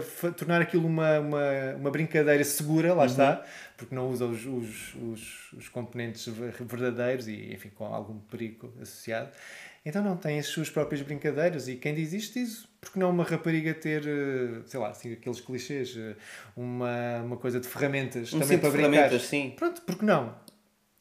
fa- 0.00 0.30
tornar 0.32 0.62
aquilo 0.62 0.86
uma, 0.86 1.18
uma, 1.20 1.74
uma 1.78 1.90
brincadeira 1.90 2.42
segura, 2.44 2.94
lá 2.94 3.04
está, 3.04 3.44
porque 3.76 3.94
não 3.94 4.08
usa 4.10 4.24
os, 4.24 4.46
os, 4.46 4.94
os, 4.94 5.52
os 5.52 5.68
componentes 5.68 6.26
ver- 6.28 6.54
verdadeiros 6.62 7.28
e, 7.28 7.52
enfim, 7.52 7.70
com 7.74 7.84
algum 7.84 8.18
perigo 8.20 8.72
associado. 8.80 9.28
Então 9.84 10.02
não, 10.02 10.16
tem 10.16 10.38
as 10.38 10.46
suas 10.46 10.70
próprias 10.70 11.02
brincadeiras 11.02 11.68
e 11.68 11.76
quem 11.76 11.94
diz 11.94 12.14
isto 12.14 12.38
diz, 12.38 12.66
porque 12.80 12.98
não 12.98 13.10
uma 13.10 13.22
rapariga 13.24 13.74
ter, 13.74 14.02
eh, 14.06 14.62
sei 14.66 14.80
lá, 14.80 14.88
assim, 14.88 15.12
aqueles 15.12 15.40
clichês, 15.42 15.94
uma, 16.56 17.20
uma 17.22 17.36
coisa 17.36 17.60
de 17.60 17.68
ferramentas 17.68 18.32
Um 18.32 18.38
também 18.40 18.56
para 18.58 18.70
de 18.70 18.76
brincar. 18.76 18.90
ferramentas, 18.92 19.22
sim. 19.26 19.52
Pronto, 19.56 19.82
porque 19.82 20.06
não? 20.06 20.34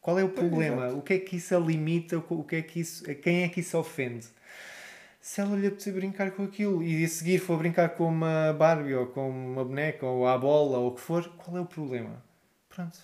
Qual 0.03 0.19
é 0.19 0.23
o 0.23 0.29
problema? 0.29 0.89
O 0.89 1.01
que 1.01 1.13
é 1.13 1.17
que 1.19 1.37
isso 1.37 1.55
a 1.55 1.59
limita? 1.59 2.17
O 2.29 2.43
que 2.43 2.57
é 2.57 2.61
que 2.61 2.79
isso, 2.81 3.03
quem 3.15 3.43
é 3.43 3.47
que 3.49 3.61
isso 3.61 3.77
ofende? 3.77 4.27
Se 5.21 5.39
ela 5.39 5.55
lhe 5.55 5.65
apetecer 5.65 5.93
brincar 5.93 6.29
com 6.31 6.43
aquilo 6.43 6.83
e 6.83 7.05
a 7.05 7.07
seguir 7.07 7.39
for 7.39 7.57
brincar 7.57 7.87
com 7.95 8.09
uma 8.09 8.51
Barbie 8.51 8.93
ou 8.93 9.07
com 9.07 9.29
uma 9.29 9.63
boneca 9.63 10.05
ou 10.05 10.27
à 10.27 10.37
bola 10.37 10.77
ou 10.77 10.89
o 10.89 10.91
que 10.91 10.99
for, 10.99 11.25
qual 11.37 11.55
é 11.57 11.61
o 11.61 11.65
problema? 11.65 12.21
Pronto. 12.67 12.99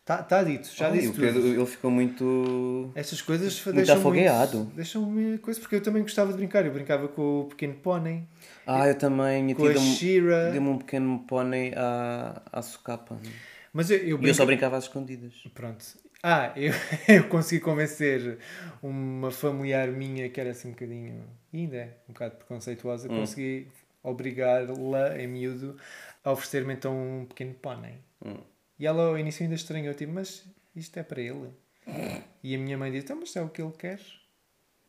Está 0.00 0.22
tá 0.22 0.44
dito, 0.44 0.70
já 0.72 0.88
Olha, 0.90 1.00
disse 1.00 1.12
tudo. 1.12 1.20
Pedro, 1.20 1.46
ele 1.48 1.66
ficou 1.66 1.90
muito. 1.90 2.92
Estas 2.94 3.20
coisas 3.22 3.60
Muito 3.64 3.76
deixam 3.76 3.96
afogueado. 3.96 4.70
Deixam-me 4.76 5.38
coisa, 5.38 5.58
porque 5.58 5.74
eu 5.76 5.82
também 5.82 6.02
gostava 6.02 6.30
de 6.30 6.36
brincar. 6.36 6.64
Eu 6.64 6.72
brincava 6.72 7.08
com 7.08 7.40
o 7.40 7.44
pequeno 7.46 7.74
pônei, 7.74 8.22
Ah, 8.66 8.86
eu 8.86 8.96
também. 8.96 9.52
com 9.54 9.64
a 9.64 9.72
Deu-me 9.72 9.94
Shira. 9.96 10.50
deu 10.52 10.62
um 10.62 10.78
pequeno 10.78 11.18
pônei 11.26 11.72
à, 11.74 12.40
à 12.52 12.60
socapa. 12.62 13.18
Mas 13.72 13.90
eu, 13.90 13.96
eu 13.98 14.20
E 14.22 14.28
eu 14.28 14.34
só 14.34 14.44
brinca- 14.44 14.46
brincava 14.46 14.76
às 14.76 14.84
escondidas. 14.84 15.32
Pronto. 15.54 15.84
Ah, 16.26 16.54
eu, 16.56 16.72
eu 17.06 17.28
consegui 17.28 17.60
convencer 17.60 18.38
uma 18.82 19.30
familiar 19.30 19.88
minha 19.88 20.26
que 20.30 20.40
era 20.40 20.52
assim 20.52 20.68
um 20.68 20.70
bocadinho, 20.70 21.22
ainda 21.52 21.76
é 21.76 21.96
um 22.08 22.14
bocado 22.14 22.36
preconceituosa, 22.36 23.12
Hum. 23.12 23.16
consegui 23.20 23.68
obrigar-la, 24.02 25.20
em 25.20 25.26
miúdo, 25.26 25.76
a 26.24 26.32
oferecer-me 26.32 26.72
então 26.72 26.96
um 26.96 27.26
pequeno 27.26 27.52
pônei. 27.52 27.98
Hum. 28.24 28.38
E 28.78 28.86
ela 28.86 29.08
ao 29.08 29.18
início 29.18 29.42
ainda 29.42 29.54
estranhou, 29.54 29.92
tipo, 29.92 30.14
mas 30.14 30.46
isto 30.74 30.98
é 30.98 31.02
para 31.02 31.20
ele? 31.20 31.50
E 32.42 32.54
a 32.54 32.58
minha 32.58 32.78
mãe 32.78 32.90
disse, 32.90 33.04
então, 33.04 33.16
mas 33.20 33.36
é 33.36 33.42
o 33.42 33.50
que 33.50 33.60
ele 33.60 33.72
quer. 33.72 34.00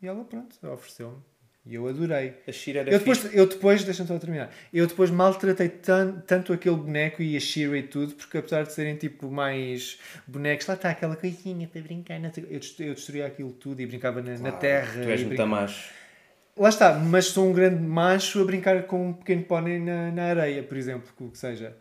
E 0.01 0.07
ela, 0.07 0.23
pronto, 0.23 0.55
ofereceu-me. 0.71 1.21
E 1.67 1.73
eu 1.75 1.87
adorei. 1.87 2.33
A 2.47 2.51
Shira 2.51 2.81
era 2.81 2.91
Eu 2.91 2.99
depois, 2.99 3.17
fixe. 3.17 3.35
eu 3.35 3.47
depois 3.47 3.83
deixa-me 3.83 4.07
só 4.07 4.19
terminar. 4.19 4.51
Eu 4.71 4.85
depois 4.85 5.09
maltratei 5.09 5.67
tan, 5.69 6.21
tanto 6.27 6.53
aquele 6.53 6.75
boneco 6.75 7.23
e 7.23 7.35
a 7.35 7.39
Shira 7.39 7.75
e 7.77 7.81
tudo, 7.83 8.13
porque 8.13 8.37
apesar 8.37 8.63
de 8.63 8.71
serem 8.73 8.95
tipo 8.95 9.31
mais 9.31 9.97
bonecos, 10.27 10.67
lá 10.67 10.75
está 10.75 10.91
aquela 10.91 11.15
coisinha 11.15 11.67
para 11.67 11.81
brincar. 11.81 12.19
Eu, 12.37 12.59
eu 12.85 12.93
destruía 12.93 13.25
aquilo 13.25 13.51
tudo 13.51 13.81
e 13.81 13.85
brincava 13.87 14.21
na, 14.21 14.37
na 14.37 14.51
terra. 14.51 14.93
Tu 14.93 15.09
és 15.09 15.19
muito 15.21 15.29
brinca- 15.29 15.45
macho. 15.47 15.89
Lá 16.57 16.69
está, 16.69 16.93
mas 16.93 17.25
sou 17.25 17.49
um 17.49 17.51
grande 17.51 17.81
macho 17.83 18.41
a 18.41 18.45
brincar 18.45 18.83
com 18.83 19.09
um 19.09 19.13
pequeno 19.13 19.43
pônei 19.43 19.77
na, 19.77 20.09
na 20.11 20.23
areia, 20.27 20.63
por 20.63 20.77
exemplo, 20.77 21.09
o 21.19 21.29
que 21.29 21.37
seja. 21.37 21.75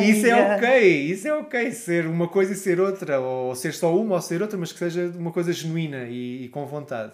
E 0.00 0.10
isso 0.10 0.26
é 0.26 0.54
ok, 0.56 0.88
isso 1.02 1.28
é 1.28 1.34
ok, 1.34 1.70
ser 1.72 2.06
uma 2.06 2.28
coisa 2.28 2.52
e 2.52 2.56
ser 2.56 2.80
outra, 2.80 3.20
ou 3.20 3.54
ser 3.54 3.74
só 3.74 3.94
uma 3.94 4.14
ou 4.14 4.20
ser 4.22 4.40
outra, 4.40 4.56
mas 4.56 4.72
que 4.72 4.78
seja 4.78 5.12
uma 5.18 5.30
coisa 5.32 5.52
genuína 5.52 6.04
e, 6.08 6.44
e 6.44 6.48
com 6.48 6.64
vontade. 6.66 7.12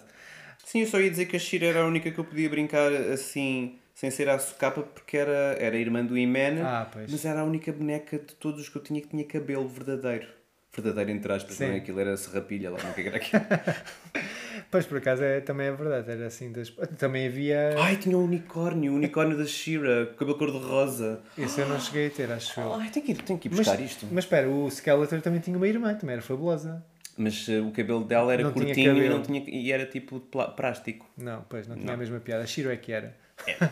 Sim, 0.65 0.81
eu 0.81 0.87
só 0.87 0.99
ia 0.99 1.09
dizer 1.11 1.27
que 1.27 1.35
a 1.35 1.39
Shira 1.39 1.67
era 1.67 1.81
a 1.81 1.85
única 1.85 2.09
que 2.09 2.17
eu 2.17 2.23
podia 2.23 2.49
brincar 2.49 2.91
assim, 2.91 3.75
sem 3.93 4.09
ser 4.09 4.27
à 4.27 4.39
socapa, 4.39 4.81
porque 4.81 5.15
era, 5.15 5.55
era 5.59 5.77
irmã 5.77 6.03
do 6.03 6.17
Iman, 6.17 6.63
Ah, 6.63 6.87
mas 7.07 7.23
era 7.23 7.41
a 7.41 7.43
única 7.43 7.71
boneca 7.71 8.17
de 8.17 8.33
todos 8.35 8.61
os 8.61 8.67
que 8.69 8.75
eu 8.77 8.81
tinha 8.81 8.99
que 8.99 9.07
tinha 9.07 9.23
cabelo 9.25 9.67
verdadeiro. 9.67 10.27
Verdadeiro 10.75 11.11
entre 11.11 11.31
aspas, 11.31 11.59
não 11.59 11.67
é? 11.67 11.71
Sim. 11.73 11.77
Aquilo 11.77 11.99
era 11.99 12.17
serrapilha 12.17 12.71
lá, 12.71 12.79
não 12.83 12.91
que 12.93 13.01
era 13.01 13.17
aquilo. 13.17 13.43
Pois, 14.71 14.85
por 14.85 14.97
acaso, 14.97 15.23
é, 15.23 15.39
também 15.41 15.67
é 15.67 15.71
verdade, 15.71 16.09
era 16.11 16.25
assim 16.25 16.51
das... 16.51 16.69
Também 16.97 17.27
havia... 17.27 17.75
Ai, 17.77 17.97
tinha 17.97 18.17
um 18.17 18.23
unicórnio, 18.23 18.91
o 18.93 18.95
unicórnio 18.95 19.37
da 19.37 19.45
Shira, 19.45 20.07
com 20.07 20.15
cabelo 20.25 20.37
cor-de-rosa. 20.37 21.21
Esse 21.37 21.61
eu 21.61 21.67
não 21.69 21.79
cheguei 21.79 22.07
a 22.07 22.09
ter, 22.09 22.31
acho 22.31 22.59
eu. 22.59 22.73
Ai, 22.73 22.89
tenho 22.89 23.05
que 23.05 23.11
ir, 23.11 23.15
tenho 23.21 23.37
que 23.39 23.47
ir 23.47 23.51
Mas, 23.51 23.59
buscar 23.59 23.79
isto. 23.79 24.07
mas 24.11 24.23
espera, 24.23 24.49
o 24.49 24.67
Skeletor 24.69 25.21
também 25.21 25.39
tinha 25.39 25.55
uma 25.55 25.67
irmã, 25.67 25.93
também 25.93 26.13
era 26.15 26.21
fabulosa. 26.21 26.83
Mas 27.17 27.47
eh, 27.47 27.59
o 27.61 27.71
cabelo 27.71 28.03
dela 28.03 28.33
era 28.33 28.43
Não 28.43 28.51
curtinho 28.51 29.01
e, 29.01 29.07
não 29.09 29.21
tinha, 29.21 29.43
e 29.47 29.71
era 29.71 29.85
tipo 29.85 30.19
plástico. 30.19 31.09
Não, 31.17 31.45
pois, 31.47 31.67
não 31.67 31.75
tinha 31.75 31.87
Não. 31.87 31.93
a 31.93 31.97
mesma 31.97 32.19
piada. 32.19 32.43
A 32.43 32.47
Shiro 32.47 32.69
é 32.69 32.75
que 32.75 32.91
era. 32.91 33.15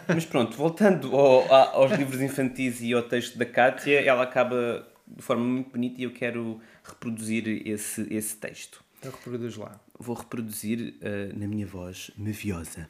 Mas 0.07 0.25
pronto, 0.25 0.55
voltando 0.55 1.15
ao- 1.15 1.53
a- 1.53 1.71
aos 1.73 1.91
livros 1.93 2.21
infantis 2.21 2.81
e 2.81 2.93
ao 2.93 3.03
texto 3.03 3.37
da 3.37 3.45
Kátia, 3.45 3.99
ela 4.01 4.23
acaba 4.23 4.87
de 5.07 5.21
forma 5.21 5.43
muito 5.43 5.69
bonita 5.71 5.99
e 5.99 6.03
eu 6.03 6.11
quero 6.11 6.59
reproduzir 6.83 7.47
esse, 7.67 8.07
esse 8.13 8.35
texto. 8.37 8.83
Então 8.99 9.11
reproduz 9.11 9.57
lá. 9.57 9.79
Vou 9.99 10.15
reproduzir 10.15 10.95
eh, 11.01 11.29
na 11.35 11.47
minha 11.47 11.65
voz 11.65 12.11
maviosa. 12.17 12.89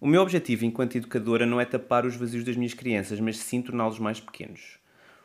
O 0.00 0.06
meu 0.06 0.20
objetivo 0.22 0.64
enquanto 0.64 0.96
educadora 0.96 1.44
não 1.46 1.60
é 1.60 1.64
tapar 1.64 2.04
os 2.06 2.16
vazios 2.16 2.44
das 2.44 2.56
minhas 2.56 2.74
crianças, 2.74 3.18
mas 3.20 3.38
sim 3.38 3.60
torná-los 3.62 3.98
mais 3.98 4.20
pequenos. 4.20 4.78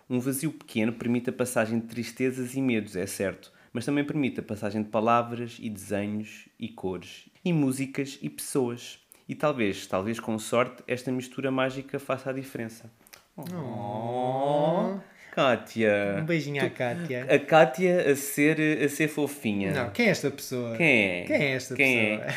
Um 0.10 0.20
vazio 0.20 0.52
pequeno 0.52 0.92
permite 0.94 1.30
a 1.30 1.34
passagem 1.34 1.80
de 1.80 1.88
tristezas 1.88 2.54
e 2.56 2.62
medos, 2.62 2.96
é 2.96 3.06
certo, 3.06 3.52
mas 3.74 3.86
também 3.86 4.04
permite 4.04 4.40
a 4.40 4.44
passagem 4.44 4.84
de 4.84 4.90
palavras 4.90 5.58
e 5.60 5.70
desenhos 5.70 6.48
e 6.60 6.68
cores, 6.70 7.30
e 7.44 7.52
músicas 7.54 8.18
e 8.22 8.30
pessoas. 8.30 9.00
E 9.30 9.36
talvez, 9.36 9.88
talvez 9.88 10.20
com 10.20 10.38
sorte, 10.38 10.84
esta 10.88 11.12
mistura 11.12 11.50
mágica 11.52 11.98
faça 12.00 12.30
a 12.30 12.34
diferença. 12.34 12.92
Oh, 13.38 15.00
Kátia! 15.32 16.18
Um 16.20 16.26
beijinho 16.26 16.66
à 16.66 16.70
Kátia. 16.70 17.26
A 17.30 17.40
Kátia 17.40 18.12
a 18.12 18.16
ser, 18.16 18.84
a 18.84 18.90
ser 18.90 19.08
fofinha. 19.08 19.72
Não, 19.72 19.90
quem 19.92 20.08
é 20.08 20.10
esta 20.10 20.30
pessoa? 20.30 20.76
Quem 20.76 21.22
é? 21.22 21.24
Quem 21.26 21.36
é 21.38 21.52
esta 21.54 21.76
Quem 21.76 22.20
pessoa? 22.20 22.36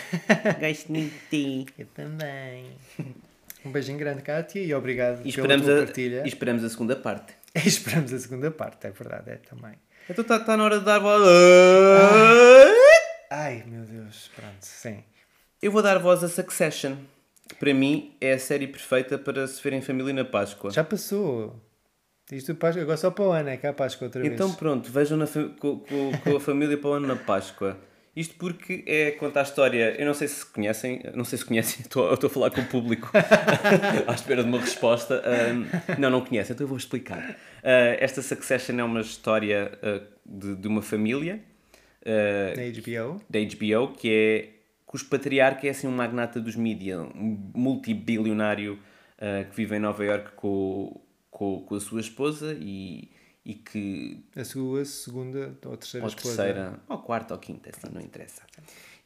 é? 0.61 0.68
Gosto 0.68 0.93
muito 0.93 1.12
de 1.12 1.64
ti. 1.64 1.66
Eu 1.76 1.87
também. 1.87 2.66
Um 3.64 3.72
beijinho 3.72 3.99
grande, 3.99 4.22
Kátia, 4.22 4.61
e 4.62 4.72
obrigado 4.72 5.26
E 5.26 5.32
pela 5.32 5.59
tua 5.61 5.82
a, 5.82 5.85
partilha. 5.87 6.22
e 6.24 6.28
esperamos 6.28 6.62
a 6.62 6.68
segunda 6.68 6.95
parte. 6.97 7.35
E 7.55 7.68
esperamos 7.68 8.12
a 8.12 8.18
segunda 8.18 8.51
parte, 8.51 8.85
é 8.89 8.91
verdade, 8.91 9.30
é 9.30 9.37
também. 9.37 9.74
Então 10.09 10.22
está 10.22 10.38
tá 10.38 10.57
na 10.57 10.64
hora 10.64 10.78
de 10.78 10.84
dar 10.84 10.98
voz. 10.98 11.22
Ai, 13.30 13.64
meu 13.66 13.82
Deus, 13.84 14.30
pronto, 14.36 14.57
sim. 14.61 15.02
Eu 15.62 15.72
vou 15.72 15.82
dar 15.82 15.98
voz 15.98 16.22
a 16.22 16.28
Succession, 16.28 16.94
que 17.48 17.55
para 17.57 17.72
mim 17.72 18.14
é 18.20 18.34
a 18.34 18.38
série 18.38 18.66
perfeita 18.66 19.16
para 19.18 19.46
se 19.46 19.62
ver 19.62 19.72
em 19.72 19.80
família 19.80 20.12
na 20.12 20.24
Páscoa. 20.24 20.70
Já 20.70 20.84
passou. 20.84 21.59
Isto 22.30 22.55
Páscoa, 22.55 22.82
agora 22.82 22.96
só 22.96 23.11
para 23.11 23.24
o 23.24 23.30
ano, 23.32 23.48
é 23.48 23.57
cá 23.57 23.70
a 23.70 23.72
Páscoa 23.72 24.07
outra 24.07 24.26
Então 24.26 24.48
vez. 24.48 24.59
pronto, 24.59 24.90
vejam 24.90 25.16
na 25.16 25.26
com, 25.26 25.78
com- 25.80 26.12
com 26.22 26.36
a 26.36 26.40
família 26.40 26.76
para 26.76 26.90
o 26.90 26.92
ano 26.94 27.07
na 27.07 27.16
Páscoa. 27.16 27.78
Isto 28.16 28.36
porque 28.36 28.84
é 28.86 29.11
conta 29.12 29.40
a 29.40 29.42
história, 29.42 29.96
eu 29.98 30.07
não 30.07 30.14
sei 30.14 30.28
se 30.28 30.46
conhecem, 30.46 31.02
não 31.14 31.24
sei 31.24 31.36
se 31.38 31.44
conhecem, 31.44 31.80
estou, 31.82 32.07
eu 32.07 32.14
estou 32.14 32.28
a 32.28 32.30
falar 32.30 32.50
com 32.50 32.61
o 32.61 32.66
público 32.66 33.11
à 34.07 34.12
espera 34.14 34.42
de 34.42 34.48
uma 34.48 34.61
resposta. 34.61 35.20
Ahm, 35.26 35.66
não, 35.98 36.11
não 36.11 36.20
conhecem, 36.24 36.55
então 36.55 36.64
eu 36.64 36.68
vou 36.68 36.78
explicar. 36.78 37.36
Ah, 37.64 37.96
esta 37.98 38.20
Succession 38.20 38.78
é 38.78 38.84
uma 38.84 39.00
história 39.00 39.72
ah, 39.82 40.02
de, 40.24 40.54
de 40.54 40.68
uma 40.68 40.82
família 40.82 41.42
ah, 42.04 42.52
Na 42.54 42.62
HBO. 42.64 43.20
da 43.28 43.38
HBO 43.40 43.94
que 43.96 44.10
é 44.12 44.50
cujo 44.84 45.06
patriarca 45.06 45.66
é 45.66 45.70
assim 45.70 45.86
um 45.88 45.92
magnata 45.92 46.38
dos 46.40 46.54
mídia, 46.54 47.00
um 47.00 47.50
multibilionário 47.54 48.78
ah, 49.18 49.44
que 49.44 49.56
vive 49.56 49.76
em 49.76 49.78
Nova 49.78 50.04
York 50.04 50.32
com, 50.36 51.00
com, 51.30 51.60
com 51.62 51.74
a 51.74 51.80
sua 51.80 52.00
esposa 52.02 52.54
e, 52.60 53.10
e 53.46 53.54
que 53.54 54.22
A 54.36 54.44
sua 54.44 54.84
segunda 54.84 55.56
ou 55.64 55.76
terceira 55.78 56.04
ou 56.04 56.08
esposa. 56.10 56.36
terceira, 56.36 56.80
ou 56.86 56.98
quarta 56.98 57.32
ou 57.32 57.40
quinta, 57.40 57.70
assim, 57.70 57.92
não 57.94 58.00
interessa. 58.02 58.42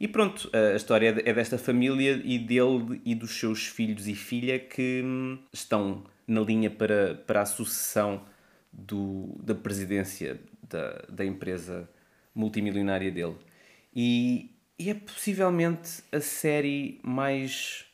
E 0.00 0.06
pronto, 0.09 0.50
a 0.52 0.76
história 0.76 1.22
é 1.24 1.32
desta 1.32 1.59
família 1.59 2.20
e 2.24 2.38
dele 2.38 3.00
e 3.04 3.14
dos 3.14 3.38
seus 3.38 3.66
filhos 3.66 4.06
e 4.09 4.14
filha 4.14 4.59
que 4.59 5.02
hum, 5.04 5.38
estão 5.52 6.04
na 6.26 6.40
linha 6.40 6.70
para, 6.70 7.14
para 7.26 7.42
a 7.42 7.46
sucessão 7.46 8.22
do, 8.79 9.37
da 9.43 9.55
presidência 9.55 10.41
da, 10.68 11.05
da 11.09 11.24
empresa 11.24 11.89
multimilionária 12.35 13.11
dele. 13.11 13.37
E, 13.95 14.55
e 14.79 14.89
é 14.89 14.95
possivelmente 14.95 16.03
a 16.12 16.20
série 16.20 17.01
mais 17.03 17.85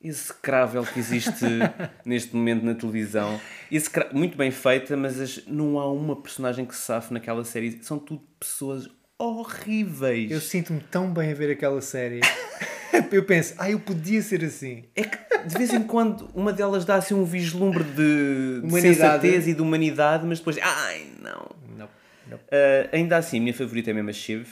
execrável 0.00 0.84
que 0.84 0.98
existe 0.98 1.44
neste 2.04 2.34
momento 2.34 2.64
na 2.64 2.74
televisão. 2.74 3.38
Execra- 3.70 4.10
muito 4.12 4.36
bem 4.36 4.50
feita, 4.50 4.96
mas 4.96 5.20
as- 5.20 5.46
não 5.46 5.78
há 5.78 5.90
uma 5.92 6.16
personagem 6.20 6.64
que 6.64 6.74
se 6.74 6.82
safe 6.82 7.12
naquela 7.12 7.44
série. 7.44 7.82
São 7.82 7.98
tudo 7.98 8.22
pessoas 8.40 8.88
horríveis. 9.18 10.30
Eu 10.30 10.40
sinto-me 10.40 10.80
tão 10.80 11.12
bem 11.12 11.32
a 11.32 11.34
ver 11.34 11.50
aquela 11.50 11.80
série. 11.80 12.20
eu 13.12 13.24
penso, 13.24 13.54
ah, 13.58 13.70
eu 13.70 13.78
podia 13.80 14.20
ser 14.22 14.44
assim. 14.44 14.84
É 14.94 15.02
que 15.04 15.18
de 15.46 15.56
vez 15.58 15.72
em 15.72 15.82
quando 15.82 16.28
uma 16.34 16.52
delas 16.52 16.84
dá 16.84 16.96
assim 16.96 17.14
um 17.14 17.24
vislumbre 17.24 17.84
de, 17.84 18.60
de 18.62 18.80
sensatez 18.80 19.46
e 19.48 19.54
de 19.54 19.60
humanidade, 19.62 20.24
mas 20.26 20.38
depois, 20.38 20.58
ai 20.62 21.06
não. 21.22 21.50
Não, 21.76 21.88
não. 22.30 22.38
Ah, 22.50 22.88
ainda 22.92 23.16
assim, 23.16 23.38
a 23.38 23.40
minha 23.40 23.54
favorita 23.54 23.90
é 23.90 23.92
mesmo 23.94 24.10
a 24.10 24.12
Shiv. 24.12 24.46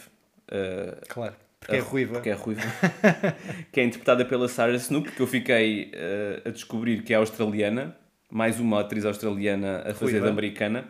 Ah, 0.50 0.98
Claro, 1.08 1.34
porque 1.60 1.76
é 1.76 1.78
a- 1.78 1.82
ruiva. 1.82 2.12
Porque 2.14 2.30
é 2.30 2.34
ruiva. 2.34 2.62
que 3.72 3.80
é 3.80 3.84
interpretada 3.84 4.24
pela 4.24 4.48
Sarah 4.48 4.74
Snook, 4.76 5.12
que 5.12 5.20
eu 5.20 5.26
fiquei 5.26 5.90
eh, 5.94 6.42
a 6.44 6.50
descobrir 6.50 7.02
que 7.02 7.12
é 7.12 7.16
australiana. 7.16 7.96
Mais 8.30 8.58
uma 8.58 8.80
atriz 8.80 9.04
australiana 9.04 9.80
a 9.80 9.92
fazer 9.94 10.12
Ruiva. 10.12 10.24
de 10.26 10.28
americana. 10.30 10.88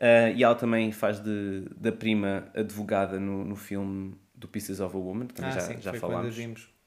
Eh, 0.00 0.32
e 0.36 0.42
ela 0.44 0.54
também 0.56 0.90
faz 0.90 1.20
de, 1.20 1.64
da 1.76 1.92
prima 1.92 2.48
advogada 2.56 3.20
no, 3.20 3.44
no 3.44 3.54
filme 3.54 4.16
do 4.34 4.48
Pieces 4.48 4.80
of 4.80 4.94
a 4.96 4.98
Woman, 4.98 5.28
que 5.28 5.34
também 5.34 5.50
Ah, 5.52 5.54
já, 5.54 5.60
sim, 5.60 5.76
já 5.80 5.92
falámos. 5.94 6.36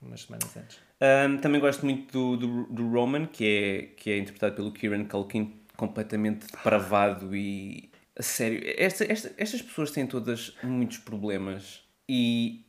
Umas 0.05 0.21
semanas 0.21 0.55
antes. 0.55 0.79
Ahm, 1.01 1.37
também 1.37 1.59
gosto 1.59 1.85
muito 1.85 2.11
do, 2.11 2.37
do, 2.37 2.73
do 2.73 2.89
Roman, 2.89 3.25
que 3.25 3.45
é, 3.45 3.81
que 3.97 4.11
é 4.11 4.17
interpretado 4.17 4.55
pelo 4.55 4.71
Kieran 4.71 5.05
Culkin, 5.05 5.61
completamente 5.75 6.47
depravado 6.47 7.35
e. 7.35 7.91
A 8.17 8.23
sério, 8.23 8.61
esta, 8.77 9.03
esta, 9.11 9.33
estas 9.37 9.61
pessoas 9.61 9.91
têm 9.91 10.07
todas 10.07 10.55
muitos 10.63 10.99
problemas 10.99 11.81
e 12.07 12.65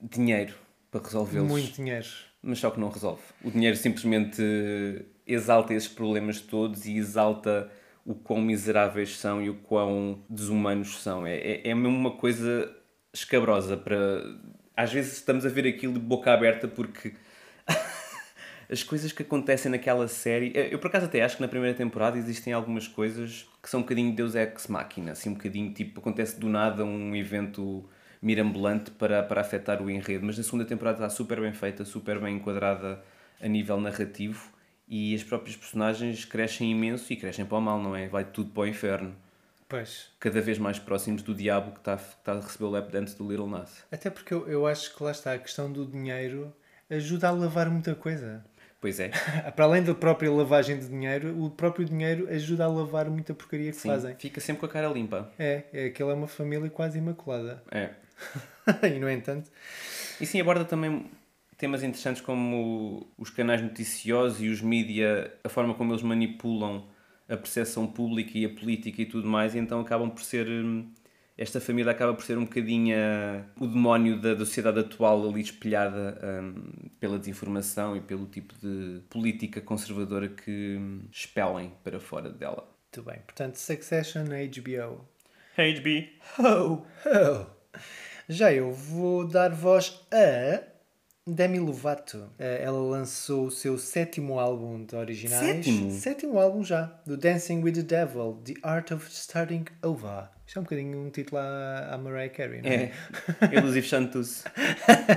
dinheiro 0.00 0.54
para 0.90 1.02
resolvê-los. 1.02 1.50
Muito 1.50 1.74
dinheiro. 1.74 2.06
Mas 2.40 2.60
só 2.60 2.70
que 2.70 2.78
não 2.78 2.88
resolve. 2.88 3.22
O 3.42 3.50
dinheiro 3.50 3.76
simplesmente 3.76 4.40
exalta 5.26 5.74
esses 5.74 5.88
problemas 5.88 6.40
todos 6.40 6.86
e 6.86 6.96
exalta 6.96 7.68
o 8.04 8.14
quão 8.14 8.40
miseráveis 8.40 9.16
são 9.16 9.42
e 9.42 9.50
o 9.50 9.56
quão 9.56 10.22
desumanos 10.30 11.02
são. 11.02 11.26
É, 11.26 11.36
é, 11.36 11.68
é 11.70 11.74
mesmo 11.74 11.96
uma 11.96 12.16
coisa 12.16 12.72
escabrosa 13.12 13.76
para. 13.76 14.22
Às 14.76 14.92
vezes 14.92 15.14
estamos 15.14 15.46
a 15.46 15.48
ver 15.48 15.66
aquilo 15.66 15.94
de 15.94 16.00
boca 16.00 16.32
aberta 16.32 16.68
porque 16.68 17.14
as 18.70 18.82
coisas 18.82 19.12
que 19.12 19.22
acontecem 19.22 19.70
naquela 19.70 20.06
série. 20.06 20.52
Eu 20.70 20.78
por 20.78 20.88
acaso 20.88 21.06
até 21.06 21.22
acho 21.22 21.36
que 21.36 21.42
na 21.42 21.48
primeira 21.48 21.76
temporada 21.76 22.18
existem 22.18 22.52
algumas 22.52 22.86
coisas 22.86 23.48
que 23.62 23.70
são 23.70 23.80
um 23.80 23.82
bocadinho 23.82 24.14
Deus 24.14 24.34
Ex 24.34 24.66
Machina, 24.66 25.12
assim 25.12 25.30
um 25.30 25.34
bocadinho 25.34 25.72
tipo, 25.72 26.00
acontece 26.00 26.38
do 26.38 26.48
nada 26.48 26.84
um 26.84 27.16
evento 27.16 27.88
mirambulante 28.20 28.90
para, 28.90 29.22
para 29.22 29.40
afetar 29.40 29.82
o 29.82 29.90
enredo, 29.90 30.26
mas 30.26 30.36
na 30.36 30.44
segunda 30.44 30.64
temporada 30.64 30.98
está 30.98 31.10
super 31.10 31.40
bem 31.40 31.52
feita, 31.52 31.84
super 31.84 32.18
bem 32.20 32.36
enquadrada 32.36 33.02
a 33.40 33.48
nível 33.48 33.80
narrativo 33.80 34.50
e 34.88 35.14
as 35.14 35.22
próprias 35.22 35.56
personagens 35.56 36.24
crescem 36.24 36.70
imenso 36.70 37.12
e 37.12 37.16
crescem 37.16 37.44
para 37.44 37.58
o 37.58 37.60
mal, 37.60 37.80
não 37.80 37.94
é? 37.94 38.08
Vai 38.08 38.24
tudo 38.24 38.50
para 38.50 38.62
o 38.62 38.66
inferno. 38.66 39.14
Pois. 39.68 40.08
Cada 40.20 40.40
vez 40.40 40.58
mais 40.58 40.78
próximos 40.78 41.22
do 41.22 41.34
diabo 41.34 41.72
que 41.72 41.78
está, 41.78 41.96
que 41.96 42.02
está 42.04 42.32
a 42.32 42.40
receber 42.40 42.64
o 42.64 42.70
lap 42.70 42.90
dance 42.90 43.16
do 43.16 43.28
Little 43.28 43.48
Nas. 43.48 43.84
Até 43.90 44.10
porque 44.10 44.32
eu, 44.32 44.46
eu 44.48 44.66
acho 44.66 44.94
que 44.94 45.02
lá 45.02 45.10
está, 45.10 45.32
a 45.32 45.38
questão 45.38 45.70
do 45.70 45.84
dinheiro 45.84 46.54
ajuda 46.88 47.28
a 47.28 47.30
lavar 47.32 47.68
muita 47.68 47.94
coisa. 47.94 48.44
Pois 48.80 49.00
é. 49.00 49.10
Para 49.56 49.64
além 49.64 49.82
da 49.82 49.94
própria 49.94 50.30
lavagem 50.30 50.78
de 50.78 50.88
dinheiro, 50.88 51.42
o 51.42 51.50
próprio 51.50 51.84
dinheiro 51.84 52.28
ajuda 52.30 52.64
a 52.64 52.68
lavar 52.68 53.10
muita 53.10 53.34
porcaria 53.34 53.70
que 53.72 53.76
Sim, 53.78 53.88
fazem. 53.88 54.14
fica 54.16 54.40
sempre 54.40 54.60
com 54.60 54.66
a 54.66 54.68
cara 54.68 54.88
limpa. 54.88 55.32
É, 55.38 55.64
é 55.72 55.86
aquela 55.86 56.12
é 56.12 56.14
uma 56.14 56.28
família 56.28 56.70
quase 56.70 56.98
imaculada. 56.98 57.62
É. 57.70 57.90
e 58.94 58.98
no 58.98 59.10
entanto, 59.10 59.50
E 60.20 60.26
sim, 60.26 60.40
aborda 60.40 60.64
também 60.64 61.10
temas 61.56 61.82
interessantes 61.82 62.22
como 62.22 63.06
os 63.18 63.30
canais 63.30 63.62
noticiosos 63.62 64.40
e 64.40 64.48
os 64.48 64.60
mídia, 64.60 65.32
a 65.42 65.48
forma 65.48 65.74
como 65.74 65.92
eles 65.92 66.02
manipulam 66.02 66.86
a 67.28 67.36
percepção 67.36 67.86
pública 67.86 68.36
e 68.38 68.44
a 68.44 68.48
política 68.48 69.02
e 69.02 69.06
tudo 69.06 69.26
mais, 69.28 69.54
e 69.54 69.58
então 69.58 69.80
acabam 69.80 70.10
por 70.10 70.22
ser. 70.22 70.46
hum, 70.48 70.92
Esta 71.38 71.60
família 71.60 71.92
acaba 71.92 72.14
por 72.14 72.24
ser 72.24 72.38
um 72.38 72.44
bocadinho 72.44 72.96
ah, 72.96 73.44
o 73.60 73.66
demónio 73.66 74.18
da, 74.20 74.32
da 74.34 74.44
sociedade 74.44 74.80
atual 74.80 75.28
ali 75.28 75.40
espelhada 75.42 76.18
hum, 76.42 76.88
pela 76.98 77.18
desinformação 77.18 77.94
e 77.96 78.00
pelo 78.00 78.26
tipo 78.26 78.54
de 78.62 79.00
política 79.10 79.60
conservadora 79.60 80.28
que 80.28 80.76
hum, 80.78 81.02
expelem 81.12 81.72
para 81.84 82.00
fora 82.00 82.30
dela. 82.30 82.66
muito 82.94 83.10
bem. 83.10 83.20
Portanto, 83.26 83.56
Succession 83.56 84.24
na 84.24 84.36
HBO. 84.46 85.04
HB. 85.58 86.12
Oh. 86.38 87.46
Já 88.28 88.52
eu 88.52 88.72
vou 88.72 89.26
dar 89.26 89.50
voz 89.54 90.00
a 90.12 90.62
Demi 91.28 91.58
Lovato. 91.58 92.30
Eh, 92.38 92.62
Ela 92.62 92.78
lançou 92.78 93.46
o 93.46 93.50
seu 93.50 93.76
sétimo 93.78 94.38
álbum 94.38 94.84
de 94.84 94.94
originais. 94.94 95.44
Sétimo? 95.44 95.90
Sétimo 95.90 96.38
álbum 96.38 96.62
já. 96.62 97.00
Do 97.04 97.16
Dancing 97.16 97.62
with 97.64 97.72
the 97.72 97.82
Devil, 97.82 98.40
The 98.44 98.54
Art 98.62 98.92
of 98.92 99.10
Starting 99.10 99.64
Over. 99.82 100.28
Isto 100.46 100.58
é 100.58 100.60
um 100.60 100.62
bocadinho 100.62 101.00
um 101.00 101.10
título 101.10 101.38
à, 101.40 101.88
à 101.94 101.98
Mariah 101.98 102.28
Carey, 102.32 102.62
não 102.62 102.70
é? 102.70 102.74
É. 102.84 102.92
Elusive 103.58 103.84
Chantus. 103.86 104.44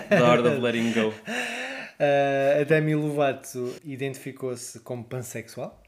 The 0.09 0.17
Art 0.17 0.43
of 0.43 0.59
Letting 0.59 0.93
Go. 0.93 1.13
Eh, 1.99 2.57
a 2.61 2.63
Demi 2.63 2.95
Lovato 2.95 3.75
identificou-se 3.83 4.79
como 4.79 5.03
pansexual. 5.03 5.83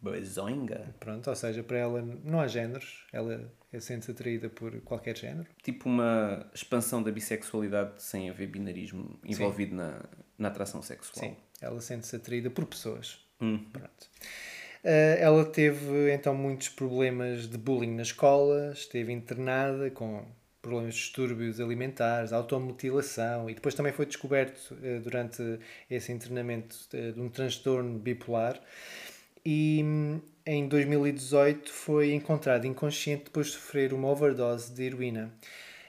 Bazoinga. 0.00 0.94
Pronto, 1.00 1.28
ou 1.28 1.34
seja, 1.34 1.64
para 1.64 1.78
ela 1.78 2.00
não 2.22 2.38
há 2.38 2.46
géneros. 2.46 3.04
Ela 3.12 3.52
sente-se 3.78 4.10
atraída 4.10 4.48
por 4.48 4.80
qualquer 4.80 5.16
género. 5.16 5.46
tipo 5.62 5.88
uma 5.88 6.48
expansão 6.54 7.02
da 7.02 7.10
bissexualidade 7.10 8.02
sem 8.02 8.30
haver 8.30 8.48
binarismo 8.48 9.18
envolvido 9.24 9.74
na, 9.74 10.04
na 10.38 10.48
atração 10.48 10.80
sexual. 10.82 11.24
Sim, 11.24 11.36
ela 11.60 11.80
sente-se 11.80 12.16
atraída 12.16 12.50
por 12.50 12.64
pessoas. 12.66 13.18
Hum. 13.40 13.64
Pronto. 13.72 14.08
Eh, 14.84 15.18
ela 15.20 15.44
teve 15.44 16.12
então 16.12 16.34
muitos 16.34 16.68
problemas 16.68 17.48
de 17.48 17.58
bullying 17.58 17.94
na 17.94 18.02
escola, 18.02 18.72
esteve 18.72 19.12
internada 19.12 19.90
com 19.90 20.24
problemas 20.62 20.94
de 20.94 21.00
distúrbios 21.00 21.60
alimentares, 21.60 22.32
automutilação 22.32 23.48
e 23.48 23.54
depois 23.54 23.74
também 23.74 23.92
foi 23.92 24.06
descoberto 24.06 24.76
eh, 24.82 24.98
durante 25.00 25.42
esse 25.90 26.12
internamento 26.12 26.76
eh, 26.92 27.12
de 27.12 27.20
um 27.20 27.28
transtorno 27.28 27.98
bipolar. 27.98 28.60
E 29.44 29.82
hum, 29.84 30.20
em 30.48 30.66
2018 30.66 31.70
foi 31.70 32.14
encontrado 32.14 32.66
inconsciente 32.66 33.24
depois 33.24 33.48
de 33.48 33.52
sofrer 33.52 33.92
uma 33.92 34.08
overdose 34.08 34.72
de 34.72 34.82
heroína. 34.82 35.30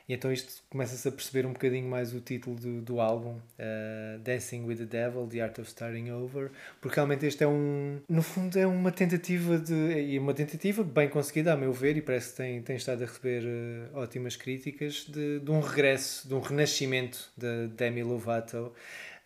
E 0.05 0.13
então 0.13 0.33
isto 0.33 0.63
começa-se 0.69 1.07
a 1.07 1.11
perceber 1.11 1.45
um 1.45 1.53
bocadinho 1.53 1.87
mais 1.87 2.13
o 2.13 2.19
título 2.19 2.57
do, 2.57 2.81
do 2.81 2.99
álbum, 2.99 3.35
uh, 3.35 4.19
Dancing 4.19 4.65
with 4.65 4.77
the 4.77 4.85
Devil, 4.85 5.27
The 5.27 5.39
Art 5.39 5.59
of 5.59 5.69
Starting 5.69 6.09
Over, 6.09 6.49
porque 6.81 6.95
realmente 6.95 7.25
este 7.25 7.43
é 7.43 7.47
um, 7.47 8.01
no 8.09 8.21
fundo 8.21 8.57
é 8.57 8.65
uma 8.65 8.91
tentativa 8.91 9.57
de, 9.57 9.73
e 9.73 10.19
uma 10.19 10.33
tentativa 10.33 10.83
bem 10.83 11.07
conseguida 11.07 11.53
a 11.53 11.55
meu 11.55 11.71
ver, 11.71 11.95
e 11.95 12.01
parece 12.01 12.31
que 12.31 12.37
tem, 12.37 12.61
tem 12.61 12.75
estado 12.75 13.03
a 13.03 13.05
receber 13.05 13.43
uh, 13.43 13.99
ótimas 13.99 14.35
críticas, 14.35 15.05
de, 15.07 15.39
de 15.39 15.51
um 15.51 15.61
regresso, 15.61 16.27
de 16.27 16.33
um 16.33 16.41
renascimento 16.41 17.31
de 17.37 17.67
Demi 17.67 18.01
Lovato, 18.01 18.73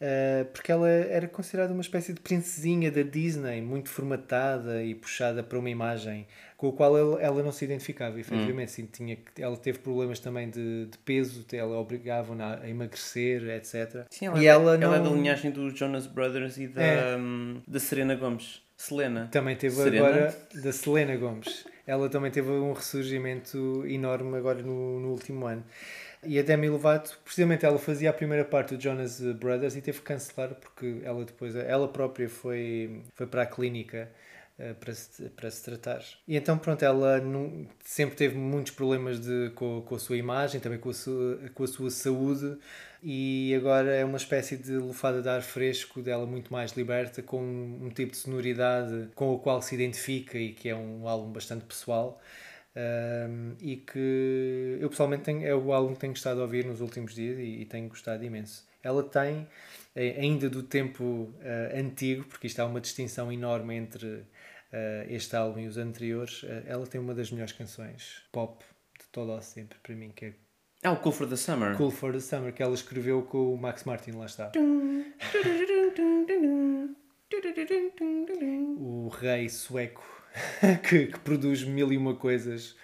Uh, 0.04 0.44
porque 0.52 0.70
ela 0.70 0.90
era 0.90 1.30
considerada 1.30 1.72
uma 1.72 1.82
espécie 1.82 2.12
de 2.12 2.20
princesinha 2.20 2.92
da 2.92 3.04
Disney, 3.04 3.62
muito 3.62 3.88
formatada 3.88 4.84
e 4.84 4.94
puxada 4.94 5.42
para 5.42 5.58
uma 5.58 5.70
imagem 5.70 6.28
com 6.58 6.68
a 6.68 6.74
qual 6.74 6.98
ela, 6.98 7.22
ela 7.22 7.42
não 7.42 7.54
se 7.54 7.64
identificava, 7.64 8.20
efetivamente. 8.20 8.72
Sim, 8.72 8.86
tinha, 8.86 9.18
ela 9.40 9.56
teve 9.56 9.80
problemas 9.80 10.20
também 10.20 10.50
de, 10.50 10.88
de 10.88 10.98
peso, 10.98 11.46
ela 11.54 11.78
obrigava-na 11.78 12.60
a 12.60 12.70
emagrecer, 12.70 13.48
etc. 13.50 14.06
Sim, 14.10 14.26
ela, 14.26 14.44
e 14.44 14.46
é, 14.46 14.50
ela, 14.50 14.76
ela 14.76 14.98
é 14.98 15.00
não... 15.00 15.12
da 15.12 15.16
linhagem 15.16 15.52
dos 15.52 15.74
Jonas 15.78 16.06
Brothers 16.06 16.58
e 16.58 16.68
da, 16.68 16.84
É. 16.84 17.16
hum, 17.16 17.62
da 17.66 17.80
Serena 17.80 18.16
Gomes. 18.16 18.62
Selena. 18.76 19.30
Também 19.32 19.56
teve 19.56 19.76
Serena? 19.76 20.06
agora 20.06 20.38
da 20.54 20.72
Selena 20.74 21.16
Gomes. 21.16 21.66
Ela 21.88 22.10
também 22.10 22.30
teve 22.30 22.50
um 22.50 22.74
ressurgimento 22.74 23.86
enorme 23.88 24.38
agora 24.38 24.62
no, 24.62 25.00
no 25.00 25.12
último 25.12 25.46
ano. 25.46 25.64
E 26.26 26.40
a 26.40 26.42
Demi 26.42 26.70
Lovato, 26.70 27.20
precisamente 27.24 27.66
ela 27.66 27.78
fazia 27.78 28.10
a 28.10 28.14
primeira 28.14 28.46
parte 28.46 28.76
do 28.76 28.82
Jonas 28.82 29.20
Brothers 29.20 29.76
e 29.76 29.82
teve 29.82 30.00
que 30.00 30.06
cancelar 30.06 30.56
porque 30.56 31.02
ela 31.04 31.26
depois, 31.26 31.56
ela 31.56 31.88
própria 31.88 32.30
foi, 32.30 33.02
foi 33.14 33.28
para 33.28 33.44
a 33.44 33.46
clínica 33.46 34.10
eh, 34.58 34.74
para 34.74 34.94
se, 34.94 35.30
para 35.30 35.52
se 35.52 35.64
tratar. 35.64 36.02
E 36.28 36.38
então, 36.38 36.58
pronto, 36.58 36.84
ela 36.84 37.20
nu- 37.20 37.68
sempre 37.84 38.16
teve 38.16 38.38
muitos 38.38 38.72
problemas 38.74 39.20
de, 39.20 39.52
com, 39.56 39.82
com 39.82 39.96
a 39.96 40.00
sua 40.00 40.16
imagem, 40.18 40.62
também 40.62 40.80
com 40.80 40.90
a 40.90 40.94
sua, 40.94 41.40
com 41.54 41.64
a 41.64 41.68
sua 41.68 41.90
saúde, 41.90 42.58
e 43.02 43.54
agora 43.58 43.92
é 43.94 44.06
uma 44.06 44.18
espécie 44.18 44.56
de 44.56 44.78
lufada 44.78 45.22
de 45.22 45.28
ar 45.30 45.42
fresco 45.42 46.02
dela 46.02 46.26
muito 46.26 46.54
mais 46.54 46.72
liberta, 46.74 47.22
com 47.22 47.42
um 47.42 47.90
tipo 47.90 48.12
de 48.12 48.18
sonoridade 48.18 49.10
com 49.16 49.34
o 49.34 49.40
qual 49.40 49.62
se 49.62 49.76
identifica 49.76 50.38
e 50.38 50.54
que 50.54 50.70
é 50.70 50.76
um 50.76 51.08
álbum 51.08 51.32
bastante 51.32 51.66
pessoal. 51.66 52.22
Um, 52.76 53.56
e 53.62 53.78
que 53.78 54.78
eu 54.80 54.90
pessoalmente 54.90 55.24
tenho, 55.24 55.46
é 55.46 55.54
o 55.54 55.72
álbum 55.72 55.94
que 55.94 56.00
tenho 56.00 56.14
gostado 56.14 56.38
de 56.38 56.42
ouvir 56.42 56.66
nos 56.66 56.82
últimos 56.82 57.14
dias 57.14 57.38
e, 57.38 57.62
e 57.62 57.66
tenho 57.66 57.88
gostado 57.88 58.24
imenso. 58.24 58.68
Ela 58.82 59.04
tem, 59.04 59.48
eh, 59.96 60.18
ainda 60.20 60.50
do 60.50 60.64
tempo 60.64 61.32
eh, 61.42 61.80
antigo, 61.80 62.24
porque 62.26 62.48
isto 62.48 62.60
há 62.60 62.66
uma 62.66 62.82
distinção 62.82 63.32
enorme 63.32 63.76
entre 63.76 64.26
eh, 64.72 65.06
este 65.10 65.36
álbum 65.36 65.60
e 65.60 65.68
os 65.68 65.78
anteriores, 65.78 66.44
eh, 66.44 66.64
ela 66.66 66.88
tem 66.88 67.00
uma 67.00 67.14
das 67.14 67.30
melhores 67.32 67.54
canções 67.54 68.24
pop 68.32 68.66
de 69.00 69.08
todo 69.10 69.32
ao 69.32 69.42
sempre, 69.42 69.78
para 69.84 69.96
mim, 69.96 70.12
que 70.14 70.26
é 70.26 70.34
Ah, 70.84 70.92
o 70.94 70.98
Cool 70.98 71.14
for 71.14 71.30
the 71.30 71.36
Summer. 71.36 71.78
Cool 71.78 71.92
for 71.92 72.12
the 72.12 72.20
Summer, 72.20 72.52
que 72.52 72.64
ela 72.64 72.74
escreveu 72.74 73.22
com 73.22 73.54
o 73.54 73.58
Max 73.58 73.84
Martin, 73.84 74.12
lá 74.12 74.26
está. 74.26 74.52
o 78.80 79.10
rei 79.10 79.48
sueco 79.48 80.23
que, 80.88 81.08
que 81.08 81.20
produz 81.20 81.64
mil 81.64 81.92
e 81.92 81.98
uma 81.98 82.16
coisas. 82.16 82.76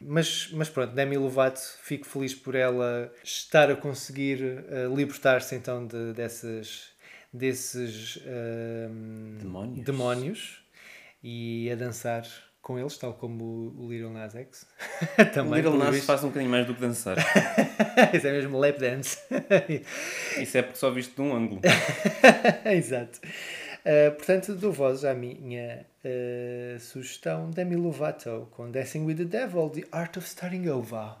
Mas, 0.00 0.50
mas 0.52 0.68
pronto, 0.68 0.92
Demi 0.94 1.16
Lovato, 1.16 1.60
fico 1.82 2.04
feliz 2.06 2.34
por 2.34 2.54
ela 2.54 3.12
estar 3.22 3.70
a 3.70 3.76
conseguir 3.76 4.42
eh, 4.68 4.86
libertar-se 4.94 5.54
então 5.54 5.86
de, 5.86 6.12
dessas, 6.12 6.88
desses 7.32 8.18
ehm, 8.26 9.38
Demónios. 9.38 9.84
demónios 9.84 10.62
e 11.22 11.70
a 11.70 11.74
dançar 11.74 12.26
com 12.60 12.78
eles, 12.78 12.98
tal 12.98 13.14
como 13.14 13.42
o, 13.44 13.84
o 13.86 13.90
Little 13.90 14.10
Nas 14.10 14.34
X. 14.34 14.66
O 15.18 15.24
Também, 15.32 15.54
Little 15.54 15.72
pelo 15.72 15.84
Nas 15.84 15.94
visto. 15.94 16.06
faz 16.06 16.22
um 16.22 16.28
bocadinho 16.28 16.50
mais 16.50 16.66
do 16.66 16.74
que 16.74 16.80
dançar. 16.80 17.16
Isso 18.12 18.26
é 18.26 18.32
mesmo 18.32 18.58
lap 18.58 18.78
dance. 18.78 19.18
Isso 20.38 20.58
é 20.58 20.62
porque 20.62 20.78
só 20.78 20.90
viste 20.90 21.14
de 21.14 21.20
um 21.22 21.34
ângulo. 21.34 21.60
Exato. 22.66 23.20
Uh, 23.88 24.14
portanto, 24.16 24.54
dou 24.54 24.70
voz 24.70 25.02
à 25.02 25.14
minha 25.14 25.86
uh, 26.04 26.78
sugestão 26.78 27.48
Demi 27.48 27.74
Lovato 27.74 28.46
com 28.50 28.70
Dancing 28.70 29.06
with 29.06 29.14
the 29.14 29.24
Devil, 29.24 29.70
The 29.70 29.84
Art 29.90 30.18
of 30.18 30.26
Starting 30.26 30.68
Over. 30.68 31.16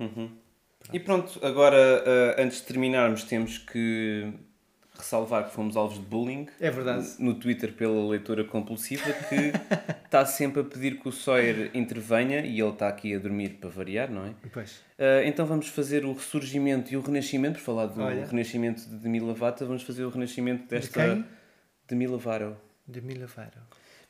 E 0.92 1.00
pronto, 1.00 1.40
agora, 1.42 1.76
ah, 1.76 2.42
antes 2.42 2.58
de 2.60 2.66
terminarmos, 2.66 3.24
temos 3.24 3.58
que 3.58 4.32
ressalvar 4.96 5.46
que 5.46 5.54
fomos 5.54 5.76
alvos 5.76 5.98
de 5.98 6.04
bullying. 6.04 6.46
É 6.60 6.70
verdade. 6.70 7.06
No 7.18 7.34
Twitter 7.34 7.72
pela 7.72 8.08
leitora 8.08 8.44
compulsiva 8.44 9.12
que 9.12 9.52
está 10.04 10.24
sempre 10.24 10.60
a 10.60 10.64
pedir 10.64 10.98
que 10.98 11.08
o 11.08 11.12
Sawyer 11.12 11.70
intervenha 11.74 12.40
e 12.40 12.60
ele 12.60 12.70
está 12.70 12.88
aqui 12.88 13.14
a 13.14 13.18
dormir 13.18 13.58
para 13.60 13.68
variar, 13.68 14.10
não 14.10 14.26
é? 14.26 14.34
Pois. 14.52 14.80
Então 15.24 15.46
vamos 15.46 15.68
fazer 15.68 16.04
o 16.04 16.12
ressurgimento 16.12 16.92
e 16.92 16.96
o 16.96 17.00
renascimento, 17.00 17.58
por 17.58 17.64
falar 17.64 17.86
do 17.86 18.00
Olha. 18.02 18.26
renascimento 18.26 18.88
de 18.88 18.96
Demi 18.96 19.20
Lovato, 19.20 19.66
vamos 19.66 19.82
fazer 19.82 20.04
o 20.04 20.10
renascimento 20.10 20.68
desta... 20.68 21.04
quem? 21.04 21.37
Demi 21.88 22.06
Lovato. 22.06 22.54
Demi 22.86 23.14
Lovato. 23.14 23.58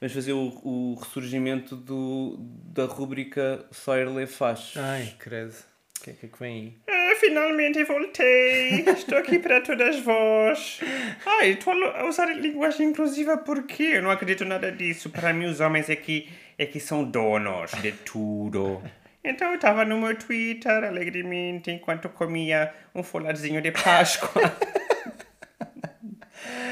Vamos 0.01 0.13
fazer 0.13 0.33
o, 0.33 0.49
o 0.65 0.99
ressurgimento 1.01 1.77
do, 1.77 2.37
da 2.39 2.87
rúbrica 2.87 3.65
Sawyer 3.71 4.13
lê 4.13 4.27
faz. 4.27 4.75
Ai, 4.77 5.15
credo. 5.17 5.55
O 5.99 6.05
que 6.05 6.11
é 6.11 6.13
que 6.13 6.27
é 6.27 6.29
que 6.29 6.39
vem 6.39 6.55
aí? 6.55 6.73
Ah, 6.89 7.15
finalmente 7.21 7.85
voltei. 7.85 8.81
Estou 8.91 9.19
aqui 9.19 9.39
para 9.39 9.61
todas 9.61 9.99
vós. 10.01 10.81
Ai, 11.25 11.51
estou 11.51 11.73
a 11.73 12.09
usar 12.09 12.27
linguagem 12.27 12.89
inclusiva 12.89 13.37
porque 13.39 13.83
eu 13.83 14.03
não 14.03 14.11
acredito 14.11 14.45
nada 14.45 14.71
disso. 14.73 15.11
Para 15.11 15.33
mim, 15.33 15.47
os 15.47 15.61
homens 15.61 15.89
é 15.89 15.97
que, 15.97 16.29
é 16.57 16.67
que 16.67 16.81
são 16.81 17.05
donos 17.05 17.73
de 17.81 17.93
tudo. 17.93 18.83
Então 19.23 19.49
eu 19.49 19.57
estava 19.57 19.85
no 19.85 19.99
meu 19.99 20.17
Twitter 20.17 20.85
alegremente 20.85 21.71
enquanto 21.71 22.09
comia 22.09 22.73
um 22.95 23.03
foladinho 23.03 23.61
de 23.61 23.73
Páscoa. 23.73 24.43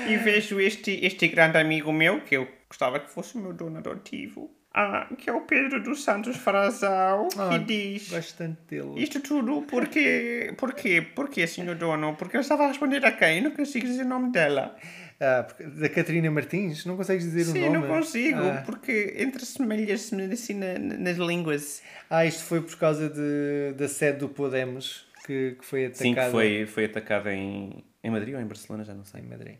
e 0.09 0.17
vejo 0.17 0.61
este, 0.61 1.05
este 1.05 1.29
grande 1.29 1.59
amigo 1.59 1.93
meu, 1.93 2.21
que 2.21 2.37
eu 2.37 2.49
gostava 2.69 3.01
que 3.01 3.11
fosse 3.11 3.37
o 3.37 3.41
meu 3.41 3.53
dono 3.53 3.79
adotivo, 3.79 4.51
ah, 4.75 5.09
que 5.17 5.31
é 5.31 5.33
o 5.33 5.41
Pedro 5.43 5.83
dos 5.83 6.05
Santos 6.05 6.37
Frazão, 6.37 7.29
que 7.29 7.39
Ah, 7.41 7.59
diz... 7.59 8.11
Gosto 8.11 8.37
tanto 8.37 8.59
dele. 8.69 9.03
Isto 9.03 9.21
tudo 9.21 9.63
porque. 9.63 10.53
Porquê? 10.59 11.01
Porquê, 11.15 11.47
senhor 11.47 11.75
dono? 11.77 12.15
Porque 12.17 12.37
eu 12.37 12.41
estava 12.43 12.65
a 12.65 12.69
responder 12.69 13.05
a 13.07 13.13
quem? 13.13 13.39
Eu 13.39 13.45
não 13.45 13.51
consigo 13.53 13.87
dizer 13.87 14.03
o 14.03 14.09
nome 14.09 14.31
dela. 14.33 14.77
Ah, 15.19 15.47
da 15.79 15.89
Catarina 15.89 16.31
Martins? 16.31 16.85
Não 16.85 16.95
consegues 16.97 17.25
dizer 17.25 17.43
o 17.43 17.53
Sim, 17.55 17.61
nome? 17.61 17.79
não 17.79 17.89
consigo, 17.89 18.39
Ah. 18.39 18.63
porque 18.67 19.15
entre 19.17 19.47
semelhas 19.47 20.13
assim 20.33 20.55
na- 20.55 20.79
nas 20.79 21.17
línguas. 21.17 21.83
Ah, 22.11 22.27
isto 22.27 22.45
foi 22.45 22.61
por 22.61 22.77
causa 22.77 23.09
de, 23.09 23.73
da 23.79 23.89
sede 23.89 24.19
do 24.19 24.29
Podemos 24.29 25.07
que, 25.27 25.57
que 25.59 25.65
foi 25.65 25.87
atacada 25.87 26.05
Sim, 26.05 26.15
que 26.15 26.31
foi, 26.31 26.67
foi 26.67 26.85
atacada 26.85 27.33
em, 27.35 27.83
em 28.05 28.11
Madrid 28.11 28.35
ou 28.35 28.41
em 28.43 28.47
Barcelona, 28.47 28.85
já 28.85 28.93
não 28.93 29.05
sei. 29.07 29.23
em 29.23 29.27
Madrid. 29.27 29.57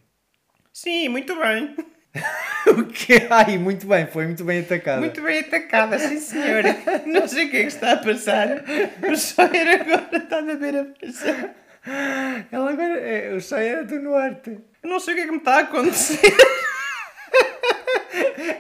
Sim, 0.77 1.09
muito 1.09 1.35
bem. 1.41 1.75
o 2.69 2.85
quê? 2.85 3.27
Ai, 3.31 3.57
muito 3.57 3.87
bem, 3.87 4.07
foi 4.09 4.27
muito 4.27 4.45
bem 4.45 4.61
atacada. 4.61 5.01
Muito 5.01 5.23
bem 5.23 5.39
atacada, 5.39 5.99
sim 5.99 6.21
senhora. 6.21 6.77
Não 7.07 7.27
sei 7.27 7.47
o 7.47 7.51
que 7.51 7.57
é 7.57 7.61
que 7.63 7.69
está 7.69 7.93
a 7.93 7.97
passar. 7.97 8.63
O 9.11 9.17
Sawyer 9.17 9.81
agora 9.81 10.19
está 10.19 10.37
a 10.37 10.43
ver 10.43 10.77
a 10.77 10.85
passar. 10.85 11.55
Ela 12.53 12.73
agora, 12.73 13.01
é, 13.01 13.35
o 13.35 13.41
Chay 13.41 13.69
era 13.69 13.85
do 13.85 13.99
Norte. 14.01 14.51
Eu 14.83 14.91
não 14.91 15.01
sei 15.01 15.15
o 15.15 15.17
que 15.17 15.23
é 15.23 15.25
que 15.25 15.33
me 15.33 15.39
está 15.39 15.55
a 15.55 15.61
acontecer. 15.61 16.37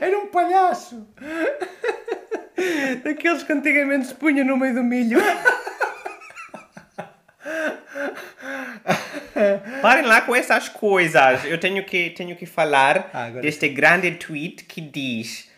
Era 0.01 0.19
um 0.19 0.29
palhaço. 0.29 1.07
Daqueles 3.05 3.43
que 3.43 3.53
antigamente 3.53 4.07
se 4.07 4.15
punha 4.15 4.43
no 4.43 4.57
meio 4.57 4.75
do 4.75 4.83
milho. 4.83 5.19
Parem 9.83 10.05
lá 10.05 10.21
com 10.23 10.35
essas 10.35 10.69
coisas. 10.69 11.45
Eu 11.45 11.59
tenho 11.59 11.85
que, 11.85 12.11
tenho 12.11 12.35
que 12.37 12.47
falar 12.47 13.11
Ah, 13.13 13.29
deste 13.31 13.69
grande 13.69 14.11
tweet 14.13 14.65
que 14.65 14.81
diz: 14.81 15.49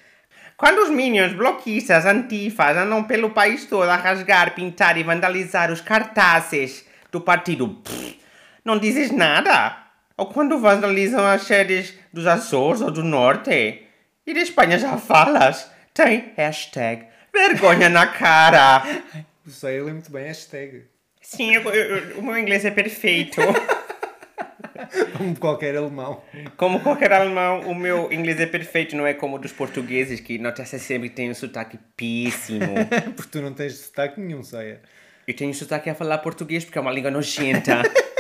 Quando 0.57 0.79
os 0.83 0.91
minions, 0.91 1.33
bloquistas, 1.33 2.05
antifas 2.07 2.77
andam 2.77 3.05
pelo 3.05 3.31
país 3.31 3.65
todo 3.67 3.89
a 3.89 3.97
rasgar, 3.97 4.55
pintar 4.55 4.97
e 4.97 5.03
vandalizar 5.03 5.71
os 5.71 5.81
cartazes 5.81 6.85
do 7.13 7.21
partido, 7.21 7.69
pff, 7.69 8.19
não 8.65 8.79
dizes 8.79 9.11
nada? 9.11 9.77
Ou 10.17 10.27
quando 10.27 10.59
vandalizam 10.59 11.25
as 11.25 11.43
sedes 11.43 11.95
dos 12.13 12.27
Açores 12.27 12.81
ou 12.81 12.91
do 12.91 13.05
Norte? 13.05 13.83
E 14.27 14.35
da 14.35 14.41
Espanha 14.41 14.79
já 14.79 14.99
falas? 14.99 15.71
Tem 15.95 16.33
hashtag 16.37 17.07
vergonha 17.33 17.89
na 17.89 18.07
cara. 18.07 18.83
Chay 19.49 19.81
lê 19.81 19.93
muito 19.93 20.11
bem 20.11 20.25
hashtag. 20.27 20.85
Sim, 21.31 21.53
eu- 21.57 21.63
eu- 21.75 22.19
o 22.21 22.23
meu 22.23 22.39
inglês 22.39 22.65
é 22.65 22.71
perfeito. 22.71 23.39
Como 25.19 25.37
qualquer 25.39 25.77
alemão. 25.77 26.23
Como 26.57 26.81
qualquer 26.81 27.13
alemão, 27.13 27.61
o 27.71 27.75
meu 27.75 28.11
inglês 28.11 28.41
é 28.41 28.47
perfeito, 28.47 28.97
não 28.97 29.07
é 29.07 29.13
como 29.13 29.37
o 29.37 29.39
dos 29.39 29.53
portugueses, 29.53 30.21
que 30.21 30.39
nota-se 30.39 30.79
sempre 30.79 31.11
que 31.11 31.17
tem 31.17 31.31
um 31.31 31.35
sotaque 31.35 31.79
péssimo. 31.95 32.73
Porque 33.15 33.31
tu 33.31 33.43
não 33.43 33.53
tens 33.53 33.75
sotaque 33.75 34.19
nenhum, 34.19 34.43
Ceia. 34.43 34.81
Eu 35.27 35.37
tenho 35.37 35.53
sotaque 35.53 35.91
a 35.91 35.95
falar 35.95 36.17
português 36.19 36.65
porque 36.65 36.79
é 36.79 36.81
uma 36.81 36.91
língua 36.93 37.11
nojenta. 37.11 37.83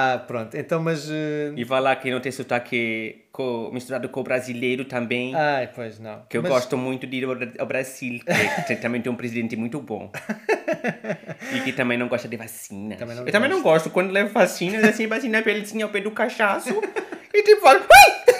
Ah, 0.00 0.16
pronto. 0.24 0.56
Então, 0.56 0.80
mas. 0.80 1.10
eh, 1.10 1.50
E 1.56 1.64
vai 1.64 1.80
lá 1.80 1.96
que 1.96 2.08
não 2.08 2.20
tem 2.20 2.30
sotaque 2.30 3.24
co- 3.32 3.68
misturado 3.72 4.08
com 4.08 4.20
o 4.20 4.22
brasileiro 4.22 4.84
também. 4.84 5.34
Ai, 5.34 5.68
pois 5.74 5.98
não. 5.98 6.22
Que 6.30 6.36
eu 6.38 6.42
Mas- 6.42 6.52
gosto 6.52 6.76
muito 6.76 7.04
de 7.04 7.16
ir 7.16 7.24
ao 7.24 7.34
Bra- 7.34 7.48
ao 7.58 7.66
Brasil, 7.66 8.20
que 8.66 8.76
também 8.76 9.02
tem 9.02 9.10
um 9.10 9.16
presidente 9.16 9.56
muito 9.56 9.80
bom. 9.80 10.08
e 11.52 11.60
que 11.62 11.72
também 11.72 11.98
não 11.98 12.06
gosta 12.06 12.28
de 12.28 12.36
não 12.36 13.26
eu 13.26 13.32
também 13.32 13.50
não 13.50 13.60
gosto 13.60 13.90
quando 13.90 14.12
levo 14.12 14.32
vacinas, 14.32 14.84
assim, 14.84 15.08
vacina 15.08 15.42
pelezinha 15.42 15.84
ao 15.84 15.90
pé 15.90 16.00
do 16.00 16.12
cachaço. 16.12 16.80
e 17.34 17.42
tipo, 17.42 17.60
falo, 17.62 17.80
"Ui!" 17.80 18.34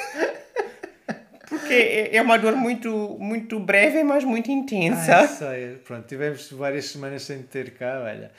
Porque 1.48 1.72
é 1.72 2.16
é 2.16 2.22
uma 2.22 2.38
dor 2.38 2.56
muito, 2.56 3.16
muito 3.18 3.58
breve, 3.58 4.02
mas 4.02 4.24
muito 4.24 4.50
intensa. 4.50 5.16
Ai, 5.16 5.26
sei. 5.28 5.74
Pronto, 5.84 6.06
tivemos 6.06 6.50
várias 6.52 6.86
semanas 6.86 7.22
sem 7.22 7.38
te 7.38 7.44
ter 7.44 7.70
cá, 7.70 8.00
olha. 8.04 8.30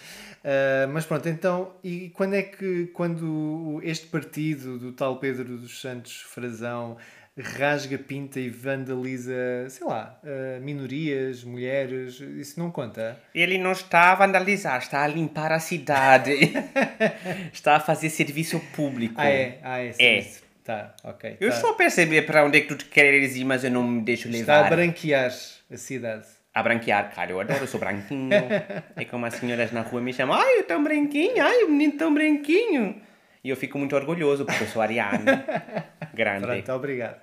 Ah, 0.44 0.88
mas 0.92 1.06
pronto, 1.06 1.28
então, 1.28 1.74
e 1.84 2.10
quando 2.10 2.36
é 2.36 2.44
que, 2.44 2.88
quando 2.88 3.80
este 3.84 4.08
partido 4.08 4.78
do 4.78 4.92
tal 4.92 5.18
Pedro 5.18 5.58
dos 5.58 5.82
Santos 5.82 6.22
Frazão 6.22 6.98
rasga, 7.42 7.98
pinta 7.98 8.38
e 8.38 8.50
vandaliza, 8.50 9.34
sei 9.70 9.88
lá, 9.88 10.20
ah, 10.24 10.60
minorias, 10.60 11.44
mulheres, 11.44 12.20
isso 12.20 12.60
não 12.60 12.72
conta? 12.72 13.18
Ele 13.34 13.58
não 13.58 13.72
está 13.72 14.12
a 14.12 14.16
vandalizar, 14.16 14.80
está 14.80 15.04
a 15.04 15.08
limpar 15.08 15.52
a 15.52 15.60
cidade. 15.60 16.32
está 17.54 17.76
a 17.78 17.80
fazer 17.80 18.10
serviço 18.10 18.60
público. 18.76 19.16
Ah, 19.18 19.30
é? 19.30 19.60
Ah, 19.64 19.80
é, 19.80 19.94
É. 20.00 20.49
Tá, 20.70 20.94
ok. 21.04 21.38
Eu 21.42 21.50
tá. 21.50 21.56
estou 21.56 21.72
a 21.72 21.74
perceber 21.74 22.22
para 22.28 22.46
onde 22.46 22.60
é 22.60 22.62
que 22.62 22.76
tu 22.76 22.86
queres 22.86 23.36
ir, 23.36 23.44
mas 23.44 23.64
eu 23.64 23.72
não 23.72 23.84
me 23.84 24.04
deixo 24.04 24.28
Está 24.30 24.58
levar. 24.58 24.68
a 24.68 24.70
branquear 24.70 25.32
a 25.72 25.78
cidade. 25.78 26.28
A 26.54 26.62
branquear, 26.62 27.12
cara, 27.12 27.32
eu 27.32 27.40
adoro, 27.40 27.62
eu 27.62 27.68
sou 27.68 27.80
branquinho. 27.80 28.30
é 28.96 29.04
como 29.06 29.26
as 29.26 29.34
senhoras 29.34 29.72
na 29.72 29.82
rua 29.82 30.00
me 30.00 30.14
chamam, 30.14 30.38
ai, 30.38 30.60
eu 30.60 30.64
tão 30.66 30.84
branquinho, 30.84 31.44
ai, 31.44 31.64
o 31.64 31.72
menino 31.72 31.94
tão 31.94 32.14
branquinho. 32.14 33.02
E 33.44 33.50
eu 33.50 33.58
fico 33.58 33.80
muito 33.80 33.96
orgulhoso 33.96 34.46
porque 34.46 34.64
eu 34.64 34.68
sou 34.68 34.80
ariano. 34.80 35.26
Grande. 36.14 36.46
Pronto, 36.46 36.72
obrigado. 36.74 37.20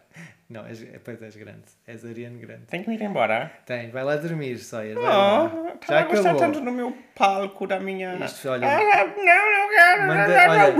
Não, 0.48 0.64
és, 0.64 0.80
pois 1.02 1.20
és 1.22 1.34
grande. 1.36 1.64
És 1.88 2.04
Ariane 2.04 2.38
grande. 2.38 2.66
Tenho 2.70 2.84
que 2.84 2.92
ir 2.92 3.02
embora. 3.02 3.50
Tem, 3.66 3.90
vai 3.90 4.04
lá 4.04 4.14
dormir, 4.16 4.56
Sawyer. 4.58 4.96
Oh, 4.96 5.00
lá. 5.02 5.74
estava 5.74 6.00
a 6.00 6.04
gostar 6.04 6.36
tanto 6.36 6.60
do 6.60 6.70
meu 6.70 6.96
palco, 7.16 7.66
da 7.66 7.80
minha... 7.80 8.14
Isto, 8.24 8.50
olha, 8.50 8.68
Ah, 8.68 9.06
não, 9.06 9.52
não 9.52 9.68
quero. 9.74 10.06
Manda, 10.06 10.50
olha, 10.50 10.72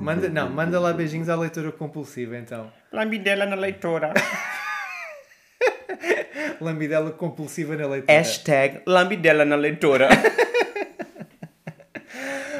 manda, 0.00 0.28
não, 0.28 0.48
manda 0.50 0.78
lá 0.78 0.92
beijinhos 0.92 1.28
à 1.28 1.34
leitora 1.34 1.72
compulsiva, 1.72 2.36
então. 2.36 2.70
Lambidela 2.92 3.46
na 3.46 3.56
leitora. 3.56 4.14
Lambidela 6.60 7.10
compulsiva 7.10 7.74
na 7.76 7.88
leitora. 7.88 8.12
Hashtag 8.16 8.82
lambidela 8.86 9.44
na 9.44 9.56
leitora. 9.56 10.08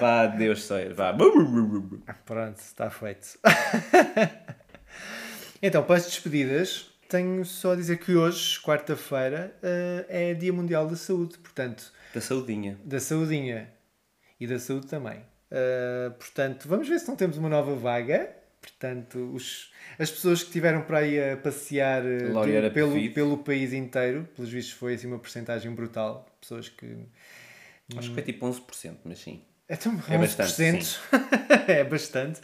vá, 0.01 0.26
Deus 0.26 0.64
Sawyer, 0.64 0.92
vá. 0.94 1.14
Pronto, 2.26 2.59
está 2.59 2.90
feito. 2.90 3.38
Então, 5.63 5.83
para 5.83 5.97
as 5.97 6.07
despedidas, 6.07 6.91
tenho 7.09 7.45
só 7.45 7.73
a 7.73 7.77
dizer 7.77 7.99
que 7.99 8.15
hoje, 8.15 8.61
quarta-feira, 8.61 9.55
eh, 9.63 10.07
é 10.31 10.35
Dia 10.35 10.53
Mundial 10.53 10.87
da 10.87 10.97
Saúde. 10.97 11.39
Portanto, 11.39 11.93
Da 12.15 12.21
saudinha. 12.21 12.79
da 12.85 13.01
saudinha 13.01 13.71
e 14.39 14.47
da 14.47 14.59
saúde 14.59 14.87
também. 14.87 15.19
Uh, 15.53 16.13
portanto, 16.13 16.69
vamos 16.69 16.89
ver 16.89 16.99
se 17.01 17.09
não 17.09 17.17
temos 17.17 17.37
uma 17.37 17.49
nova 17.49 17.75
vaga. 17.75 18.31
Portanto, 18.61 19.33
os, 19.35 19.73
as 19.99 20.11
pessoas 20.11 20.41
que 20.43 20.49
estiveram 20.51 20.83
para 20.83 20.99
aí 20.99 21.33
a 21.33 21.37
passear 21.37 22.03
Laurear 22.33 22.65
do- 22.65 22.71
pelo, 22.71 23.11
pelo 23.13 23.39
país 23.39 23.73
inteiro, 23.73 24.29
pelos 24.37 24.51
vistos 24.51 24.75
foi 24.75 24.95
assim 24.95 25.07
uma 25.09 25.19
porcentagem 25.19 25.73
brutal. 25.75 26.27
Pessoas 26.41 26.69
que. 26.69 26.87
Acho 27.97 28.09
que 28.11 28.15
foi 28.15 28.23
tipo 28.23 28.47
11%, 28.47 28.99
mas 29.05 29.19
sim. 29.19 29.43
É 29.69 30.19
bastante, 30.19 30.53
11%. 30.53 31.01
é 31.69 31.85
bastante. 31.85 32.41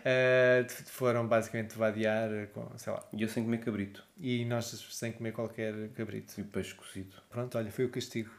Uh, 0.00 0.70
foram 0.86 1.26
basicamente 1.26 1.76
vadear 1.76 2.28
com, 2.52 2.70
sei 2.78 2.92
lá, 2.92 3.02
E 3.12 3.22
eu 3.22 3.28
sem 3.28 3.42
comer 3.44 3.58
cabrito. 3.58 4.04
e 4.18 4.44
nós 4.44 4.66
sem 4.90 5.12
comer 5.12 5.32
qualquer 5.32 5.72
cabrito. 5.96 6.40
E 6.40 6.44
peixe 6.44 6.74
cozido. 6.74 7.14
Pronto, 7.30 7.56
olha, 7.58 7.70
foi 7.70 7.84
o 7.84 7.90
castigo. 7.90 8.30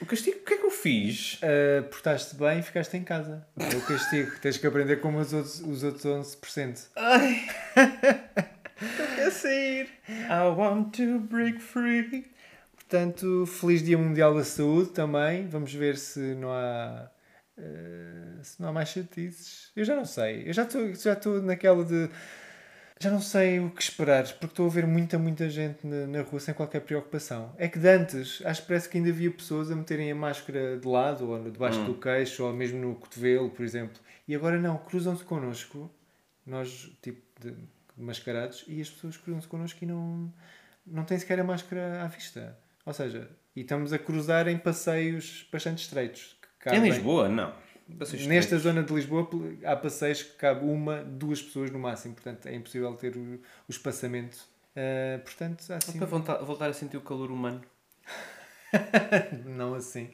O 0.00 0.04
castigo, 0.04 0.38
o 0.40 0.44
que 0.44 0.54
é 0.54 0.56
que 0.58 0.66
eu 0.66 0.70
fiz? 0.70 1.40
Uh, 1.42 1.82
portaste 1.88 2.36
bem 2.36 2.58
e 2.58 2.62
ficaste 2.62 2.94
em 2.96 3.02
casa. 3.02 3.46
É 3.58 3.74
o 3.76 3.80
castigo. 3.80 4.30
Tens 4.42 4.58
que 4.58 4.66
aprender 4.66 4.96
como 4.96 5.18
os 5.18 5.32
outros, 5.32 5.60
os 5.60 5.82
outros 5.82 6.04
11%. 6.04 6.88
Quer 9.16 9.30
sair. 9.32 9.88
I 10.08 10.48
want 10.54 10.94
to 10.96 11.20
break 11.20 11.58
free. 11.60 12.26
Portanto, 12.74 13.46
feliz 13.46 13.82
Dia 13.82 13.96
Mundial 13.98 14.34
da 14.34 14.44
Saúde 14.44 14.90
também. 14.90 15.46
Vamos 15.48 15.72
ver 15.72 15.96
se 15.96 16.20
não 16.34 16.52
há. 16.52 17.10
Uh, 17.58 18.44
se 18.44 18.60
não 18.60 18.68
há 18.68 18.72
mais 18.72 18.88
chatices. 18.88 19.70
Eu 19.74 19.84
já 19.84 19.96
não 19.96 20.04
sei. 20.04 20.48
Eu 20.48 20.52
já 20.52 20.62
estou 20.62 20.94
já 20.94 21.42
naquela 21.42 21.84
de. 21.84 22.10
Já 22.98 23.10
não 23.10 23.20
sei 23.20 23.60
o 23.60 23.70
que 23.70 23.82
esperar, 23.82 24.24
porque 24.24 24.46
estou 24.46 24.66
a 24.66 24.70
ver 24.70 24.86
muita, 24.86 25.18
muita 25.18 25.50
gente 25.50 25.86
na, 25.86 26.06
na 26.06 26.22
rua 26.22 26.40
sem 26.40 26.54
qualquer 26.54 26.80
preocupação. 26.80 27.54
É 27.58 27.68
que 27.68 27.78
de 27.78 27.86
antes, 27.86 28.40
acho 28.42 28.62
que 28.62 28.68
parece 28.68 28.88
que 28.88 28.96
ainda 28.96 29.10
havia 29.10 29.30
pessoas 29.30 29.70
a 29.70 29.76
meterem 29.76 30.10
a 30.10 30.14
máscara 30.14 30.78
de 30.78 30.88
lado, 30.88 31.28
ou 31.28 31.50
debaixo 31.50 31.84
do 31.84 31.94
queixo, 31.94 32.44
ou 32.44 32.54
mesmo 32.54 32.78
no 32.80 32.94
cotovelo, 32.94 33.50
por 33.50 33.62
exemplo. 33.62 34.00
E 34.26 34.34
agora 34.34 34.58
não, 34.58 34.78
cruzam-se 34.78 35.22
connosco, 35.24 35.90
nós, 36.46 36.90
tipo, 37.02 37.20
de, 37.38 37.50
de 37.50 38.02
mascarados, 38.02 38.64
e 38.66 38.80
as 38.80 38.88
pessoas 38.88 39.18
cruzam-se 39.18 39.46
connosco 39.46 39.78
e 39.84 39.86
não, 39.86 40.32
não 40.86 41.04
têm 41.04 41.18
sequer 41.18 41.38
a 41.38 41.44
máscara 41.44 42.02
à 42.02 42.06
vista. 42.06 42.56
Ou 42.86 42.94
seja, 42.94 43.28
e 43.54 43.62
estamos 43.62 43.92
a 43.92 43.98
cruzar 43.98 44.48
em 44.48 44.58
passeios 44.58 45.48
bastante 45.50 45.82
estreitos. 45.82 46.35
Em 46.74 46.80
Lisboa? 46.80 47.28
Não. 47.28 47.52
Passei 47.98 48.26
Nesta 48.26 48.58
zona 48.58 48.82
de 48.82 48.92
Lisboa 48.92 49.28
há 49.64 49.76
passeios 49.76 50.22
que 50.22 50.32
cabe 50.32 50.64
uma, 50.64 51.04
duas 51.04 51.40
pessoas 51.40 51.70
no 51.70 51.78
máximo, 51.78 52.14
portanto 52.14 52.46
é 52.46 52.54
impossível 52.54 52.92
ter 52.94 53.16
o, 53.16 53.34
o 53.68 53.70
espaçamento. 53.70 54.38
Ah, 54.76 55.20
portanto, 55.24 55.64
assim, 55.72 55.98
Para 55.98 56.06
voltar, 56.06 56.36
voltar 56.38 56.68
a 56.68 56.72
sentir 56.72 56.96
o 56.96 57.00
calor 57.00 57.30
humano. 57.30 57.62
não 59.46 59.74
assim. 59.74 60.10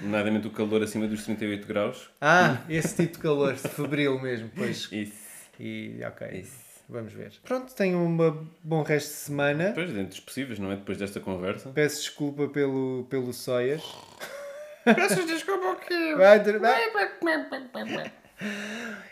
Nomeadamente 0.00 0.46
o 0.46 0.50
calor 0.50 0.82
acima 0.82 1.08
dos 1.08 1.24
38 1.24 1.66
graus. 1.66 2.08
Ah, 2.20 2.58
esse 2.68 2.94
tipo 2.94 3.14
de 3.14 3.22
calor, 3.22 3.56
febril 3.56 4.20
mesmo, 4.20 4.50
pois. 4.54 4.88
Isso. 4.92 5.28
E 5.58 5.98
ok, 6.06 6.40
Isso. 6.40 6.54
vamos 6.88 7.12
ver. 7.12 7.32
Pronto, 7.42 7.74
tenham 7.74 8.06
um 8.06 8.46
bom 8.62 8.82
resto 8.82 9.08
de 9.08 9.14
semana. 9.14 9.68
Depois, 9.70 9.90
dentro 9.90 10.10
dos 10.10 10.20
possíveis, 10.20 10.60
não 10.60 10.70
é? 10.70 10.76
Depois 10.76 10.98
desta 10.98 11.18
conversa. 11.18 11.70
Peço 11.70 12.02
desculpa 12.02 12.46
pelo, 12.46 13.06
pelo 13.10 13.32
Soias. 13.32 13.82
Peço 14.94 15.26
desculpa 15.26 15.72
aqui. 15.72 16.14
Vai, 16.14 16.38
vai. 16.40 16.90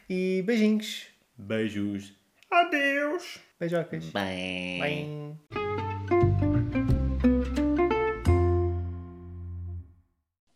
E 0.08 0.42
beijinhos. 0.42 1.06
Beijos. 1.36 2.12
Adeus. 2.50 3.38
Beijocas. 3.58 4.04
Bem. 4.06 4.80
Bye. 4.80 5.66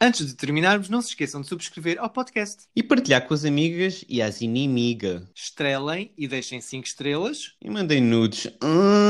Antes 0.03 0.27
de 0.27 0.35
terminarmos, 0.35 0.89
não 0.89 1.03
se 1.03 1.09
esqueçam 1.09 1.43
de 1.43 1.47
subscrever 1.47 1.99
ao 2.01 2.09
podcast. 2.09 2.65
E 2.75 2.83
partilhar 2.83 3.27
com 3.27 3.35
as 3.35 3.45
amigas 3.45 4.03
e 4.09 4.23
as 4.23 4.41
inimigas. 4.41 5.25
Estrelem 5.35 6.11
e 6.17 6.27
deixem 6.27 6.59
5 6.59 6.87
estrelas. 6.87 7.55
E 7.61 7.69
mandem 7.69 8.01
nudes. 8.01 8.47
Hum. 8.63 9.10